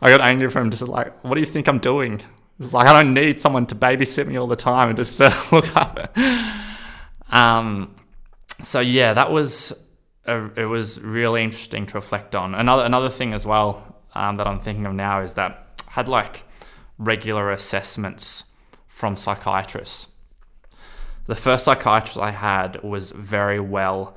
I 0.00 0.08
got 0.08 0.22
angry 0.22 0.48
for 0.48 0.62
him, 0.62 0.70
just 0.70 0.88
like, 0.88 1.22
what 1.22 1.34
do 1.34 1.40
you 1.40 1.46
think 1.46 1.68
I'm 1.68 1.80
doing? 1.80 2.22
It's 2.58 2.72
like 2.72 2.86
I 2.86 3.02
don't 3.02 3.12
need 3.12 3.42
someone 3.42 3.66
to 3.66 3.74
babysit 3.74 4.26
me 4.26 4.38
all 4.38 4.46
the 4.46 4.56
time 4.56 4.88
and 4.88 4.96
just 4.96 5.20
uh, 5.20 5.30
look 5.52 5.66
up. 5.76 6.16
Um, 7.28 7.94
so 8.58 8.80
yeah, 8.80 9.12
that 9.12 9.30
was 9.30 9.74
a, 10.24 10.48
it 10.58 10.64
was 10.64 10.98
really 10.98 11.42
interesting 11.42 11.84
to 11.88 11.94
reflect 11.94 12.34
on. 12.34 12.54
Another 12.54 12.86
another 12.86 13.10
thing 13.10 13.34
as 13.34 13.44
well 13.44 14.00
um, 14.14 14.38
that 14.38 14.46
I'm 14.46 14.60
thinking 14.60 14.86
of 14.86 14.94
now 14.94 15.20
is 15.20 15.34
that 15.34 15.82
I 15.86 15.90
had 15.90 16.08
like 16.08 16.44
regular 17.04 17.50
assessments 17.50 18.44
from 18.88 19.16
psychiatrists. 19.16 20.08
The 21.26 21.36
first 21.36 21.64
psychiatrist 21.64 22.18
I 22.18 22.30
had 22.30 22.82
was 22.82 23.10
very 23.10 23.60
well 23.60 24.16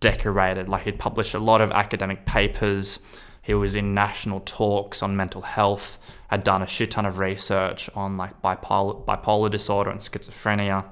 decorated. 0.00 0.68
Like 0.68 0.84
he'd 0.84 0.98
published 0.98 1.34
a 1.34 1.38
lot 1.38 1.60
of 1.60 1.70
academic 1.70 2.26
papers. 2.26 2.98
He 3.40 3.54
was 3.54 3.74
in 3.74 3.94
national 3.94 4.40
talks 4.40 5.02
on 5.02 5.16
mental 5.16 5.42
health. 5.42 5.98
Had 6.28 6.44
done 6.44 6.62
a 6.62 6.66
shit 6.66 6.92
ton 6.92 7.06
of 7.06 7.18
research 7.18 7.90
on 7.94 8.16
like 8.16 8.40
bipolar 8.42 9.04
bipolar 9.04 9.50
disorder 9.50 9.90
and 9.90 10.00
schizophrenia 10.00 10.84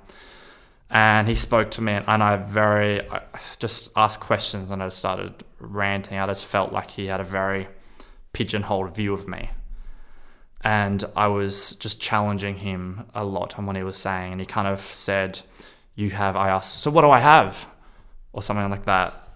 and 0.91 1.29
he 1.29 1.35
spoke 1.35 1.71
to 1.71 1.83
me 1.83 1.93
and 1.93 2.23
I 2.23 2.37
very 2.37 3.09
I 3.11 3.23
just 3.59 3.91
asked 3.97 4.21
questions 4.21 4.71
and 4.71 4.83
I 4.83 4.89
started 4.89 5.45
ranting. 5.59 6.19
I 6.19 6.27
just 6.27 6.45
felt 6.45 6.73
like 6.73 6.91
he 6.93 7.07
had 7.07 7.21
a 7.21 7.25
very 7.25 7.69
pigeonholed 8.33 8.95
view 8.95 9.13
of 9.13 9.29
me. 9.29 9.51
And 10.63 11.05
I 11.17 11.29
was 11.29 11.73
just 11.77 12.01
challenging 12.01 12.57
him 12.57 13.07
a 13.15 13.25
lot 13.25 13.59
on 13.59 13.67
what 13.67 13.77
he 13.77 13.83
was 13.83 13.99
saying. 13.99 14.33
And 14.33 14.41
he 14.41 14.47
kind 14.47 14.69
of 14.69 14.81
said, 14.81 15.41
You 15.95 16.11
have, 16.11 16.37
I 16.37 16.51
asked, 16.51 16.79
So 16.79 16.91
what 16.91 17.03
do 17.03 17.11
I 17.11 17.21
have? 17.21 17.67
Or 18.33 18.43
something 18.43 18.71
like 18.71 18.85
that. 18.85 19.29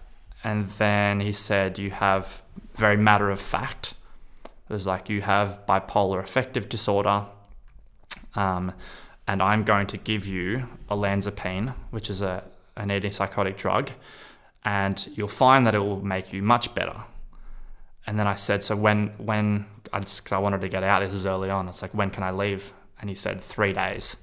And 0.43 0.67
then 0.77 1.21
he 1.21 1.33
said, 1.33 1.79
You 1.79 1.91
have 1.91 2.43
very 2.75 2.97
matter 2.97 3.31
of 3.31 3.39
fact. 3.39 3.95
It 4.69 4.73
was 4.73 4.85
like, 4.85 5.09
You 5.09 5.21
have 5.21 5.65
bipolar 5.67 6.23
affective 6.23 6.69
disorder. 6.69 7.25
Um, 8.35 8.73
and 9.27 9.41
I'm 9.41 9.63
going 9.63 9.87
to 9.87 9.97
give 9.97 10.27
you 10.27 10.67
olanzapine, 10.89 11.73
which 11.89 12.09
is 12.09 12.21
a, 12.21 12.43
an 12.75 12.89
antipsychotic 12.89 13.57
drug, 13.57 13.91
and 14.63 15.09
you'll 15.15 15.27
find 15.27 15.65
that 15.65 15.73
it 15.73 15.79
will 15.79 16.03
make 16.03 16.33
you 16.33 16.43
much 16.43 16.75
better. 16.75 17.03
And 18.05 18.19
then 18.19 18.27
I 18.27 18.35
said, 18.35 18.63
so 18.63 18.75
when 18.75 19.07
when 19.17 19.65
I 19.95 20.01
just 20.01 20.25
cause 20.25 20.33
I 20.33 20.39
wanted 20.39 20.59
to 20.59 20.67
get 20.67 20.83
out. 20.83 20.99
This 20.99 21.13
is 21.13 21.25
early 21.25 21.49
on. 21.49 21.69
It's 21.69 21.81
like 21.81 21.93
when 21.93 22.11
can 22.11 22.21
I 22.21 22.31
leave? 22.31 22.73
And 22.99 23.09
he 23.09 23.15
said 23.15 23.39
three 23.39 23.71
days. 23.71 24.17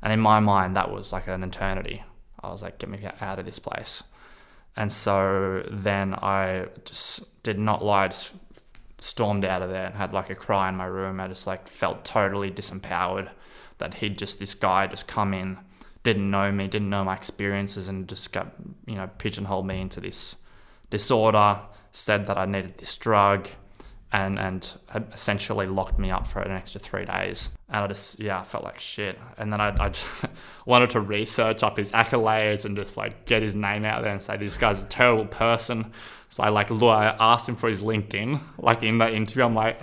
And 0.00 0.12
in 0.12 0.20
my 0.20 0.38
mind, 0.38 0.76
that 0.76 0.92
was 0.92 1.12
like 1.12 1.26
an 1.26 1.42
eternity. 1.42 2.04
I 2.40 2.52
was 2.52 2.62
like, 2.62 2.78
get 2.78 2.88
me 2.88 3.00
out 3.20 3.40
of 3.40 3.44
this 3.44 3.58
place. 3.58 4.04
And 4.76 4.92
so 4.92 5.64
then 5.68 6.14
I 6.14 6.66
just 6.84 7.42
did 7.42 7.58
not 7.58 7.84
lie, 7.84 8.06
just 8.06 8.30
stormed 9.00 9.44
out 9.44 9.62
of 9.62 9.70
there 9.70 9.86
and 9.86 9.96
had 9.96 10.12
like 10.12 10.30
a 10.30 10.36
cry 10.36 10.68
in 10.68 10.76
my 10.76 10.84
room. 10.84 11.18
I 11.18 11.26
just 11.26 11.44
like 11.44 11.66
felt 11.66 12.04
totally 12.04 12.52
disempowered 12.52 13.30
that 13.78 13.94
he'd 13.94 14.18
just 14.18 14.38
this 14.38 14.54
guy 14.54 14.86
just 14.86 15.08
come 15.08 15.34
in, 15.34 15.58
didn't 16.04 16.30
know 16.30 16.52
me, 16.52 16.68
didn't 16.68 16.90
know 16.90 17.02
my 17.02 17.16
experiences, 17.16 17.88
and 17.88 18.08
just 18.08 18.32
got 18.32 18.52
you 18.86 18.94
know 18.94 19.10
pigeonholed 19.18 19.66
me 19.66 19.80
into 19.80 20.00
this 20.00 20.36
disorder. 20.88 21.62
Said 21.90 22.26
that 22.26 22.38
I 22.38 22.44
needed 22.44 22.78
this 22.78 22.94
drug, 22.94 23.48
and 24.16 24.38
and 24.38 24.72
had 24.88 25.06
essentially 25.12 25.66
locked 25.66 25.98
me 25.98 26.10
up 26.10 26.26
for 26.26 26.40
an 26.40 26.50
extra 26.50 26.80
three 26.80 27.04
days. 27.04 27.50
And 27.68 27.84
I 27.84 27.86
just 27.86 28.18
yeah, 28.18 28.40
I 28.40 28.44
felt 28.44 28.64
like 28.64 28.80
shit. 28.80 29.18
And 29.36 29.52
then 29.52 29.60
I, 29.60 29.68
I 29.68 29.92
wanted 30.66 30.90
to 30.90 31.00
research 31.00 31.62
up 31.62 31.76
his 31.76 31.92
accolades 31.92 32.64
and 32.64 32.76
just 32.76 32.96
like 32.96 33.26
get 33.26 33.42
his 33.42 33.54
name 33.54 33.84
out 33.84 34.02
there 34.02 34.12
and 34.12 34.22
say 34.22 34.36
this 34.36 34.56
guy's 34.56 34.82
a 34.82 34.86
terrible 34.86 35.26
person. 35.26 35.92
So 36.30 36.42
I 36.42 36.48
like 36.48 36.70
look, 36.70 36.96
I 36.96 37.14
asked 37.20 37.48
him 37.48 37.56
for 37.56 37.68
his 37.68 37.82
LinkedIn. 37.82 38.40
Like 38.58 38.82
in 38.82 38.98
that 38.98 39.12
interview, 39.12 39.44
I'm 39.44 39.54
like, 39.54 39.80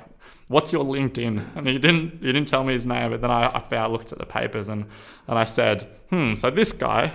what's 0.48 0.74
your 0.74 0.84
LinkedIn? 0.84 1.56
And 1.56 1.68
he 1.68 1.78
didn't 1.78 2.24
he 2.24 2.32
didn't 2.34 2.48
tell 2.48 2.64
me 2.64 2.74
his 2.74 2.88
name, 2.88 3.12
but 3.12 3.22
then 3.22 3.32
I, 3.32 3.56
I 3.56 3.60
found, 3.60 3.94
looked 3.94 4.12
at 4.12 4.18
the 4.18 4.26
papers 4.26 4.68
and, 4.68 4.86
and 5.28 5.38
I 5.38 5.46
said, 5.46 5.88
hmm, 6.10 6.34
so 6.34 6.50
this 6.50 6.72
guy, 6.72 7.12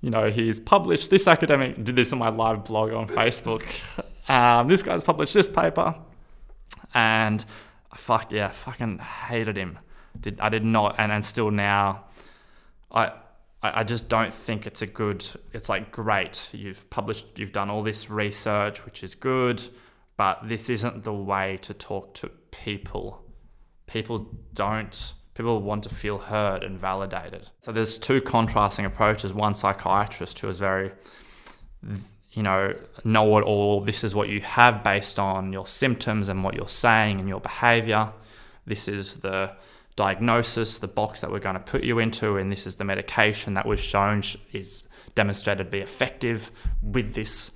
you 0.00 0.10
know, 0.10 0.30
he's 0.30 0.60
published 0.60 1.10
this 1.10 1.26
academic, 1.26 1.82
did 1.82 1.96
this 1.96 2.12
in 2.12 2.18
my 2.18 2.28
live 2.28 2.64
blog 2.64 2.92
on 2.92 3.08
Facebook. 3.08 3.64
Um, 4.28 4.68
this 4.68 4.82
guy's 4.82 5.02
published 5.02 5.34
this 5.34 5.48
paper. 5.48 5.96
And 6.94 7.44
fuck 7.94 8.32
yeah, 8.32 8.50
fucking 8.50 8.98
hated 8.98 9.56
him. 9.56 9.78
Did 10.18 10.40
I 10.40 10.48
did 10.48 10.64
not 10.64 10.96
and, 10.98 11.12
and 11.12 11.24
still 11.24 11.50
now 11.50 12.04
I 12.90 13.12
I 13.62 13.84
just 13.84 14.08
don't 14.08 14.32
think 14.32 14.66
it's 14.66 14.82
a 14.82 14.86
good 14.86 15.26
it's 15.52 15.68
like 15.68 15.92
great. 15.92 16.48
You've 16.52 16.88
published 16.90 17.38
you've 17.38 17.52
done 17.52 17.70
all 17.70 17.82
this 17.82 18.10
research, 18.10 18.84
which 18.84 19.02
is 19.02 19.14
good 19.14 19.62
but 20.20 20.46
this 20.46 20.68
isn't 20.68 21.02
the 21.02 21.14
way 21.14 21.58
to 21.62 21.72
talk 21.72 22.12
to 22.12 22.28
people. 22.50 23.24
People 23.86 24.26
don't 24.52 25.14
people 25.32 25.62
want 25.62 25.82
to 25.84 25.88
feel 25.88 26.18
heard 26.18 26.62
and 26.62 26.78
validated. 26.78 27.48
So 27.60 27.72
there's 27.72 27.98
two 27.98 28.20
contrasting 28.20 28.84
approaches. 28.84 29.32
One 29.32 29.54
psychiatrist 29.54 30.38
who 30.40 30.50
is 30.50 30.58
very 30.58 30.92
you 32.32 32.42
know, 32.42 32.74
know 33.04 33.38
it 33.38 33.42
all. 33.42 33.80
This 33.80 34.04
is 34.04 34.14
what 34.14 34.28
you 34.28 34.40
have 34.40 34.84
based 34.84 35.18
on 35.18 35.52
your 35.52 35.66
symptoms 35.66 36.28
and 36.28 36.44
what 36.44 36.54
you're 36.54 36.68
saying 36.68 37.20
and 37.20 37.28
your 37.28 37.40
behavior. 37.40 38.12
This 38.66 38.86
is 38.86 39.16
the 39.16 39.52
diagnosis, 39.96 40.78
the 40.78 40.88
box 40.88 41.20
that 41.20 41.30
we're 41.30 41.40
going 41.40 41.56
to 41.56 41.60
put 41.60 41.82
you 41.82 41.98
into, 41.98 42.36
and 42.36 42.50
this 42.50 42.66
is 42.66 42.76
the 42.76 42.84
medication 42.84 43.54
that 43.54 43.66
we've 43.66 43.80
shown 43.80 44.22
is 44.52 44.84
demonstrated 45.14 45.66
to 45.66 45.70
be 45.70 45.80
effective 45.80 46.50
with 46.82 47.14
this 47.14 47.50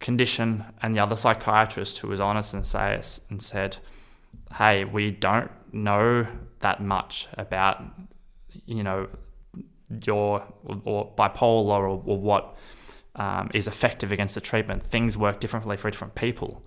condition, 0.00 0.64
and 0.82 0.94
the 0.94 0.98
other 0.98 1.16
psychiatrist 1.16 1.98
who 1.98 2.08
was 2.08 2.20
honest 2.20 2.54
and 2.54 2.66
say 2.66 3.00
and 3.30 3.42
said, 3.42 3.78
"Hey, 4.56 4.84
we 4.84 5.10
don't 5.10 5.50
know 5.72 6.26
that 6.60 6.82
much 6.82 7.28
about 7.36 7.82
you 8.66 8.82
know 8.82 9.08
your 10.04 10.46
or, 10.64 10.82
or 10.84 11.12
bipolar 11.16 11.80
or, 11.80 12.02
or 12.04 12.18
what 12.18 12.56
um, 13.16 13.50
is 13.54 13.66
effective 13.66 14.12
against 14.12 14.34
the 14.34 14.40
treatment. 14.40 14.82
Things 14.82 15.16
work 15.16 15.40
differently 15.40 15.76
for 15.76 15.90
different 15.90 16.14
people." 16.14 16.62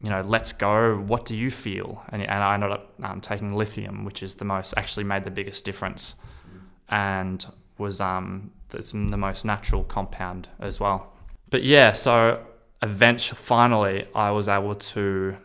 You 0.00 0.10
know, 0.10 0.20
let's 0.20 0.52
go. 0.52 0.96
What 0.96 1.24
do 1.24 1.34
you 1.34 1.50
feel? 1.50 2.02
And, 2.10 2.22
and 2.22 2.44
I 2.44 2.54
ended 2.54 2.70
up 2.70 2.92
um, 3.02 3.20
taking 3.22 3.54
lithium, 3.54 4.04
which 4.04 4.22
is 4.22 4.34
the 4.34 4.44
most 4.44 4.74
actually 4.76 5.04
made 5.04 5.24
the 5.24 5.30
biggest 5.30 5.64
difference, 5.64 6.16
and 6.88 7.44
was 7.78 8.00
um, 8.00 8.52
it's 8.72 8.92
the 8.92 8.98
most 8.98 9.44
natural 9.44 9.84
compound 9.84 10.48
as 10.60 10.80
well. 10.80 11.12
But 11.50 11.62
yeah, 11.62 11.92
so 11.92 12.44
eventually, 12.82 13.38
finally, 13.38 14.08
I 14.14 14.30
was 14.30 14.48
able 14.48 14.74
to 14.74 15.36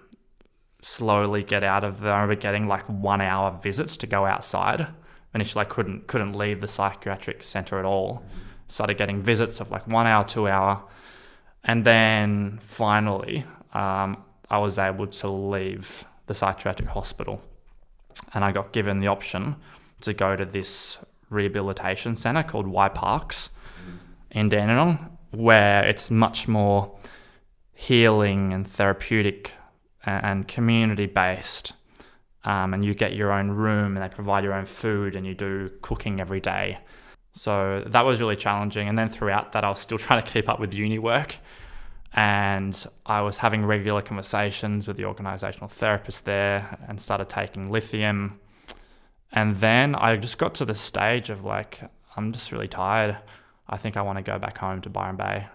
slowly 0.82 1.44
get 1.44 1.64
out 1.64 1.84
of 1.84 2.00
there. 2.00 2.12
I 2.12 2.22
remember 2.22 2.40
getting 2.42 2.68
like 2.68 2.86
one 2.88 3.22
hour 3.22 3.58
visits 3.62 3.96
to 3.98 4.08
go 4.08 4.26
outside. 4.26 4.88
Initially, 5.34 5.62
I 5.62 5.66
couldn't 5.66 6.08
couldn't 6.08 6.34
leave 6.34 6.62
the 6.62 6.68
psychiatric 6.68 7.44
center 7.44 7.80
at 7.80 7.86
all. 7.86 8.24
Started 8.72 8.98
getting 8.98 9.22
visits 9.22 9.60
of 9.60 9.70
like 9.70 9.86
one 9.86 10.08
hour, 10.08 10.24
two 10.24 10.48
hour, 10.48 10.82
and 11.64 11.84
then 11.84 12.60
finally, 12.64 13.44
um, 13.74 14.24
I 14.50 14.60
was 14.60 14.80
able 14.80 15.08
to 15.08 15.32
leave 15.32 16.06
the 16.28 16.34
psychiatric 16.34 16.88
hospital, 16.88 17.42
and 18.34 18.46
I 18.46 18.54
got 18.54 18.72
given 18.72 19.02
the 19.02 19.08
option 19.08 19.58
to 20.02 20.14
go 20.14 20.38
to 20.38 20.46
this 20.46 20.98
rehabilitation 21.30 22.16
center 22.16 22.44
called 22.44 22.68
Y 22.68 22.88
Parks 22.90 23.50
in 24.32 24.50
Dandenong, 24.50 25.18
where 25.32 25.86
it's 25.86 26.10
much 26.10 26.48
more 26.48 26.98
healing 27.74 28.54
and 28.54 28.66
therapeutic 28.66 29.54
and 30.06 30.48
community 30.48 31.08
based. 31.08 31.74
Um, 32.44 32.74
and 32.74 32.84
you 32.86 32.94
get 32.94 33.16
your 33.16 33.32
own 33.32 33.52
room 33.52 33.98
and 33.98 34.04
they 34.04 34.14
provide 34.14 34.44
your 34.44 34.54
own 34.54 34.66
food 34.66 35.16
and 35.16 35.28
you 35.28 35.36
do 35.36 35.70
cooking 35.82 36.20
every 36.20 36.40
day. 36.40 36.80
So 37.34 37.84
that 37.88 38.06
was 38.06 38.20
really 38.20 38.36
challenging. 38.36 38.88
And 38.88 38.98
then 38.98 39.08
throughout 39.08 39.54
that, 39.54 39.64
I 39.64 39.70
was 39.70 39.80
still 39.80 39.98
trying 39.98 40.24
to 40.24 40.32
keep 40.32 40.50
up 40.50 40.60
with 40.60 40.74
uni 40.74 41.00
work. 41.00 41.36
And 42.14 42.86
I 43.06 43.22
was 43.22 43.38
having 43.38 43.66
regular 43.66 44.02
conversations 44.02 44.88
with 44.88 44.98
the 44.98 45.06
organizational 45.06 45.70
therapist 45.70 46.26
there 46.26 46.78
and 46.88 47.00
started 47.00 47.30
taking 47.30 47.72
lithium. 47.72 48.40
And 49.32 49.56
then 49.58 49.96
I 49.96 50.18
just 50.18 50.38
got 50.38 50.56
to 50.56 50.66
the 50.66 50.76
stage 50.76 51.30
of 51.30 51.46
like, 51.46 51.82
I'm 52.18 52.34
just 52.34 52.52
really 52.52 52.68
tired. 52.68 53.18
I 53.70 53.78
think 53.78 53.96
I 53.96 54.02
want 54.02 54.18
to 54.18 54.24
go 54.24 54.38
back 54.38 54.58
home 54.58 54.82
to 54.82 54.90
Byron 54.90 55.16
Bay. 55.16 55.48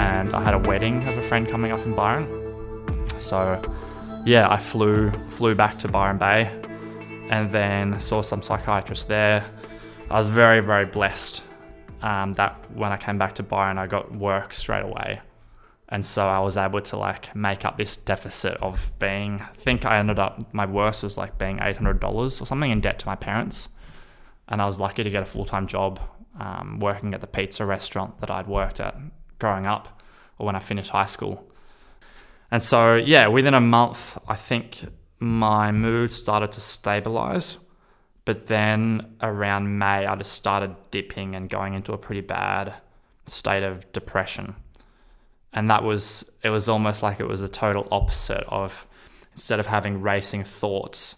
And 0.00 0.34
I 0.34 0.42
had 0.42 0.54
a 0.54 0.58
wedding 0.70 1.06
of 1.08 1.18
a 1.18 1.22
friend 1.22 1.46
coming 1.46 1.72
up 1.72 1.84
in 1.84 1.94
Byron. 1.94 2.26
So, 3.20 3.60
yeah, 4.24 4.50
I 4.50 4.56
flew 4.56 5.10
flew 5.36 5.54
back 5.54 5.78
to 5.80 5.88
Byron 5.88 6.16
Bay, 6.16 6.50
and 7.28 7.50
then 7.50 8.00
saw 8.00 8.22
some 8.22 8.42
psychiatrists 8.42 9.04
there. 9.04 9.44
I 10.10 10.14
was 10.14 10.28
very 10.28 10.60
very 10.60 10.86
blessed 10.86 11.42
um, 12.00 12.32
that 12.34 12.52
when 12.74 12.92
I 12.92 12.96
came 12.96 13.18
back 13.18 13.34
to 13.34 13.42
Byron, 13.42 13.76
I 13.76 13.86
got 13.86 14.04
work 14.14 14.54
straight 14.54 14.84
away. 14.84 15.20
And 15.92 16.06
so 16.06 16.28
I 16.28 16.38
was 16.38 16.56
able 16.56 16.80
to 16.80 16.96
like 16.96 17.34
make 17.34 17.64
up 17.64 17.76
this 17.76 17.96
deficit 17.96 18.56
of 18.62 18.92
being, 19.00 19.40
I 19.40 19.52
think 19.54 19.84
I 19.84 19.98
ended 19.98 20.20
up, 20.20 20.54
my 20.54 20.64
worst 20.64 21.02
was 21.02 21.18
like 21.18 21.36
being 21.36 21.58
$800 21.58 22.00
or 22.04 22.30
something 22.30 22.70
in 22.70 22.80
debt 22.80 23.00
to 23.00 23.06
my 23.06 23.16
parents. 23.16 23.68
And 24.46 24.62
I 24.62 24.66
was 24.66 24.78
lucky 24.78 25.02
to 25.02 25.10
get 25.10 25.24
a 25.24 25.26
full 25.26 25.44
time 25.44 25.66
job 25.66 25.98
um, 26.38 26.78
working 26.78 27.12
at 27.12 27.20
the 27.20 27.26
pizza 27.26 27.66
restaurant 27.66 28.20
that 28.20 28.30
I'd 28.30 28.46
worked 28.46 28.78
at 28.78 28.94
growing 29.40 29.66
up 29.66 30.00
or 30.38 30.46
when 30.46 30.54
I 30.54 30.60
finished 30.60 30.90
high 30.90 31.06
school. 31.06 31.46
And 32.50 32.62
so, 32.62 32.94
yeah, 32.96 33.26
within 33.28 33.54
a 33.54 33.60
month, 33.60 34.18
I 34.28 34.36
think 34.36 34.84
my 35.18 35.72
mood 35.72 36.12
started 36.12 36.52
to 36.52 36.60
stabilize. 36.60 37.58
But 38.24 38.46
then 38.46 39.16
around 39.20 39.78
May, 39.78 40.06
I 40.06 40.14
just 40.16 40.32
started 40.32 40.76
dipping 40.90 41.34
and 41.34 41.48
going 41.48 41.74
into 41.74 41.92
a 41.92 41.98
pretty 41.98 42.20
bad 42.20 42.74
state 43.26 43.62
of 43.62 43.90
depression. 43.92 44.56
And 45.52 45.70
that 45.70 45.82
was, 45.82 46.30
it 46.42 46.50
was 46.50 46.68
almost 46.68 47.02
like 47.02 47.18
it 47.18 47.26
was 47.26 47.40
the 47.40 47.48
total 47.48 47.88
opposite 47.90 48.44
of 48.48 48.86
instead 49.32 49.60
of 49.60 49.66
having 49.66 50.00
racing 50.00 50.44
thoughts, 50.44 51.16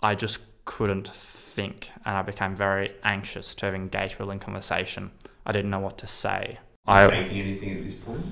I 0.00 0.14
just 0.14 0.38
couldn't 0.64 1.08
think. 1.08 1.90
And 2.04 2.16
I 2.16 2.22
became 2.22 2.54
very 2.54 2.92
anxious 3.02 3.54
to 3.56 3.74
engage 3.74 4.12
people 4.12 4.30
in 4.30 4.38
conversation. 4.38 5.10
I 5.44 5.52
didn't 5.52 5.70
know 5.70 5.80
what 5.80 5.98
to 5.98 6.06
say. 6.06 6.58
I, 6.88 7.10
taking 7.10 7.38
anything 7.38 7.76
at 7.78 7.84
this 7.84 7.94
point? 7.94 8.24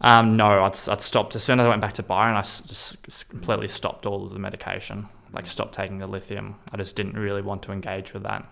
um, 0.00 0.36
no, 0.36 0.64
I'd, 0.64 0.76
I'd 0.88 1.00
stopped. 1.00 1.36
As 1.36 1.42
soon 1.42 1.60
as 1.60 1.66
I 1.66 1.68
went 1.68 1.80
back 1.80 1.94
to 1.94 2.02
Byron, 2.02 2.36
I 2.36 2.42
just 2.42 3.28
completely 3.28 3.68
stopped 3.68 4.06
all 4.06 4.24
of 4.24 4.32
the 4.32 4.38
medication. 4.38 5.08
Like, 5.32 5.46
stopped 5.46 5.74
taking 5.74 5.98
the 5.98 6.06
lithium. 6.06 6.56
I 6.72 6.76
just 6.76 6.94
didn't 6.94 7.14
really 7.14 7.42
want 7.42 7.62
to 7.64 7.72
engage 7.72 8.12
with 8.12 8.22
that. 8.22 8.46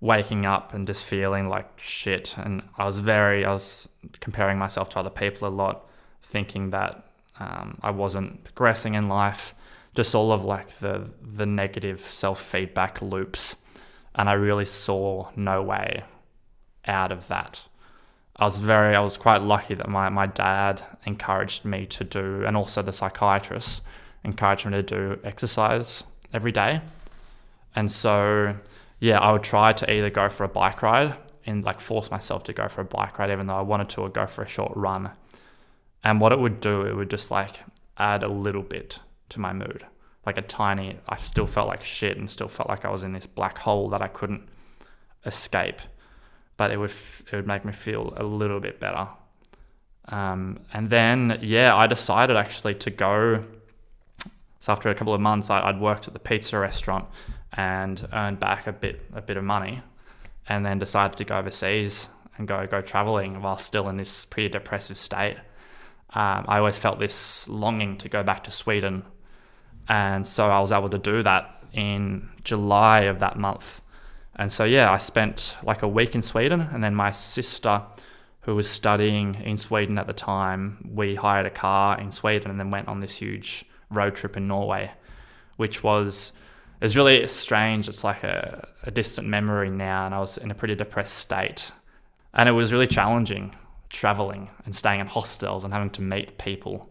Waking 0.00 0.46
up 0.46 0.72
and 0.74 0.86
just 0.86 1.04
feeling 1.04 1.48
like 1.48 1.68
shit. 1.78 2.36
And 2.38 2.62
I 2.76 2.84
was 2.84 3.00
very, 3.00 3.44
I 3.44 3.52
was 3.52 3.88
comparing 4.20 4.58
myself 4.58 4.90
to 4.90 5.00
other 5.00 5.10
people 5.10 5.48
a 5.48 5.50
lot, 5.50 5.88
thinking 6.22 6.70
that 6.70 7.06
um, 7.40 7.78
I 7.82 7.90
wasn't 7.90 8.44
progressing 8.44 8.94
in 8.94 9.08
life. 9.08 9.54
Just 9.94 10.14
all 10.14 10.32
of 10.32 10.44
like 10.44 10.78
the, 10.78 11.10
the 11.22 11.46
negative 11.46 12.00
self 12.00 12.40
feedback 12.40 13.00
loops. 13.00 13.56
And 14.14 14.28
I 14.28 14.34
really 14.34 14.66
saw 14.66 15.30
no 15.34 15.62
way 15.62 16.04
out 16.86 17.10
of 17.10 17.28
that. 17.28 17.66
I 18.36 18.44
was 18.44 18.58
very, 18.58 18.96
I 18.96 19.00
was 19.00 19.16
quite 19.16 19.42
lucky 19.42 19.74
that 19.74 19.88
my, 19.88 20.08
my 20.08 20.26
dad 20.26 20.82
encouraged 21.04 21.64
me 21.64 21.86
to 21.86 22.04
do, 22.04 22.44
and 22.44 22.56
also 22.56 22.82
the 22.82 22.92
psychiatrist 22.92 23.82
encouraged 24.24 24.66
me 24.66 24.72
to 24.72 24.82
do 24.82 25.20
exercise 25.22 26.02
every 26.32 26.50
day. 26.50 26.80
And 27.76 27.90
so, 27.90 28.56
yeah, 28.98 29.18
I 29.18 29.32
would 29.32 29.44
try 29.44 29.72
to 29.72 29.92
either 29.92 30.10
go 30.10 30.28
for 30.28 30.44
a 30.44 30.48
bike 30.48 30.82
ride 30.82 31.16
and 31.46 31.64
like 31.64 31.80
force 31.80 32.10
myself 32.10 32.42
to 32.44 32.52
go 32.52 32.68
for 32.68 32.80
a 32.80 32.84
bike 32.84 33.18
ride, 33.18 33.30
even 33.30 33.46
though 33.46 33.56
I 33.56 33.62
wanted 33.62 33.88
to, 33.90 34.00
or 34.00 34.08
go 34.08 34.26
for 34.26 34.42
a 34.42 34.48
short 34.48 34.72
run. 34.74 35.10
And 36.02 36.20
what 36.20 36.32
it 36.32 36.40
would 36.40 36.60
do, 36.60 36.82
it 36.82 36.96
would 36.96 37.10
just 37.10 37.30
like 37.30 37.60
add 37.98 38.24
a 38.24 38.30
little 38.30 38.62
bit 38.62 38.98
to 39.30 39.40
my 39.40 39.52
mood. 39.52 39.86
Like 40.26 40.38
a 40.38 40.42
tiny, 40.42 40.98
I 41.08 41.18
still 41.18 41.46
felt 41.46 41.68
like 41.68 41.84
shit 41.84 42.16
and 42.16 42.28
still 42.28 42.48
felt 42.48 42.68
like 42.68 42.84
I 42.84 42.90
was 42.90 43.04
in 43.04 43.12
this 43.12 43.26
black 43.26 43.58
hole 43.58 43.88
that 43.90 44.02
I 44.02 44.08
couldn't 44.08 44.48
escape 45.24 45.80
but 46.56 46.70
it 46.70 46.78
would 46.78 46.90
f- 46.90 47.22
it 47.30 47.36
would 47.36 47.46
make 47.46 47.64
me 47.64 47.72
feel 47.72 48.12
a 48.16 48.24
little 48.24 48.60
bit 48.60 48.80
better. 48.80 49.08
Um, 50.08 50.60
and 50.72 50.90
then 50.90 51.38
yeah, 51.42 51.74
I 51.74 51.86
decided 51.86 52.36
actually 52.36 52.74
to 52.76 52.90
go. 52.90 53.44
So 54.60 54.72
after 54.72 54.88
a 54.88 54.94
couple 54.94 55.14
of 55.14 55.20
months, 55.20 55.50
I, 55.50 55.60
I'd 55.60 55.80
worked 55.80 56.08
at 56.08 56.14
the 56.14 56.20
pizza 56.20 56.58
restaurant 56.58 57.06
and 57.52 58.06
earned 58.12 58.40
back 58.40 58.66
a 58.66 58.72
bit 58.72 59.02
a 59.14 59.22
bit 59.22 59.36
of 59.36 59.44
money, 59.44 59.82
and 60.48 60.64
then 60.64 60.78
decided 60.78 61.16
to 61.18 61.24
go 61.24 61.38
overseas 61.38 62.08
and 62.36 62.48
go 62.48 62.66
go 62.66 62.80
traveling 62.80 63.40
while 63.42 63.58
still 63.58 63.88
in 63.88 63.96
this 63.96 64.24
pretty 64.24 64.48
depressive 64.48 64.96
state. 64.96 65.36
Um, 66.10 66.44
I 66.46 66.58
always 66.58 66.78
felt 66.78 67.00
this 67.00 67.48
longing 67.48 67.96
to 67.98 68.08
go 68.08 68.22
back 68.22 68.44
to 68.44 68.50
Sweden, 68.50 69.04
and 69.88 70.26
so 70.26 70.50
I 70.50 70.60
was 70.60 70.70
able 70.70 70.90
to 70.90 70.98
do 70.98 71.22
that 71.22 71.64
in 71.72 72.28
July 72.44 73.00
of 73.00 73.18
that 73.18 73.36
month. 73.36 73.80
And 74.36 74.50
so, 74.50 74.64
yeah, 74.64 74.90
I 74.90 74.98
spent 74.98 75.56
like 75.62 75.82
a 75.82 75.88
week 75.88 76.14
in 76.14 76.22
Sweden, 76.22 76.60
and 76.60 76.82
then 76.82 76.94
my 76.94 77.12
sister, 77.12 77.82
who 78.42 78.54
was 78.54 78.68
studying 78.68 79.36
in 79.36 79.56
Sweden 79.56 79.98
at 79.98 80.06
the 80.06 80.12
time, 80.12 80.90
we 80.92 81.14
hired 81.14 81.46
a 81.46 81.50
car 81.50 81.98
in 81.98 82.10
Sweden 82.10 82.50
and 82.50 82.58
then 82.58 82.70
went 82.70 82.88
on 82.88 83.00
this 83.00 83.16
huge 83.16 83.64
road 83.90 84.16
trip 84.16 84.36
in 84.36 84.48
Norway, 84.48 84.92
which 85.56 85.82
was 85.82 86.32
it's 86.80 86.96
really 86.96 87.26
strange. 87.28 87.88
It's 87.88 88.04
like 88.04 88.24
a, 88.24 88.68
a 88.82 88.90
distant 88.90 89.28
memory 89.28 89.70
now, 89.70 90.06
and 90.06 90.14
I 90.14 90.18
was 90.18 90.36
in 90.36 90.50
a 90.50 90.54
pretty 90.54 90.74
depressed 90.74 91.16
state, 91.16 91.70
and 92.32 92.48
it 92.48 92.52
was 92.52 92.72
really 92.72 92.88
challenging 92.88 93.54
traveling 93.94 94.50
and 94.66 94.74
staying 94.74 95.00
in 95.00 95.06
hostels 95.06 95.64
and 95.64 95.72
having 95.72 95.88
to 95.88 96.02
meet 96.02 96.36
people. 96.36 96.90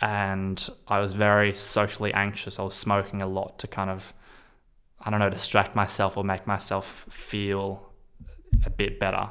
And 0.00 0.68
I 0.88 0.98
was 1.00 1.12
very 1.12 1.52
socially 1.52 2.12
anxious. 2.14 2.58
I 2.58 2.62
was 2.62 2.74
smoking 2.74 3.20
a 3.20 3.26
lot 3.26 3.58
to 3.60 3.66
kind 3.66 3.90
of 3.90 4.12
I 5.02 5.10
don't 5.10 5.20
know, 5.20 5.30
distract 5.30 5.74
myself 5.74 6.16
or 6.16 6.24
make 6.24 6.46
myself 6.46 7.06
feel 7.08 7.90
a 8.64 8.70
bit 8.70 8.98
better. 8.98 9.30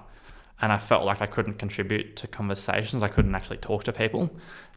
And 0.61 0.73
I 0.73 0.77
felt 0.77 1.05
like 1.05 1.21
I 1.21 1.25
couldn't 1.25 1.55
contribute 1.55 2.15
to 2.17 2.27
conversations. 2.27 3.03
I 3.03 3.07
couldn't 3.07 3.33
actually 3.35 3.57
talk 3.57 3.83
to 3.85 3.93
people. 3.93 4.29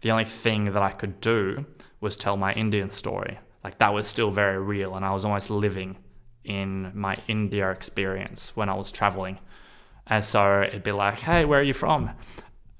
The 0.02 0.10
only 0.10 0.24
thing 0.24 0.66
that 0.66 0.82
I 0.82 0.90
could 0.90 1.20
do 1.20 1.66
was 2.00 2.16
tell 2.16 2.36
my 2.36 2.52
Indian 2.52 2.90
story. 2.90 3.38
Like 3.64 3.78
that 3.78 3.94
was 3.94 4.06
still 4.06 4.30
very 4.30 4.58
real. 4.58 4.94
And 4.94 5.04
I 5.04 5.12
was 5.12 5.24
almost 5.24 5.50
living 5.50 5.96
in 6.44 6.92
my 6.94 7.18
India 7.26 7.70
experience 7.70 8.56
when 8.56 8.68
I 8.68 8.74
was 8.74 8.92
traveling. 8.92 9.38
And 10.06 10.24
so 10.24 10.62
it'd 10.62 10.82
be 10.82 10.92
like, 10.92 11.20
hey, 11.20 11.44
where 11.44 11.60
are 11.60 11.64
you 11.64 11.74
from? 11.74 12.10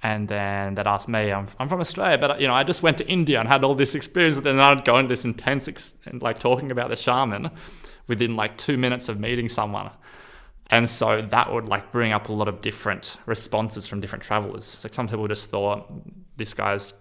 And 0.03 0.29
then 0.29 0.75
they'd 0.75 0.87
ask 0.87 1.09
me, 1.09 1.33
I'm, 1.33 1.47
I'm 1.61 1.69
from 1.69 1.81
Australia, 1.81 2.19
but 2.19 2.41
you 2.41 2.49
know, 2.49 2.55
I 2.55 2.65
just 2.65 2.83
went 2.83 2.99
to 2.99 3.09
India 3.09 3.39
and 3.39 3.49
had 3.49 3.63
all 3.63 3.77
this 3.77 3.95
experience. 3.95 4.37
And 4.37 4.45
then 4.45 4.59
I'd 4.59 4.85
go 4.85 4.99
into 4.99 5.09
this 5.09 5.25
intense, 5.25 5.69
ex- 5.69 5.95
like 6.13 6.41
talking 6.41 6.73
about 6.73 6.91
the 6.91 6.97
shaman 6.97 7.51
within 8.07 8.37
like 8.37 8.57
two 8.57 8.77
minutes 8.77 9.09
of 9.09 9.19
meeting 9.21 9.49
someone. 9.49 9.91
And 10.71 10.89
so 10.89 11.21
that 11.21 11.53
would 11.53 11.67
like 11.67 11.93
bring 11.93 12.13
up 12.13 12.29
a 12.29 12.33
lot 12.33 12.49
of 12.49 12.63
different 12.63 13.19
responses 13.27 13.87
from 13.87 14.01
different 14.01 14.25
travelers. 14.25 14.83
Like 14.83 14.95
some 14.95 15.07
people 15.09 15.29
just 15.29 15.51
thought 15.51 15.93
this 16.37 16.55
guy's, 16.55 16.95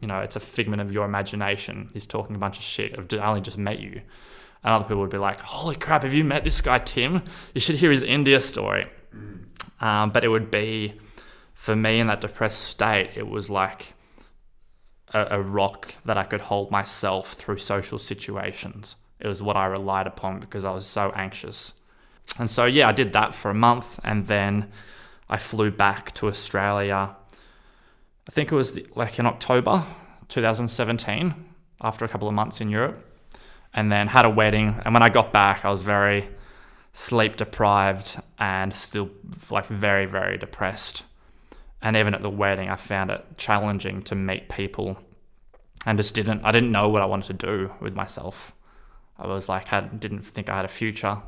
you 0.00 0.08
know, 0.08 0.20
it's 0.20 0.36
a 0.36 0.40
figment 0.40 0.80
of 0.80 0.92
your 0.92 1.04
imagination. 1.04 1.90
He's 1.92 2.06
talking 2.06 2.34
a 2.34 2.38
bunch 2.38 2.56
of 2.56 2.64
shit. 2.64 2.98
I've 2.98 3.12
only 3.20 3.42
just 3.42 3.58
met 3.58 3.80
you. 3.80 4.00
And 4.64 4.74
other 4.74 4.84
people 4.84 5.02
would 5.02 5.10
be 5.10 5.18
like, 5.18 5.40
holy 5.40 5.76
crap, 5.76 6.04
have 6.04 6.14
you 6.14 6.24
met 6.24 6.42
this 6.44 6.60
guy, 6.60 6.78
Tim? 6.78 7.22
You 7.54 7.60
should 7.60 7.76
hear 7.76 7.90
his 7.90 8.02
India 8.02 8.40
story. 8.40 8.86
Um, 9.80 10.10
but 10.10 10.24
it 10.24 10.28
would 10.28 10.50
be, 10.50 10.94
for 11.52 11.76
me 11.76 12.00
in 12.00 12.06
that 12.06 12.20
depressed 12.22 12.62
state, 12.62 13.10
it 13.14 13.28
was 13.28 13.50
like 13.50 13.92
a, 15.12 15.38
a 15.38 15.42
rock 15.42 15.96
that 16.04 16.16
I 16.16 16.24
could 16.24 16.40
hold 16.40 16.70
myself 16.70 17.34
through 17.34 17.58
social 17.58 17.98
situations. 17.98 18.96
It 19.20 19.26
was 19.26 19.42
what 19.42 19.56
I 19.56 19.66
relied 19.66 20.06
upon 20.06 20.40
because 20.40 20.64
I 20.64 20.70
was 20.72 20.86
so 20.86 21.12
anxious. 21.14 21.74
And 22.38 22.50
so, 22.50 22.64
yeah, 22.66 22.88
I 22.88 22.92
did 22.92 23.12
that 23.12 23.34
for 23.34 23.50
a 23.50 23.54
month 23.54 23.98
and 24.04 24.26
then 24.26 24.70
I 25.28 25.38
flew 25.38 25.70
back 25.70 26.12
to 26.14 26.28
Australia. 26.28 27.16
I 28.28 28.30
think 28.30 28.52
it 28.52 28.54
was 28.54 28.78
like 28.96 29.18
in 29.18 29.26
October 29.26 29.84
2017 30.28 31.34
after 31.80 32.04
a 32.04 32.08
couple 32.08 32.28
of 32.28 32.34
months 32.34 32.60
in 32.60 32.68
Europe 32.68 33.04
and 33.72 33.90
then 33.90 34.08
had 34.08 34.24
a 34.24 34.30
wedding. 34.30 34.80
And 34.84 34.94
when 34.94 35.02
I 35.02 35.08
got 35.08 35.32
back, 35.32 35.64
I 35.64 35.70
was 35.70 35.82
very 35.82 36.28
sleep 36.92 37.36
deprived 37.36 38.18
and 38.38 38.74
still 38.74 39.10
like 39.50 39.66
very, 39.66 40.06
very 40.06 40.38
depressed. 40.38 41.04
And 41.82 41.96
even 41.96 42.14
at 42.14 42.22
the 42.22 42.30
wedding, 42.30 42.70
I 42.70 42.76
found 42.76 43.10
it 43.10 43.24
challenging 43.36 44.02
to 44.04 44.14
meet 44.14 44.48
people 44.48 44.98
and 45.84 45.98
just 45.98 46.14
didn't, 46.14 46.42
I 46.44 46.52
didn't 46.52 46.72
know 46.72 46.88
what 46.88 47.02
I 47.02 47.06
wanted 47.06 47.38
to 47.38 47.46
do 47.46 47.72
with 47.80 47.94
myself. 47.94 48.52
I 49.18 49.26
was 49.26 49.48
like, 49.48 49.68
had 49.68 49.98
didn't 50.00 50.22
think 50.22 50.48
I 50.48 50.56
had 50.56 50.64
a 50.64 50.68
future. 50.68 51.18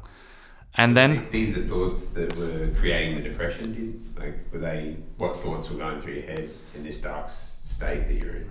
And 0.75 0.97
then 0.97 1.27
these 1.33 1.57
are 1.57 1.63
the 1.63 1.69
thoughts 1.69 2.09
that 2.09 2.37
were 2.37 2.69
creating 2.77 3.17
the 3.17 3.29
depression. 3.29 3.75
Did, 3.75 4.19
like, 4.23 4.53
were 4.53 4.59
they? 4.59 4.97
What 5.17 5.35
thoughts 5.35 5.71
were 5.71 5.79
going 5.79 6.01
through 6.01 6.15
your 6.15 6.23
head 6.23 6.51
in 6.75 6.85
this 6.85 7.01
dark 7.01 7.29
state 7.29 8.07
that 8.07 8.15
you're 8.15 8.37
in? 8.37 8.51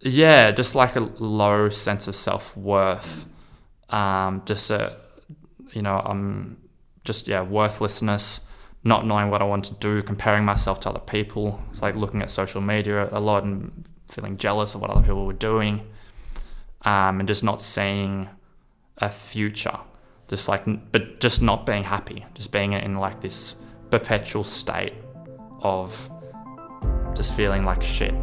yeah, 0.00 0.50
just 0.50 0.74
like 0.74 0.96
a 0.96 1.00
low 1.00 1.68
sense 1.68 2.06
of 2.06 2.14
self 2.14 2.56
worth, 2.56 3.26
um, 3.90 4.42
just 4.44 4.70
a, 4.70 4.96
you 5.72 5.82
know, 5.82 6.00
um, 6.04 6.56
just 7.04 7.26
yeah, 7.28 7.42
worthlessness, 7.42 8.40
not 8.84 9.06
knowing 9.06 9.30
what 9.30 9.42
I 9.42 9.44
want 9.44 9.64
to 9.66 9.74
do, 9.74 10.02
comparing 10.02 10.44
myself 10.44 10.80
to 10.80 10.90
other 10.90 11.00
people. 11.00 11.62
It's 11.70 11.82
like 11.82 11.96
looking 11.96 12.22
at 12.22 12.30
social 12.30 12.60
media 12.60 13.08
a 13.10 13.20
lot 13.20 13.44
and 13.44 13.88
feeling 14.10 14.36
jealous 14.36 14.74
of 14.74 14.80
what 14.80 14.90
other 14.90 15.02
people 15.02 15.26
were 15.26 15.32
doing, 15.32 15.82
um, 16.82 17.18
and 17.18 17.26
just 17.26 17.42
not 17.42 17.60
seeing 17.60 18.28
a 18.98 19.10
future. 19.10 19.78
Just 20.28 20.48
like, 20.48 20.64
but 20.92 21.20
just 21.20 21.40
not 21.40 21.64
being 21.64 21.84
happy, 21.84 22.26
just 22.34 22.52
being 22.52 22.72
in 22.74 22.96
like 22.96 23.20
this 23.20 23.56
perpetual 23.90 24.44
state 24.44 24.92
of 25.62 26.10
just 27.14 27.32
feeling 27.32 27.64
like 27.64 27.82
shit. 27.82 28.14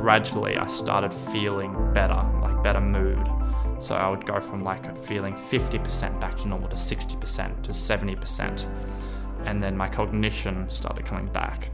Gradually, 0.00 0.56
I 0.56 0.66
started 0.66 1.12
feeling 1.12 1.92
better, 1.92 2.20
like 2.42 2.62
better 2.62 2.80
mood. 2.80 3.28
So 3.80 3.94
I 3.94 4.08
would 4.08 4.26
go 4.26 4.40
from 4.40 4.64
like 4.64 4.96
feeling 5.04 5.34
50% 5.34 6.20
back 6.20 6.36
to 6.38 6.48
normal 6.48 6.68
to 6.70 6.76
60% 6.76 7.62
to 7.62 7.70
70%. 7.70 8.66
And 9.44 9.62
then 9.62 9.76
my 9.76 9.88
cognition 9.88 10.68
started 10.70 11.04
coming 11.04 11.26
back. 11.32 11.70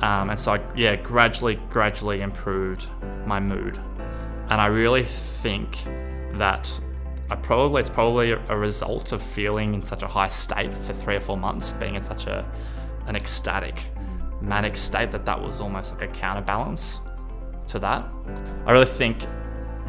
Um, 0.00 0.30
and 0.30 0.38
so 0.38 0.54
I, 0.54 0.60
yeah, 0.76 0.96
gradually, 0.96 1.56
gradually 1.70 2.20
improved 2.20 2.86
my 3.26 3.40
mood. 3.40 3.78
And 4.48 4.60
I 4.60 4.66
really 4.66 5.04
think 5.04 5.84
that 6.34 6.70
I 7.28 7.34
probably 7.34 7.80
it's 7.80 7.90
probably 7.90 8.30
a 8.30 8.56
result 8.56 9.10
of 9.12 9.20
feeling 9.20 9.74
in 9.74 9.82
such 9.82 10.02
a 10.02 10.06
high 10.06 10.28
state 10.28 10.76
for 10.76 10.92
three 10.92 11.16
or 11.16 11.20
four 11.20 11.36
months, 11.36 11.72
being 11.72 11.96
in 11.96 12.02
such 12.02 12.26
a 12.26 12.48
an 13.06 13.16
ecstatic, 13.16 13.84
manic 14.40 14.76
state 14.76 15.10
that 15.12 15.24
that 15.26 15.40
was 15.40 15.60
almost 15.60 15.92
like 15.92 16.02
a 16.02 16.12
counterbalance 16.12 17.00
to 17.68 17.78
that. 17.80 18.04
I 18.66 18.72
really 18.72 18.86
think 18.86 19.26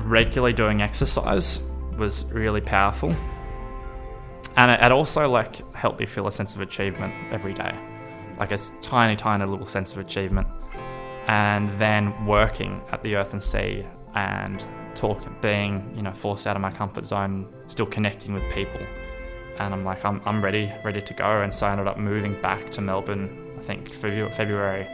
regularly 0.04 0.54
doing 0.54 0.82
exercise 0.82 1.60
was 1.98 2.26
really 2.26 2.62
powerful, 2.62 3.16
and 4.56 4.72
it, 4.72 4.82
it 4.82 4.92
also 4.92 5.30
like 5.30 5.76
helped 5.76 6.00
me 6.00 6.08
feel 6.08 6.26
a 6.28 6.32
sense 6.32 6.56
of 6.56 6.62
achievement 6.62 7.14
every 7.32 7.54
day, 7.54 7.76
like 8.40 8.52
a 8.52 8.58
tiny, 8.82 9.16
tiny 9.16 9.46
little 9.46 9.68
sense 9.68 9.94
of 9.94 10.00
achievement. 10.00 10.48
And 11.28 11.70
then 11.80 12.26
working 12.26 12.82
at 12.92 13.04
the 13.04 13.16
Earth 13.16 13.34
and 13.34 13.44
Sea 13.44 13.86
and 14.16 14.66
talking, 14.98 15.34
being 15.42 15.94
you 15.96 16.02
know 16.02 16.12
forced 16.12 16.48
out 16.48 16.56
of 16.56 16.62
my 16.62 16.72
comfort 16.72 17.06
zone, 17.06 17.48
still 17.68 17.86
connecting 17.86 18.34
with 18.34 18.44
people, 18.52 18.82
and 19.60 19.74
I'm 19.74 19.86
like 19.86 20.04
I'm, 20.04 20.22
I'm 20.26 20.44
ready 20.44 20.72
ready 20.84 21.02
to 21.02 21.14
go. 21.14 21.42
And 21.42 21.54
so 21.54 21.68
I 21.68 21.72
ended 21.72 21.88
up 21.88 21.98
moving 21.98 22.40
back 22.42 22.72
to 22.72 22.82
Melbourne. 22.82 23.56
I 23.58 23.62
think 23.62 23.90
February 23.90 24.88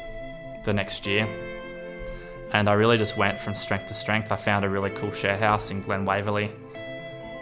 the 0.65 0.73
next 0.73 1.05
year, 1.05 1.27
and 2.51 2.69
I 2.69 2.73
really 2.73 2.97
just 2.97 3.17
went 3.17 3.39
from 3.39 3.55
strength 3.55 3.87
to 3.87 3.93
strength. 3.93 4.31
I 4.31 4.35
found 4.35 4.65
a 4.65 4.69
really 4.69 4.89
cool 4.91 5.11
share 5.11 5.37
house 5.37 5.71
in 5.71 5.81
Glen 5.81 6.05
Waverley, 6.05 6.51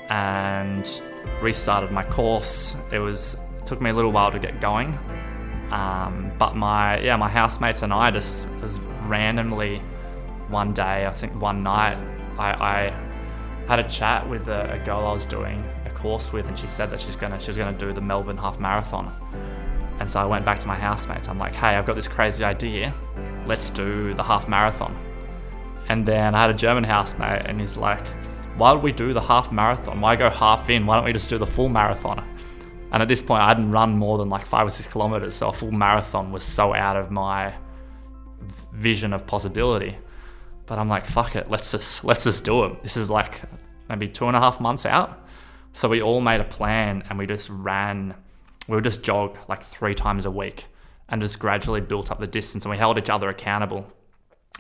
and 0.09 1.01
restarted 1.41 1.91
my 1.91 2.03
course. 2.03 2.75
It 2.91 2.99
was 2.99 3.35
it 3.59 3.65
took 3.65 3.81
me 3.81 3.89
a 3.89 3.93
little 3.93 4.11
while 4.11 4.31
to 4.31 4.39
get 4.39 4.61
going, 4.61 4.97
um, 5.71 6.31
but 6.37 6.55
my 6.55 6.99
yeah 6.99 7.15
my 7.15 7.29
housemates 7.29 7.81
and 7.81 7.93
I 7.93 8.11
just 8.11 8.47
was 8.61 8.79
randomly 9.05 9.81
one 10.49 10.73
day 10.73 11.05
I 11.05 11.13
think 11.13 11.39
one 11.41 11.63
night 11.63 11.97
I, 12.37 12.51
I 12.51 13.11
had 13.67 13.79
a 13.79 13.89
chat 13.89 14.27
with 14.27 14.47
a, 14.47 14.73
a, 14.73 14.79
girl 14.79 15.05
I 15.05 15.13
was 15.13 15.25
doing 15.25 15.63
a 15.85 15.89
course 15.89 16.33
with, 16.33 16.47
and 16.47 16.57
she 16.57 16.67
said 16.67 16.89
that 16.91 16.99
she's 16.99 17.15
gonna 17.15 17.39
she 17.39 17.47
was 17.47 17.57
gonna 17.57 17.77
do 17.77 17.93
the 17.93 18.01
Melbourne 18.01 18.37
Half 18.37 18.59
Marathon. 18.59 19.13
And 19.99 20.09
so 20.09 20.19
I 20.19 20.25
went 20.25 20.43
back 20.43 20.59
to 20.59 20.67
my 20.67 20.75
housemates. 20.75 21.27
I'm 21.27 21.37
like, 21.37 21.53
hey, 21.53 21.75
I've 21.75 21.85
got 21.85 21.95
this 21.95 22.07
crazy 22.07 22.43
idea. 22.43 22.93
Let's 23.45 23.69
do 23.69 24.15
the 24.15 24.23
half 24.23 24.47
marathon. 24.47 24.97
And 25.89 26.05
then 26.05 26.33
I 26.33 26.41
had 26.41 26.49
a 26.49 26.55
German 26.55 26.83
housemate, 26.83 27.45
and 27.45 27.61
he's 27.61 27.77
like, 27.77 28.05
why 28.57 28.71
would 28.71 28.81
we 28.81 28.91
do 28.91 29.13
the 29.13 29.21
half 29.21 29.51
marathon? 29.51 30.01
Why 30.01 30.15
go 30.15 30.29
half 30.29 30.69
in? 30.69 30.85
Why 30.85 30.95
don't 30.95 31.05
we 31.05 31.13
just 31.13 31.29
do 31.29 31.37
the 31.37 31.45
full 31.45 31.69
marathon? 31.69 32.27
And 32.91 33.01
at 33.01 33.07
this 33.07 33.21
point, 33.21 33.41
I 33.41 33.47
hadn't 33.47 33.71
run 33.71 33.97
more 33.97 34.17
than 34.17 34.29
like 34.29 34.45
five 34.45 34.67
or 34.67 34.69
six 34.69 34.91
kilometers, 34.91 35.35
so 35.35 35.49
a 35.49 35.53
full 35.53 35.71
marathon 35.71 36.31
was 36.31 36.43
so 36.43 36.73
out 36.73 36.97
of 36.97 37.09
my 37.09 37.53
vision 38.73 39.13
of 39.13 39.25
possibility. 39.25 39.97
But 40.65 40.77
I'm 40.77 40.89
like, 40.89 41.05
fuck 41.05 41.35
it, 41.35 41.49
let's 41.49 41.71
just 41.71 42.03
let's 42.03 42.25
just 42.25 42.43
do 42.43 42.65
it. 42.65 42.83
This 42.83 42.97
is 42.97 43.09
like 43.09 43.41
maybe 43.87 44.07
two 44.07 44.27
and 44.27 44.35
a 44.35 44.39
half 44.39 44.59
months 44.59 44.85
out. 44.85 45.25
So 45.73 45.87
we 45.87 46.01
all 46.01 46.19
made 46.19 46.41
a 46.41 46.45
plan 46.45 47.03
and 47.09 47.17
we 47.17 47.25
just 47.27 47.49
ran. 47.49 48.15
We 48.67 48.75
would 48.75 48.83
just 48.83 49.03
jog 49.03 49.37
like 49.47 49.63
three 49.63 49.95
times 49.95 50.25
a 50.25 50.31
week 50.31 50.65
and 51.07 51.21
just 51.21 51.39
gradually 51.39 51.81
built 51.81 52.11
up 52.11 52.19
the 52.19 52.27
distance 52.27 52.65
and 52.65 52.71
we 52.71 52.77
held 52.77 52.97
each 52.97 53.09
other 53.09 53.29
accountable. 53.29 53.87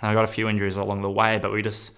And 0.01 0.09
I 0.09 0.13
got 0.13 0.23
a 0.23 0.27
few 0.27 0.47
injuries 0.47 0.77
along 0.77 1.01
the 1.01 1.11
way, 1.11 1.37
but 1.37 1.51
we 1.51 1.61
just 1.61 1.93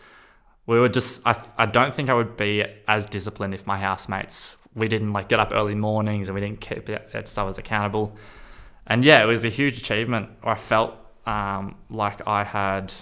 we 0.66 0.80
were 0.80 0.90
just 0.90 1.22
I, 1.26 1.42
I 1.58 1.68
don't 1.68 1.94
think 1.94 2.10
I 2.10 2.14
would 2.16 2.36
be 2.38 2.66
as 2.88 3.06
disciplined 3.06 3.54
if 3.54 3.68
my 3.68 3.78
housemates 3.78 4.58
we 4.76 4.88
didn't 4.88 5.14
like 5.14 5.30
get 5.30 5.40
up 5.40 5.52
early 5.54 5.76
mornings 5.76 6.30
and 6.30 6.36
we 6.36 6.42
didn't 6.42 6.62
keep 6.62 6.90
was 6.90 7.58
accountable. 7.58 8.16
And 8.88 9.06
yeah, 9.06 9.24
it 9.24 9.28
was 9.28 9.46
a 9.46 9.50
huge 9.50 9.78
achievement. 9.78 10.30
I 10.44 10.56
felt 10.56 11.00
um, 11.26 11.76
like 11.90 12.28
I 12.28 12.44
had 12.44 12.94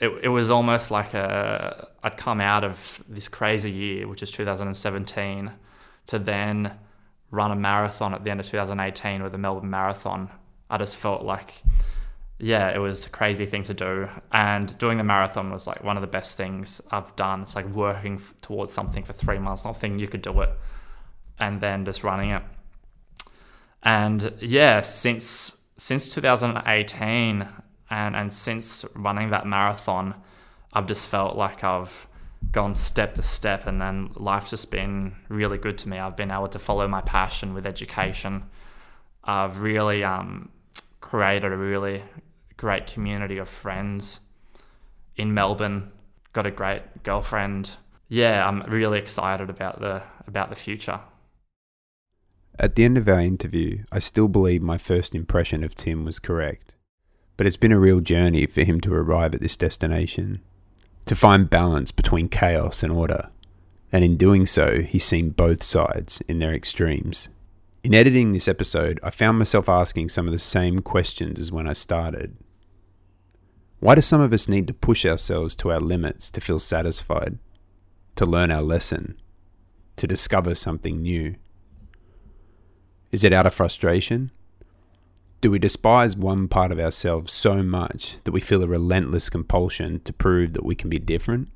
it, 0.00 0.10
it 0.22 0.28
was 0.28 0.50
almost 0.50 0.90
like 0.90 1.14
a 1.14 1.88
I'd 2.02 2.16
come 2.16 2.40
out 2.40 2.64
of 2.64 3.02
this 3.08 3.28
crazy 3.28 3.70
year, 3.70 4.08
which 4.08 4.22
is 4.22 4.30
2017, 4.30 5.52
to 6.06 6.18
then 6.18 6.72
run 7.30 7.50
a 7.50 7.56
marathon 7.56 8.14
at 8.14 8.24
the 8.24 8.30
end 8.30 8.40
of 8.40 8.46
2018 8.46 9.22
with 9.22 9.32
the 9.32 9.38
Melbourne 9.38 9.68
Marathon. 9.68 10.30
I 10.70 10.78
just 10.78 10.96
felt 10.96 11.22
like, 11.22 11.62
yeah, 12.40 12.70
it 12.70 12.78
was 12.78 13.04
a 13.06 13.10
crazy 13.10 13.46
thing 13.46 13.64
to 13.64 13.74
do. 13.74 14.08
And 14.30 14.76
doing 14.78 14.98
the 14.98 15.04
marathon 15.04 15.50
was 15.50 15.66
like 15.66 15.82
one 15.82 15.96
of 15.96 16.02
the 16.02 16.06
best 16.06 16.36
things 16.36 16.80
I've 16.90 17.14
done. 17.16 17.42
It's 17.42 17.56
like 17.56 17.66
working 17.66 18.22
towards 18.42 18.72
something 18.72 19.02
for 19.02 19.12
three 19.12 19.38
months, 19.38 19.64
not 19.64 19.78
thinking 19.80 19.98
you 19.98 20.08
could 20.08 20.22
do 20.22 20.40
it, 20.42 20.50
and 21.38 21.60
then 21.60 21.84
just 21.84 22.04
running 22.04 22.30
it. 22.30 22.42
And 23.82 24.34
yeah, 24.40 24.82
since 24.82 25.56
since 25.76 26.08
2018, 26.08 27.48
and 27.90 28.16
and 28.16 28.32
since 28.32 28.84
running 28.94 29.30
that 29.30 29.46
marathon, 29.46 30.14
I've 30.72 30.86
just 30.86 31.08
felt 31.08 31.36
like 31.36 31.64
I've 31.64 32.06
gone 32.52 32.76
step 32.76 33.14
to 33.16 33.22
step, 33.22 33.66
and 33.66 33.80
then 33.80 34.10
life's 34.14 34.50
just 34.50 34.70
been 34.70 35.16
really 35.28 35.58
good 35.58 35.76
to 35.78 35.88
me. 35.88 35.98
I've 35.98 36.16
been 36.16 36.30
able 36.30 36.48
to 36.48 36.58
follow 36.60 36.86
my 36.86 37.00
passion 37.00 37.52
with 37.52 37.66
education. 37.66 38.44
I've 39.24 39.60
really 39.60 40.04
um, 40.04 40.50
created 41.00 41.52
a 41.52 41.56
really 41.56 42.02
great 42.58 42.86
community 42.86 43.38
of 43.38 43.48
friends 43.48 44.20
in 45.16 45.32
Melbourne. 45.32 45.90
Got 46.34 46.44
a 46.44 46.50
great 46.50 47.02
girlfriend. 47.02 47.70
Yeah, 48.10 48.46
I'm 48.46 48.60
really 48.70 48.98
excited 48.98 49.48
about 49.48 49.80
the 49.80 50.02
about 50.26 50.50
the 50.50 50.56
future. 50.56 51.00
At 52.58 52.74
the 52.74 52.84
end 52.84 52.98
of 52.98 53.08
our 53.08 53.20
interview, 53.20 53.84
I 53.90 54.00
still 54.00 54.28
believe 54.28 54.60
my 54.60 54.76
first 54.76 55.14
impression 55.14 55.64
of 55.64 55.74
Tim 55.74 56.04
was 56.04 56.18
correct 56.18 56.74
but 57.38 57.46
it's 57.46 57.56
been 57.56 57.72
a 57.72 57.78
real 57.78 58.00
journey 58.00 58.44
for 58.46 58.64
him 58.64 58.80
to 58.82 58.92
arrive 58.92 59.32
at 59.32 59.40
this 59.40 59.56
destination, 59.56 60.42
to 61.06 61.14
find 61.14 61.48
balance 61.48 61.92
between 61.92 62.28
chaos 62.28 62.82
and 62.82 62.92
order. 62.92 63.30
And 63.92 64.04
in 64.04 64.16
doing 64.16 64.44
so, 64.44 64.82
he's 64.82 65.04
seen 65.04 65.30
both 65.30 65.62
sides 65.62 66.20
in 66.28 66.40
their 66.40 66.52
extremes. 66.52 67.30
In 67.84 67.94
editing 67.94 68.32
this 68.32 68.48
episode, 68.48 68.98
I 69.04 69.10
found 69.10 69.38
myself 69.38 69.68
asking 69.68 70.08
some 70.08 70.26
of 70.26 70.32
the 70.32 70.38
same 70.38 70.80
questions 70.80 71.38
as 71.38 71.52
when 71.52 71.68
I 71.68 71.74
started. 71.74 72.36
Why 73.80 73.94
do 73.94 74.00
some 74.00 74.20
of 74.20 74.32
us 74.32 74.48
need 74.48 74.66
to 74.66 74.74
push 74.74 75.06
ourselves 75.06 75.54
to 75.56 75.70
our 75.70 75.78
limits 75.80 76.30
to 76.32 76.40
feel 76.40 76.58
satisfied, 76.58 77.38
to 78.16 78.26
learn 78.26 78.50
our 78.50 78.62
lesson, 78.62 79.16
to 79.96 80.06
discover 80.06 80.54
something 80.54 81.00
new? 81.00 81.36
Is 83.12 83.22
it 83.22 83.32
out 83.32 83.46
of 83.46 83.54
frustration? 83.54 84.32
Do 85.40 85.52
we 85.52 85.60
despise 85.60 86.16
one 86.16 86.48
part 86.48 86.72
of 86.72 86.80
ourselves 86.80 87.32
so 87.32 87.62
much 87.62 88.16
that 88.24 88.32
we 88.32 88.40
feel 88.40 88.64
a 88.64 88.66
relentless 88.66 89.30
compulsion 89.30 90.00
to 90.00 90.12
prove 90.12 90.52
that 90.54 90.64
we 90.64 90.74
can 90.74 90.90
be 90.90 90.98
different? 90.98 91.48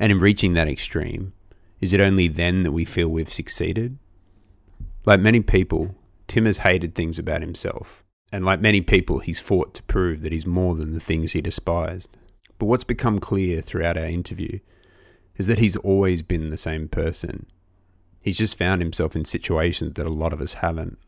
And 0.00 0.10
in 0.10 0.18
reaching 0.18 0.54
that 0.54 0.68
extreme, 0.68 1.32
is 1.80 1.92
it 1.92 2.00
only 2.00 2.26
then 2.26 2.62
that 2.62 2.72
we 2.72 2.84
feel 2.84 3.08
we've 3.08 3.32
succeeded? 3.32 3.98
Like 5.06 5.20
many 5.20 5.40
people, 5.40 5.94
Tim 6.26 6.46
has 6.46 6.58
hated 6.58 6.94
things 6.94 7.18
about 7.18 7.42
himself. 7.42 8.03
And 8.32 8.44
like 8.44 8.60
many 8.60 8.80
people, 8.80 9.20
he's 9.20 9.40
fought 9.40 9.74
to 9.74 9.82
prove 9.84 10.22
that 10.22 10.32
he's 10.32 10.46
more 10.46 10.74
than 10.74 10.92
the 10.92 11.00
things 11.00 11.32
he 11.32 11.40
despised. 11.40 12.16
But 12.58 12.66
what's 12.66 12.84
become 12.84 13.18
clear 13.18 13.60
throughout 13.60 13.96
our 13.96 14.06
interview 14.06 14.58
is 15.36 15.46
that 15.46 15.58
he's 15.58 15.76
always 15.76 16.22
been 16.22 16.50
the 16.50 16.56
same 16.56 16.88
person. 16.88 17.46
He's 18.20 18.38
just 18.38 18.58
found 18.58 18.80
himself 18.80 19.14
in 19.14 19.24
situations 19.24 19.94
that 19.94 20.06
a 20.06 20.12
lot 20.12 20.32
of 20.32 20.40
us 20.40 20.54
haven't. 20.54 20.98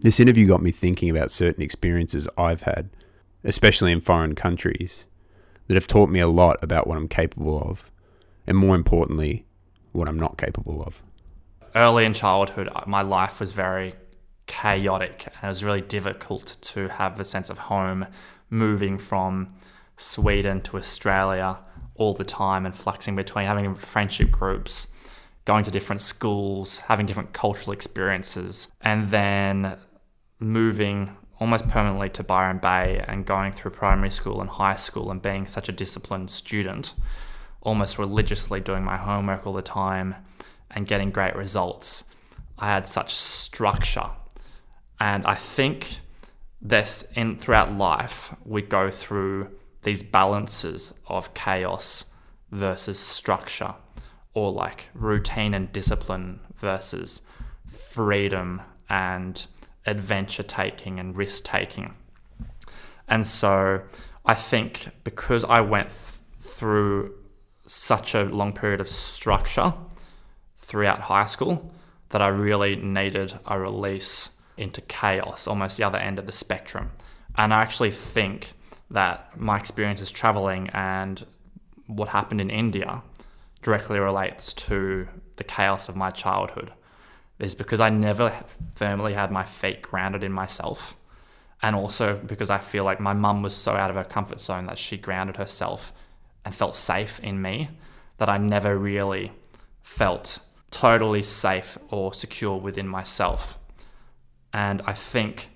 This 0.00 0.18
interview 0.18 0.48
got 0.48 0.62
me 0.62 0.70
thinking 0.70 1.10
about 1.10 1.30
certain 1.30 1.62
experiences 1.62 2.28
I've 2.36 2.62
had, 2.62 2.90
especially 3.44 3.92
in 3.92 4.00
foreign 4.00 4.34
countries, 4.34 5.06
that 5.68 5.74
have 5.74 5.86
taught 5.86 6.10
me 6.10 6.20
a 6.20 6.26
lot 6.26 6.56
about 6.62 6.86
what 6.86 6.96
I'm 6.96 7.08
capable 7.08 7.60
of, 7.60 7.90
and 8.46 8.56
more 8.56 8.74
importantly, 8.74 9.44
what 9.92 10.08
I'm 10.08 10.18
not 10.18 10.38
capable 10.38 10.82
of. 10.82 11.02
Early 11.74 12.04
in 12.04 12.14
childhood, 12.14 12.68
my 12.86 13.02
life 13.02 13.40
was 13.40 13.52
very 13.52 13.94
chaotic 14.46 15.26
and 15.26 15.44
it 15.44 15.48
was 15.48 15.64
really 15.64 15.80
difficult 15.80 16.56
to 16.60 16.88
have 16.88 17.18
a 17.18 17.24
sense 17.24 17.50
of 17.50 17.58
home 17.58 18.06
moving 18.50 18.98
from 18.98 19.54
Sweden 19.96 20.60
to 20.62 20.76
Australia 20.76 21.58
all 21.94 22.14
the 22.14 22.24
time 22.24 22.66
and 22.66 22.74
fluxing 22.74 23.14
between 23.16 23.46
having 23.46 23.74
friendship 23.74 24.30
groups, 24.30 24.88
going 25.44 25.64
to 25.64 25.70
different 25.70 26.00
schools, 26.00 26.78
having 26.78 27.06
different 27.06 27.32
cultural 27.32 27.72
experiences, 27.72 28.68
and 28.80 29.08
then 29.08 29.78
moving 30.38 31.16
almost 31.38 31.68
permanently 31.68 32.08
to 32.08 32.22
Byron 32.22 32.58
Bay 32.58 33.02
and 33.08 33.26
going 33.26 33.52
through 33.52 33.72
primary 33.72 34.10
school 34.10 34.40
and 34.40 34.50
high 34.50 34.76
school 34.76 35.10
and 35.10 35.20
being 35.20 35.46
such 35.46 35.68
a 35.68 35.72
disciplined 35.72 36.30
student 36.30 36.92
almost 37.62 37.98
religiously 37.98 38.60
doing 38.60 38.84
my 38.84 38.96
homework 38.96 39.46
all 39.46 39.52
the 39.52 39.62
time 39.62 40.16
and 40.70 40.86
getting 40.86 41.10
great 41.10 41.34
results. 41.34 42.04
I 42.58 42.66
had 42.66 42.88
such 42.88 43.14
structure. 43.14 44.10
And 45.02 45.26
I 45.26 45.34
think 45.34 45.98
this 46.60 47.10
in 47.16 47.36
throughout 47.36 47.76
life 47.76 48.36
we 48.44 48.62
go 48.62 48.88
through 48.88 49.50
these 49.82 50.00
balances 50.00 50.94
of 51.08 51.34
chaos 51.34 52.14
versus 52.52 53.00
structure 53.00 53.74
or 54.32 54.52
like 54.52 54.90
routine 54.94 55.54
and 55.54 55.72
discipline 55.72 56.38
versus 56.56 57.22
freedom 57.66 58.62
and 58.88 59.44
adventure 59.86 60.44
taking 60.44 61.00
and 61.00 61.16
risk 61.16 61.42
taking. 61.42 61.96
And 63.08 63.26
so 63.26 63.82
I 64.24 64.34
think 64.34 64.90
because 65.02 65.42
I 65.42 65.62
went 65.62 65.88
th- 65.88 66.20
through 66.38 67.12
such 67.66 68.14
a 68.14 68.22
long 68.22 68.52
period 68.52 68.80
of 68.80 68.86
structure 68.86 69.74
throughout 70.60 71.00
high 71.00 71.26
school 71.26 71.74
that 72.10 72.22
I 72.22 72.28
really 72.28 72.76
needed 72.76 73.40
a 73.44 73.58
release 73.58 74.31
into 74.56 74.80
chaos, 74.82 75.46
almost 75.46 75.76
the 75.76 75.84
other 75.84 75.98
end 75.98 76.18
of 76.18 76.26
the 76.26 76.32
spectrum. 76.32 76.90
And 77.36 77.52
I 77.54 77.62
actually 77.62 77.90
think 77.90 78.52
that 78.90 79.38
my 79.38 79.56
experiences 79.56 80.10
traveling 80.10 80.68
and 80.70 81.24
what 81.86 82.08
happened 82.08 82.40
in 82.40 82.50
India 82.50 83.02
directly 83.62 83.98
relates 83.98 84.52
to 84.52 85.08
the 85.36 85.44
chaos 85.44 85.88
of 85.88 85.96
my 85.96 86.10
childhood. 86.10 86.72
Is 87.38 87.54
because 87.56 87.80
I 87.80 87.90
never 87.90 88.44
firmly 88.76 89.14
had 89.14 89.32
my 89.32 89.42
feet 89.42 89.82
grounded 89.82 90.22
in 90.22 90.32
myself. 90.32 90.94
And 91.60 91.74
also 91.74 92.16
because 92.24 92.50
I 92.50 92.58
feel 92.58 92.84
like 92.84 93.00
my 93.00 93.14
mum 93.14 93.42
was 93.42 93.54
so 93.54 93.72
out 93.72 93.90
of 93.90 93.96
her 93.96 94.04
comfort 94.04 94.38
zone 94.38 94.66
that 94.66 94.78
she 94.78 94.96
grounded 94.96 95.38
herself 95.38 95.92
and 96.44 96.54
felt 96.54 96.76
safe 96.76 97.18
in 97.20 97.42
me 97.42 97.70
that 98.18 98.28
I 98.28 98.38
never 98.38 98.78
really 98.78 99.32
felt 99.82 100.38
totally 100.70 101.22
safe 101.22 101.78
or 101.90 102.14
secure 102.14 102.56
within 102.56 102.86
myself. 102.86 103.58
And 104.52 104.82
I 104.86 104.92
think 104.92 105.50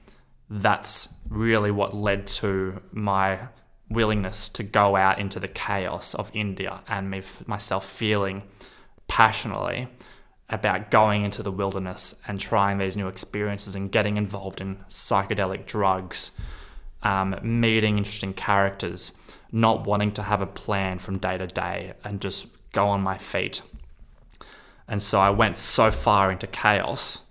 that's 0.48 1.08
really 1.28 1.70
what 1.70 1.94
led 1.94 2.26
to 2.26 2.80
my 2.92 3.48
willingness 3.88 4.48
to 4.48 4.62
go 4.62 4.96
out 4.96 5.18
into 5.18 5.38
the 5.38 5.48
chaos 5.48 6.14
of 6.14 6.30
India 6.34 6.80
and 6.88 7.10
me, 7.10 7.22
myself 7.46 7.88
feeling 7.88 8.42
passionately 9.08 9.88
about 10.48 10.90
going 10.90 11.24
into 11.24 11.42
the 11.42 11.50
wilderness 11.50 12.20
and 12.26 12.38
trying 12.38 12.78
these 12.78 12.96
new 12.96 13.08
experiences 13.08 13.74
and 13.74 13.90
getting 13.90 14.16
involved 14.16 14.60
in 14.60 14.76
psychedelic 14.88 15.66
drugs, 15.66 16.30
um, 17.02 17.36
meeting 17.42 17.98
interesting 17.98 18.32
characters, 18.32 19.12
not 19.50 19.86
wanting 19.86 20.12
to 20.12 20.22
have 20.22 20.42
a 20.42 20.46
plan 20.46 20.98
from 20.98 21.18
day 21.18 21.36
to 21.36 21.46
day 21.46 21.92
and 22.04 22.20
just 22.20 22.46
go 22.72 22.86
on 22.86 23.00
my 23.00 23.18
feet. 23.18 23.62
And 24.88 25.02
so 25.02 25.18
I 25.20 25.30
went 25.30 25.56
so 25.56 25.90
far 25.90 26.30
into 26.30 26.46
chaos, 26.46 27.22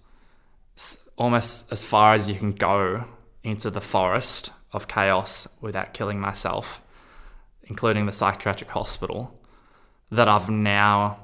almost 1.17 1.71
as 1.71 1.83
far 1.83 2.13
as 2.13 2.29
you 2.29 2.35
can 2.35 2.51
go 2.51 3.05
into 3.43 3.69
the 3.69 3.81
forest 3.81 4.51
of 4.71 4.87
chaos 4.87 5.47
without 5.61 5.93
killing 5.93 6.19
myself, 6.19 6.81
including 7.63 8.05
the 8.05 8.11
psychiatric 8.11 8.69
hospital, 8.71 9.39
that 10.11 10.27
I've 10.27 10.49
now, 10.49 11.19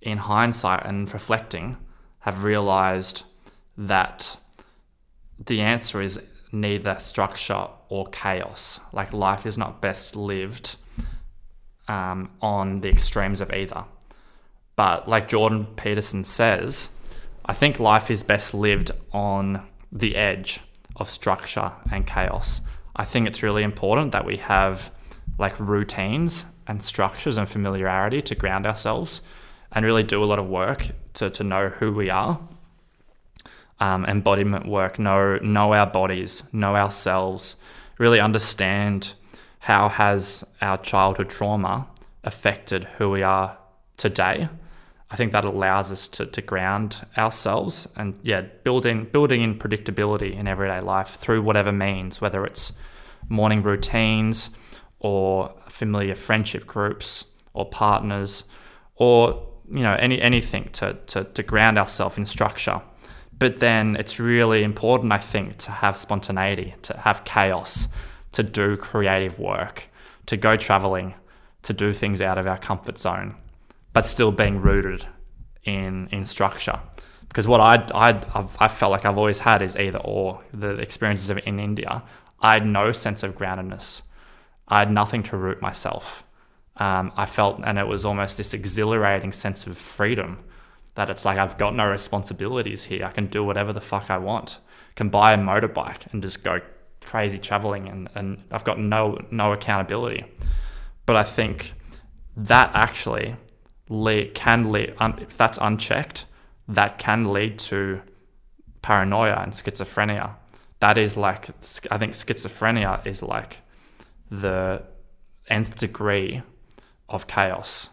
in 0.00 0.18
hindsight 0.18 0.84
and 0.84 1.12
reflecting, 1.12 1.76
have 2.20 2.44
realized 2.44 3.24
that 3.76 4.36
the 5.38 5.60
answer 5.60 6.00
is 6.00 6.20
neither 6.52 6.98
structure 6.98 7.68
or 7.88 8.06
chaos. 8.08 8.80
Like 8.92 9.12
life 9.12 9.46
is 9.46 9.58
not 9.58 9.80
best 9.80 10.16
lived 10.16 10.76
um, 11.86 12.30
on 12.40 12.80
the 12.80 12.88
extremes 12.88 13.40
of 13.40 13.52
either. 13.52 13.84
But 14.76 15.08
like 15.08 15.28
Jordan 15.28 15.66
Peterson 15.76 16.24
says, 16.24 16.90
I 17.50 17.54
think 17.54 17.80
life 17.80 18.10
is 18.10 18.22
best 18.22 18.52
lived 18.52 18.90
on 19.10 19.66
the 19.90 20.16
edge 20.16 20.60
of 20.96 21.08
structure 21.08 21.72
and 21.90 22.06
chaos. 22.06 22.60
I 22.94 23.06
think 23.06 23.26
it's 23.26 23.42
really 23.42 23.62
important 23.62 24.12
that 24.12 24.26
we 24.26 24.36
have 24.36 24.90
like 25.38 25.58
routines 25.58 26.44
and 26.66 26.82
structures 26.82 27.38
and 27.38 27.48
familiarity 27.48 28.20
to 28.20 28.34
ground 28.34 28.66
ourselves 28.66 29.22
and 29.72 29.86
really 29.86 30.02
do 30.02 30.22
a 30.22 30.26
lot 30.26 30.38
of 30.38 30.46
work 30.46 30.90
to, 31.14 31.30
to 31.30 31.42
know 31.42 31.70
who 31.70 31.90
we 31.90 32.10
are. 32.10 32.38
Um, 33.80 34.04
embodiment 34.04 34.66
work, 34.66 34.98
know 34.98 35.38
know 35.38 35.72
our 35.72 35.86
bodies, 35.86 36.42
know 36.52 36.76
ourselves, 36.76 37.56
really 37.96 38.20
understand 38.20 39.14
how 39.60 39.88
has 39.88 40.44
our 40.60 40.76
childhood 40.76 41.30
trauma 41.30 41.86
affected 42.24 42.84
who 42.98 43.08
we 43.08 43.22
are 43.22 43.56
today 43.96 44.48
I 45.10 45.16
think 45.16 45.32
that 45.32 45.44
allows 45.44 45.90
us 45.90 46.08
to, 46.10 46.26
to 46.26 46.42
ground 46.42 47.06
ourselves 47.16 47.88
and 47.96 48.18
yeah, 48.22 48.42
building 48.62 49.04
building 49.04 49.42
in 49.42 49.58
predictability 49.58 50.36
in 50.36 50.46
everyday 50.46 50.80
life 50.80 51.08
through 51.08 51.42
whatever 51.42 51.72
means, 51.72 52.20
whether 52.20 52.44
it's 52.44 52.72
morning 53.28 53.62
routines 53.62 54.50
or 54.98 55.54
familiar 55.68 56.14
friendship 56.14 56.66
groups 56.66 57.24
or 57.54 57.68
partners 57.68 58.44
or 58.96 59.46
you 59.70 59.82
know 59.82 59.94
any 59.94 60.20
anything 60.20 60.68
to, 60.72 60.94
to, 61.06 61.24
to 61.24 61.42
ground 61.42 61.78
ourselves 61.78 62.18
in 62.18 62.26
structure. 62.26 62.82
But 63.38 63.58
then 63.58 63.96
it's 63.96 64.18
really 64.18 64.64
important, 64.64 65.12
I 65.12 65.18
think, 65.18 65.58
to 65.58 65.70
have 65.70 65.96
spontaneity, 65.96 66.74
to 66.82 66.96
have 66.96 67.24
chaos, 67.24 67.86
to 68.32 68.42
do 68.42 68.76
creative 68.76 69.38
work, 69.38 69.84
to 70.26 70.36
go 70.36 70.56
traveling, 70.56 71.14
to 71.62 71.72
do 71.72 71.92
things 71.92 72.20
out 72.20 72.36
of 72.36 72.48
our 72.48 72.58
comfort 72.58 72.98
zone 72.98 73.36
but 73.98 74.04
still 74.04 74.30
being 74.30 74.62
rooted 74.62 75.04
in 75.64 76.08
in 76.12 76.24
structure. 76.24 76.78
Because 77.26 77.48
what 77.48 77.60
I 77.60 77.74
I 78.06 78.10
I 78.60 78.68
felt 78.68 78.92
like 78.92 79.04
I've 79.04 79.18
always 79.18 79.40
had 79.40 79.60
is 79.60 79.76
either 79.76 79.98
or. 79.98 80.40
The 80.54 80.76
experiences 80.76 81.30
of 81.30 81.38
in 81.44 81.58
India, 81.58 82.04
I 82.40 82.52
had 82.52 82.64
no 82.64 82.92
sense 82.92 83.24
of 83.24 83.36
groundedness. 83.36 84.02
I 84.68 84.78
had 84.78 84.92
nothing 84.92 85.24
to 85.24 85.36
root 85.36 85.60
myself. 85.60 86.22
Um, 86.76 87.10
I 87.16 87.26
felt, 87.26 87.60
and 87.64 87.76
it 87.76 87.88
was 87.88 88.04
almost 88.04 88.36
this 88.36 88.54
exhilarating 88.54 89.32
sense 89.32 89.66
of 89.66 89.76
freedom 89.76 90.44
that 90.94 91.10
it's 91.10 91.24
like 91.24 91.38
I've 91.38 91.58
got 91.58 91.74
no 91.74 91.86
responsibilities 91.88 92.84
here. 92.84 93.04
I 93.04 93.10
can 93.10 93.26
do 93.26 93.42
whatever 93.42 93.72
the 93.72 93.80
fuck 93.80 94.10
I 94.10 94.18
want. 94.18 94.58
Can 94.94 95.08
buy 95.08 95.32
a 95.32 95.38
motorbike 95.38 96.02
and 96.12 96.22
just 96.22 96.44
go 96.44 96.60
crazy 97.04 97.38
traveling, 97.38 97.88
and, 97.88 98.08
and 98.14 98.44
I've 98.52 98.62
got 98.70 98.78
no 98.78 99.18
no 99.32 99.52
accountability. 99.52 100.24
But 101.04 101.16
I 101.16 101.24
think 101.24 101.74
that 102.36 102.70
actually 102.74 103.34
lead, 103.88 104.34
can 104.34 104.70
lead, 104.70 104.94
if 105.00 105.36
that's 105.36 105.58
unchecked, 105.60 106.24
that 106.68 106.98
can 106.98 107.32
lead 107.32 107.58
to 107.58 108.02
paranoia 108.82 109.40
and 109.42 109.52
schizophrenia. 109.52 110.34
That 110.80 110.98
is 110.98 111.16
like, 111.16 111.48
I 111.90 111.98
think 111.98 112.12
schizophrenia 112.12 113.06
is 113.06 113.22
like 113.22 113.58
the 114.30 114.82
nth 115.48 115.78
degree 115.78 116.42
of 117.08 117.26
chaos. 117.26 117.88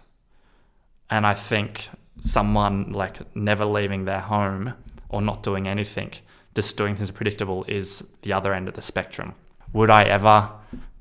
And 1.09 1.25
I 1.25 1.33
think 1.33 1.89
someone 2.19 2.91
like 2.91 3.35
never 3.35 3.65
leaving 3.65 4.05
their 4.05 4.19
home 4.19 4.73
or 5.09 5.21
not 5.21 5.43
doing 5.43 5.67
anything, 5.67 6.11
just 6.53 6.77
doing 6.77 6.95
things 6.95 7.11
predictable 7.11 7.63
is 7.67 8.07
the 8.21 8.33
other 8.33 8.53
end 8.53 8.67
of 8.67 8.73
the 8.73 8.81
spectrum. 8.81 9.33
Would 9.73 9.89
I 9.89 10.03
ever 10.03 10.51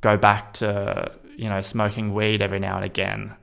go 0.01 0.17
back 0.17 0.55
to, 0.55 1.13
you 1.37 1.49
know, 1.49 1.63
smoking 1.63 2.15
weed 2.15 2.43
every 2.43 2.59
now 2.59 2.77
and 2.77 2.85
again? 2.85 3.35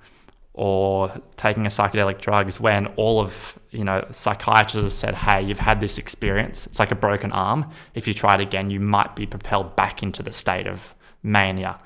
Or 0.54 1.12
taking 1.38 1.66
a 1.66 1.70
psychedelic 1.70 2.20
drugs 2.20 2.60
when 2.60 2.88
all 2.98 3.22
of 3.22 3.58
you 3.70 3.84
know 3.84 4.06
psychiatrists 4.12 4.84
have 4.84 4.92
said 4.92 5.16
hey 5.16 5.42
you've 5.42 5.60
had 5.60 5.80
this 5.80 5.98
experience. 5.98 6.68
It's 6.68 6.80
like 6.80 6.92
a 6.92 6.96
broken 6.96 7.32
arm. 7.32 7.70
If 7.94 8.08
you 8.08 8.14
try 8.14 8.36
it 8.36 8.42
again 8.42 8.70
you 8.70 8.80
might 8.80 9.16
be 9.16 9.26
propelled 9.26 9.76
back 9.76 10.04
into 10.04 10.22
the 10.24 10.34
state 10.34 10.68
of 10.68 10.94
mania. 11.24 11.80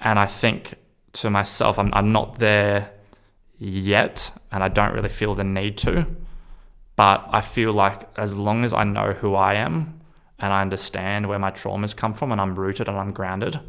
And 0.00 0.18
i 0.18 0.26
think 0.26 0.74
to 1.12 1.30
myself 1.30 1.78
i'm, 1.78 1.92
I'm 1.92 2.12
not 2.12 2.38
there 2.38 2.92
yet 3.58 4.32
and 4.50 4.62
i 4.62 4.68
don't 4.68 4.94
really 4.94 5.08
feel 5.08 5.34
the 5.34 5.44
need 5.44 5.76
to 5.78 6.06
but 6.96 7.28
i 7.30 7.40
feel 7.40 7.72
like 7.72 8.08
as 8.18 8.36
long 8.36 8.64
as 8.64 8.72
i 8.72 8.84
know 8.84 9.12
who 9.12 9.34
i 9.34 9.54
am 9.54 10.00
and 10.38 10.52
i 10.52 10.62
understand 10.62 11.28
where 11.28 11.38
my 11.38 11.50
traumas 11.50 11.96
come 11.96 12.14
from 12.14 12.32
and 12.32 12.40
i'm 12.40 12.58
rooted 12.58 12.88
and 12.88 12.96
i'm 12.96 13.12
grounded 13.12 13.60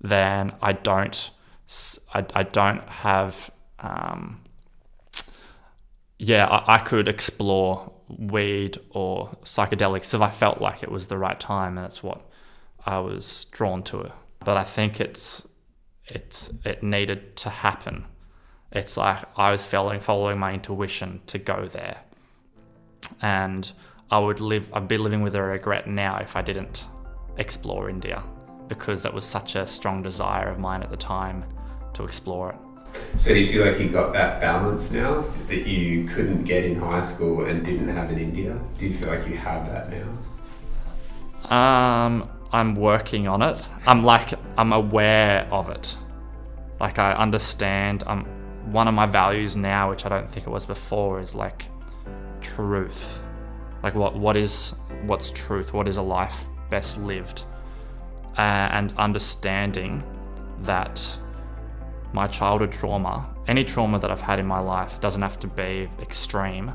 then 0.00 0.52
i 0.62 0.72
don't 0.72 1.30
I, 2.14 2.24
I 2.34 2.42
don't 2.44 2.88
have. 2.88 3.50
Um, 3.78 4.40
yeah, 6.18 6.46
I, 6.46 6.76
I 6.76 6.78
could 6.78 7.08
explore 7.08 7.92
weed 8.08 8.78
or 8.90 9.36
psychedelics 9.44 10.14
if 10.14 10.20
I 10.20 10.30
felt 10.30 10.60
like 10.60 10.82
it 10.82 10.90
was 10.90 11.06
the 11.06 11.18
right 11.18 11.38
time, 11.38 11.76
and 11.76 11.84
that's 11.84 12.02
what 12.02 12.22
I 12.84 12.98
was 12.98 13.44
drawn 13.50 13.82
to. 13.84 14.12
But 14.40 14.56
I 14.56 14.64
think 14.64 15.00
it's 15.00 15.46
it's 16.06 16.50
it 16.64 16.82
needed 16.82 17.36
to 17.36 17.50
happen. 17.50 18.06
It's 18.72 18.96
like 18.96 19.24
I 19.36 19.50
was 19.52 19.66
following 19.66 20.00
following 20.00 20.38
my 20.38 20.54
intuition 20.54 21.20
to 21.26 21.38
go 21.38 21.68
there, 21.68 21.98
and 23.20 23.70
I 24.10 24.18
would 24.18 24.40
live. 24.40 24.72
I'd 24.72 24.88
be 24.88 24.98
living 24.98 25.20
with 25.20 25.34
a 25.34 25.42
regret 25.42 25.86
now 25.86 26.16
if 26.16 26.34
I 26.34 26.42
didn't 26.42 26.86
explore 27.36 27.90
India 27.90 28.24
because 28.68 29.02
that 29.02 29.14
was 29.14 29.24
such 29.24 29.54
a 29.54 29.66
strong 29.66 30.02
desire 30.02 30.48
of 30.48 30.58
mine 30.58 30.82
at 30.82 30.90
the 30.90 30.96
time 30.96 31.44
to 31.98 32.04
explore 32.04 32.52
it. 32.52 32.58
So 33.18 33.34
do 33.34 33.40
you 33.40 33.48
feel 33.48 33.66
like 33.66 33.78
you 33.80 33.88
got 33.88 34.12
that 34.14 34.40
balance 34.40 34.90
now 34.90 35.22
that 35.48 35.66
you 35.66 36.04
couldn't 36.04 36.44
get 36.44 36.64
in 36.64 36.76
high 36.76 37.02
school 37.02 37.44
and 37.44 37.64
didn't 37.64 37.88
have 37.88 38.10
in 38.10 38.18
India? 38.18 38.58
Do 38.78 38.86
you 38.86 38.94
feel 38.94 39.08
like 39.08 39.28
you 39.28 39.36
have 39.36 39.66
that 39.66 39.90
now? 39.90 41.54
Um, 41.54 42.28
I'm 42.52 42.74
working 42.74 43.28
on 43.28 43.42
it. 43.42 43.58
I'm 43.86 44.02
like 44.02 44.34
I'm 44.56 44.72
aware 44.72 45.46
of 45.50 45.68
it. 45.68 45.96
Like 46.80 46.98
I 46.98 47.12
understand. 47.12 48.04
Um, 48.06 48.24
one 48.72 48.86
of 48.86 48.94
my 48.94 49.06
values 49.06 49.56
now, 49.56 49.90
which 49.90 50.04
I 50.04 50.08
don't 50.08 50.28
think 50.28 50.46
it 50.46 50.50
was 50.50 50.66
before, 50.66 51.20
is 51.20 51.34
like 51.34 51.66
truth. 52.40 53.22
Like 53.82 53.94
what 53.94 54.16
what 54.16 54.36
is 54.36 54.74
what's 55.06 55.30
truth? 55.30 55.72
What 55.72 55.88
is 55.88 55.96
a 55.96 56.02
life 56.02 56.46
best 56.70 56.98
lived? 56.98 57.44
Uh, 58.36 58.68
and 58.70 58.92
understanding 58.98 60.04
that 60.62 61.18
my 62.12 62.26
childhood 62.26 62.72
trauma, 62.72 63.28
any 63.46 63.64
trauma 63.64 63.98
that 63.98 64.10
I've 64.10 64.20
had 64.20 64.38
in 64.38 64.46
my 64.46 64.60
life, 64.60 65.00
doesn't 65.00 65.22
have 65.22 65.38
to 65.40 65.46
be 65.46 65.90
extreme, 66.00 66.72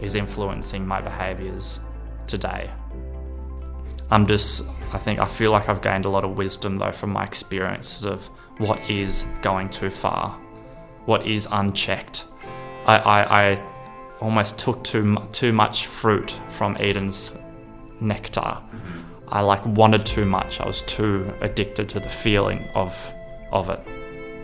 is 0.00 0.14
influencing 0.14 0.86
my 0.86 1.00
behaviors 1.00 1.80
today. 2.26 2.70
I'm 4.10 4.26
just, 4.26 4.66
I 4.92 4.98
think, 4.98 5.18
I 5.18 5.26
feel 5.26 5.50
like 5.50 5.68
I've 5.68 5.80
gained 5.80 6.04
a 6.04 6.10
lot 6.10 6.24
of 6.24 6.36
wisdom 6.36 6.76
though 6.76 6.92
from 6.92 7.10
my 7.10 7.24
experiences 7.24 8.04
of 8.04 8.26
what 8.58 8.78
is 8.90 9.24
going 9.42 9.70
too 9.70 9.90
far, 9.90 10.30
what 11.06 11.26
is 11.26 11.48
unchecked. 11.50 12.24
I, 12.86 12.96
I, 12.98 13.52
I 13.52 13.62
almost 14.20 14.58
took 14.58 14.84
too, 14.84 15.16
too 15.32 15.52
much 15.52 15.86
fruit 15.86 16.38
from 16.50 16.76
Eden's 16.78 17.36
nectar. 18.00 18.58
I 19.28 19.40
like 19.40 19.64
wanted 19.64 20.04
too 20.04 20.26
much. 20.26 20.60
I 20.60 20.66
was 20.66 20.82
too 20.82 21.32
addicted 21.40 21.88
to 21.90 22.00
the 22.00 22.08
feeling 22.08 22.68
of, 22.74 23.12
of 23.50 23.70
it 23.70 23.80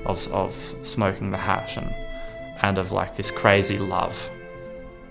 of, 0.06 0.26
of 0.32 0.74
smoking 0.82 1.30
the 1.30 1.36
hash 1.38 1.76
and, 1.76 1.94
and 2.62 2.78
of 2.78 2.92
like 2.92 3.16
this 3.16 3.30
crazy 3.30 3.78
love. 3.78 4.30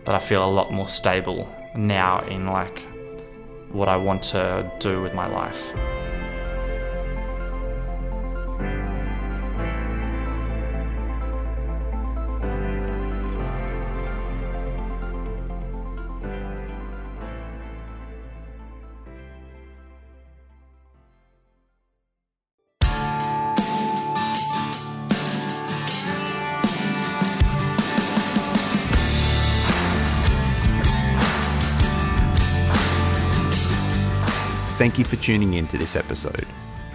But 0.06 0.16
I 0.16 0.20
feel 0.20 0.44
a 0.44 0.50
lot 0.50 0.72
more 0.72 0.88
stable 0.88 1.54
now 1.76 2.22
in 2.22 2.48
like 2.48 2.86
what 3.72 3.88
I 3.88 3.98
want 3.98 4.24
to 4.24 4.72
do 4.80 5.02
with 5.02 5.14
my 5.14 5.28
life. 5.28 5.74
Thank 34.90 34.98
you 34.98 35.06
for 35.06 35.24
tuning 35.24 35.54
in 35.54 35.68
to 35.68 35.78
this 35.78 35.96
episode. 35.96 36.48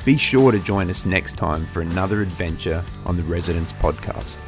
Be 0.05 0.17
sure 0.17 0.51
to 0.51 0.59
join 0.59 0.91
us 0.91 1.07
next 1.07 1.35
time 1.37 1.65
for 1.65 1.81
another 1.81 2.23
adventure 2.23 2.83
on 3.07 3.15
the 3.15 3.23
Residents 3.23 3.73
Podcast. 3.73 4.44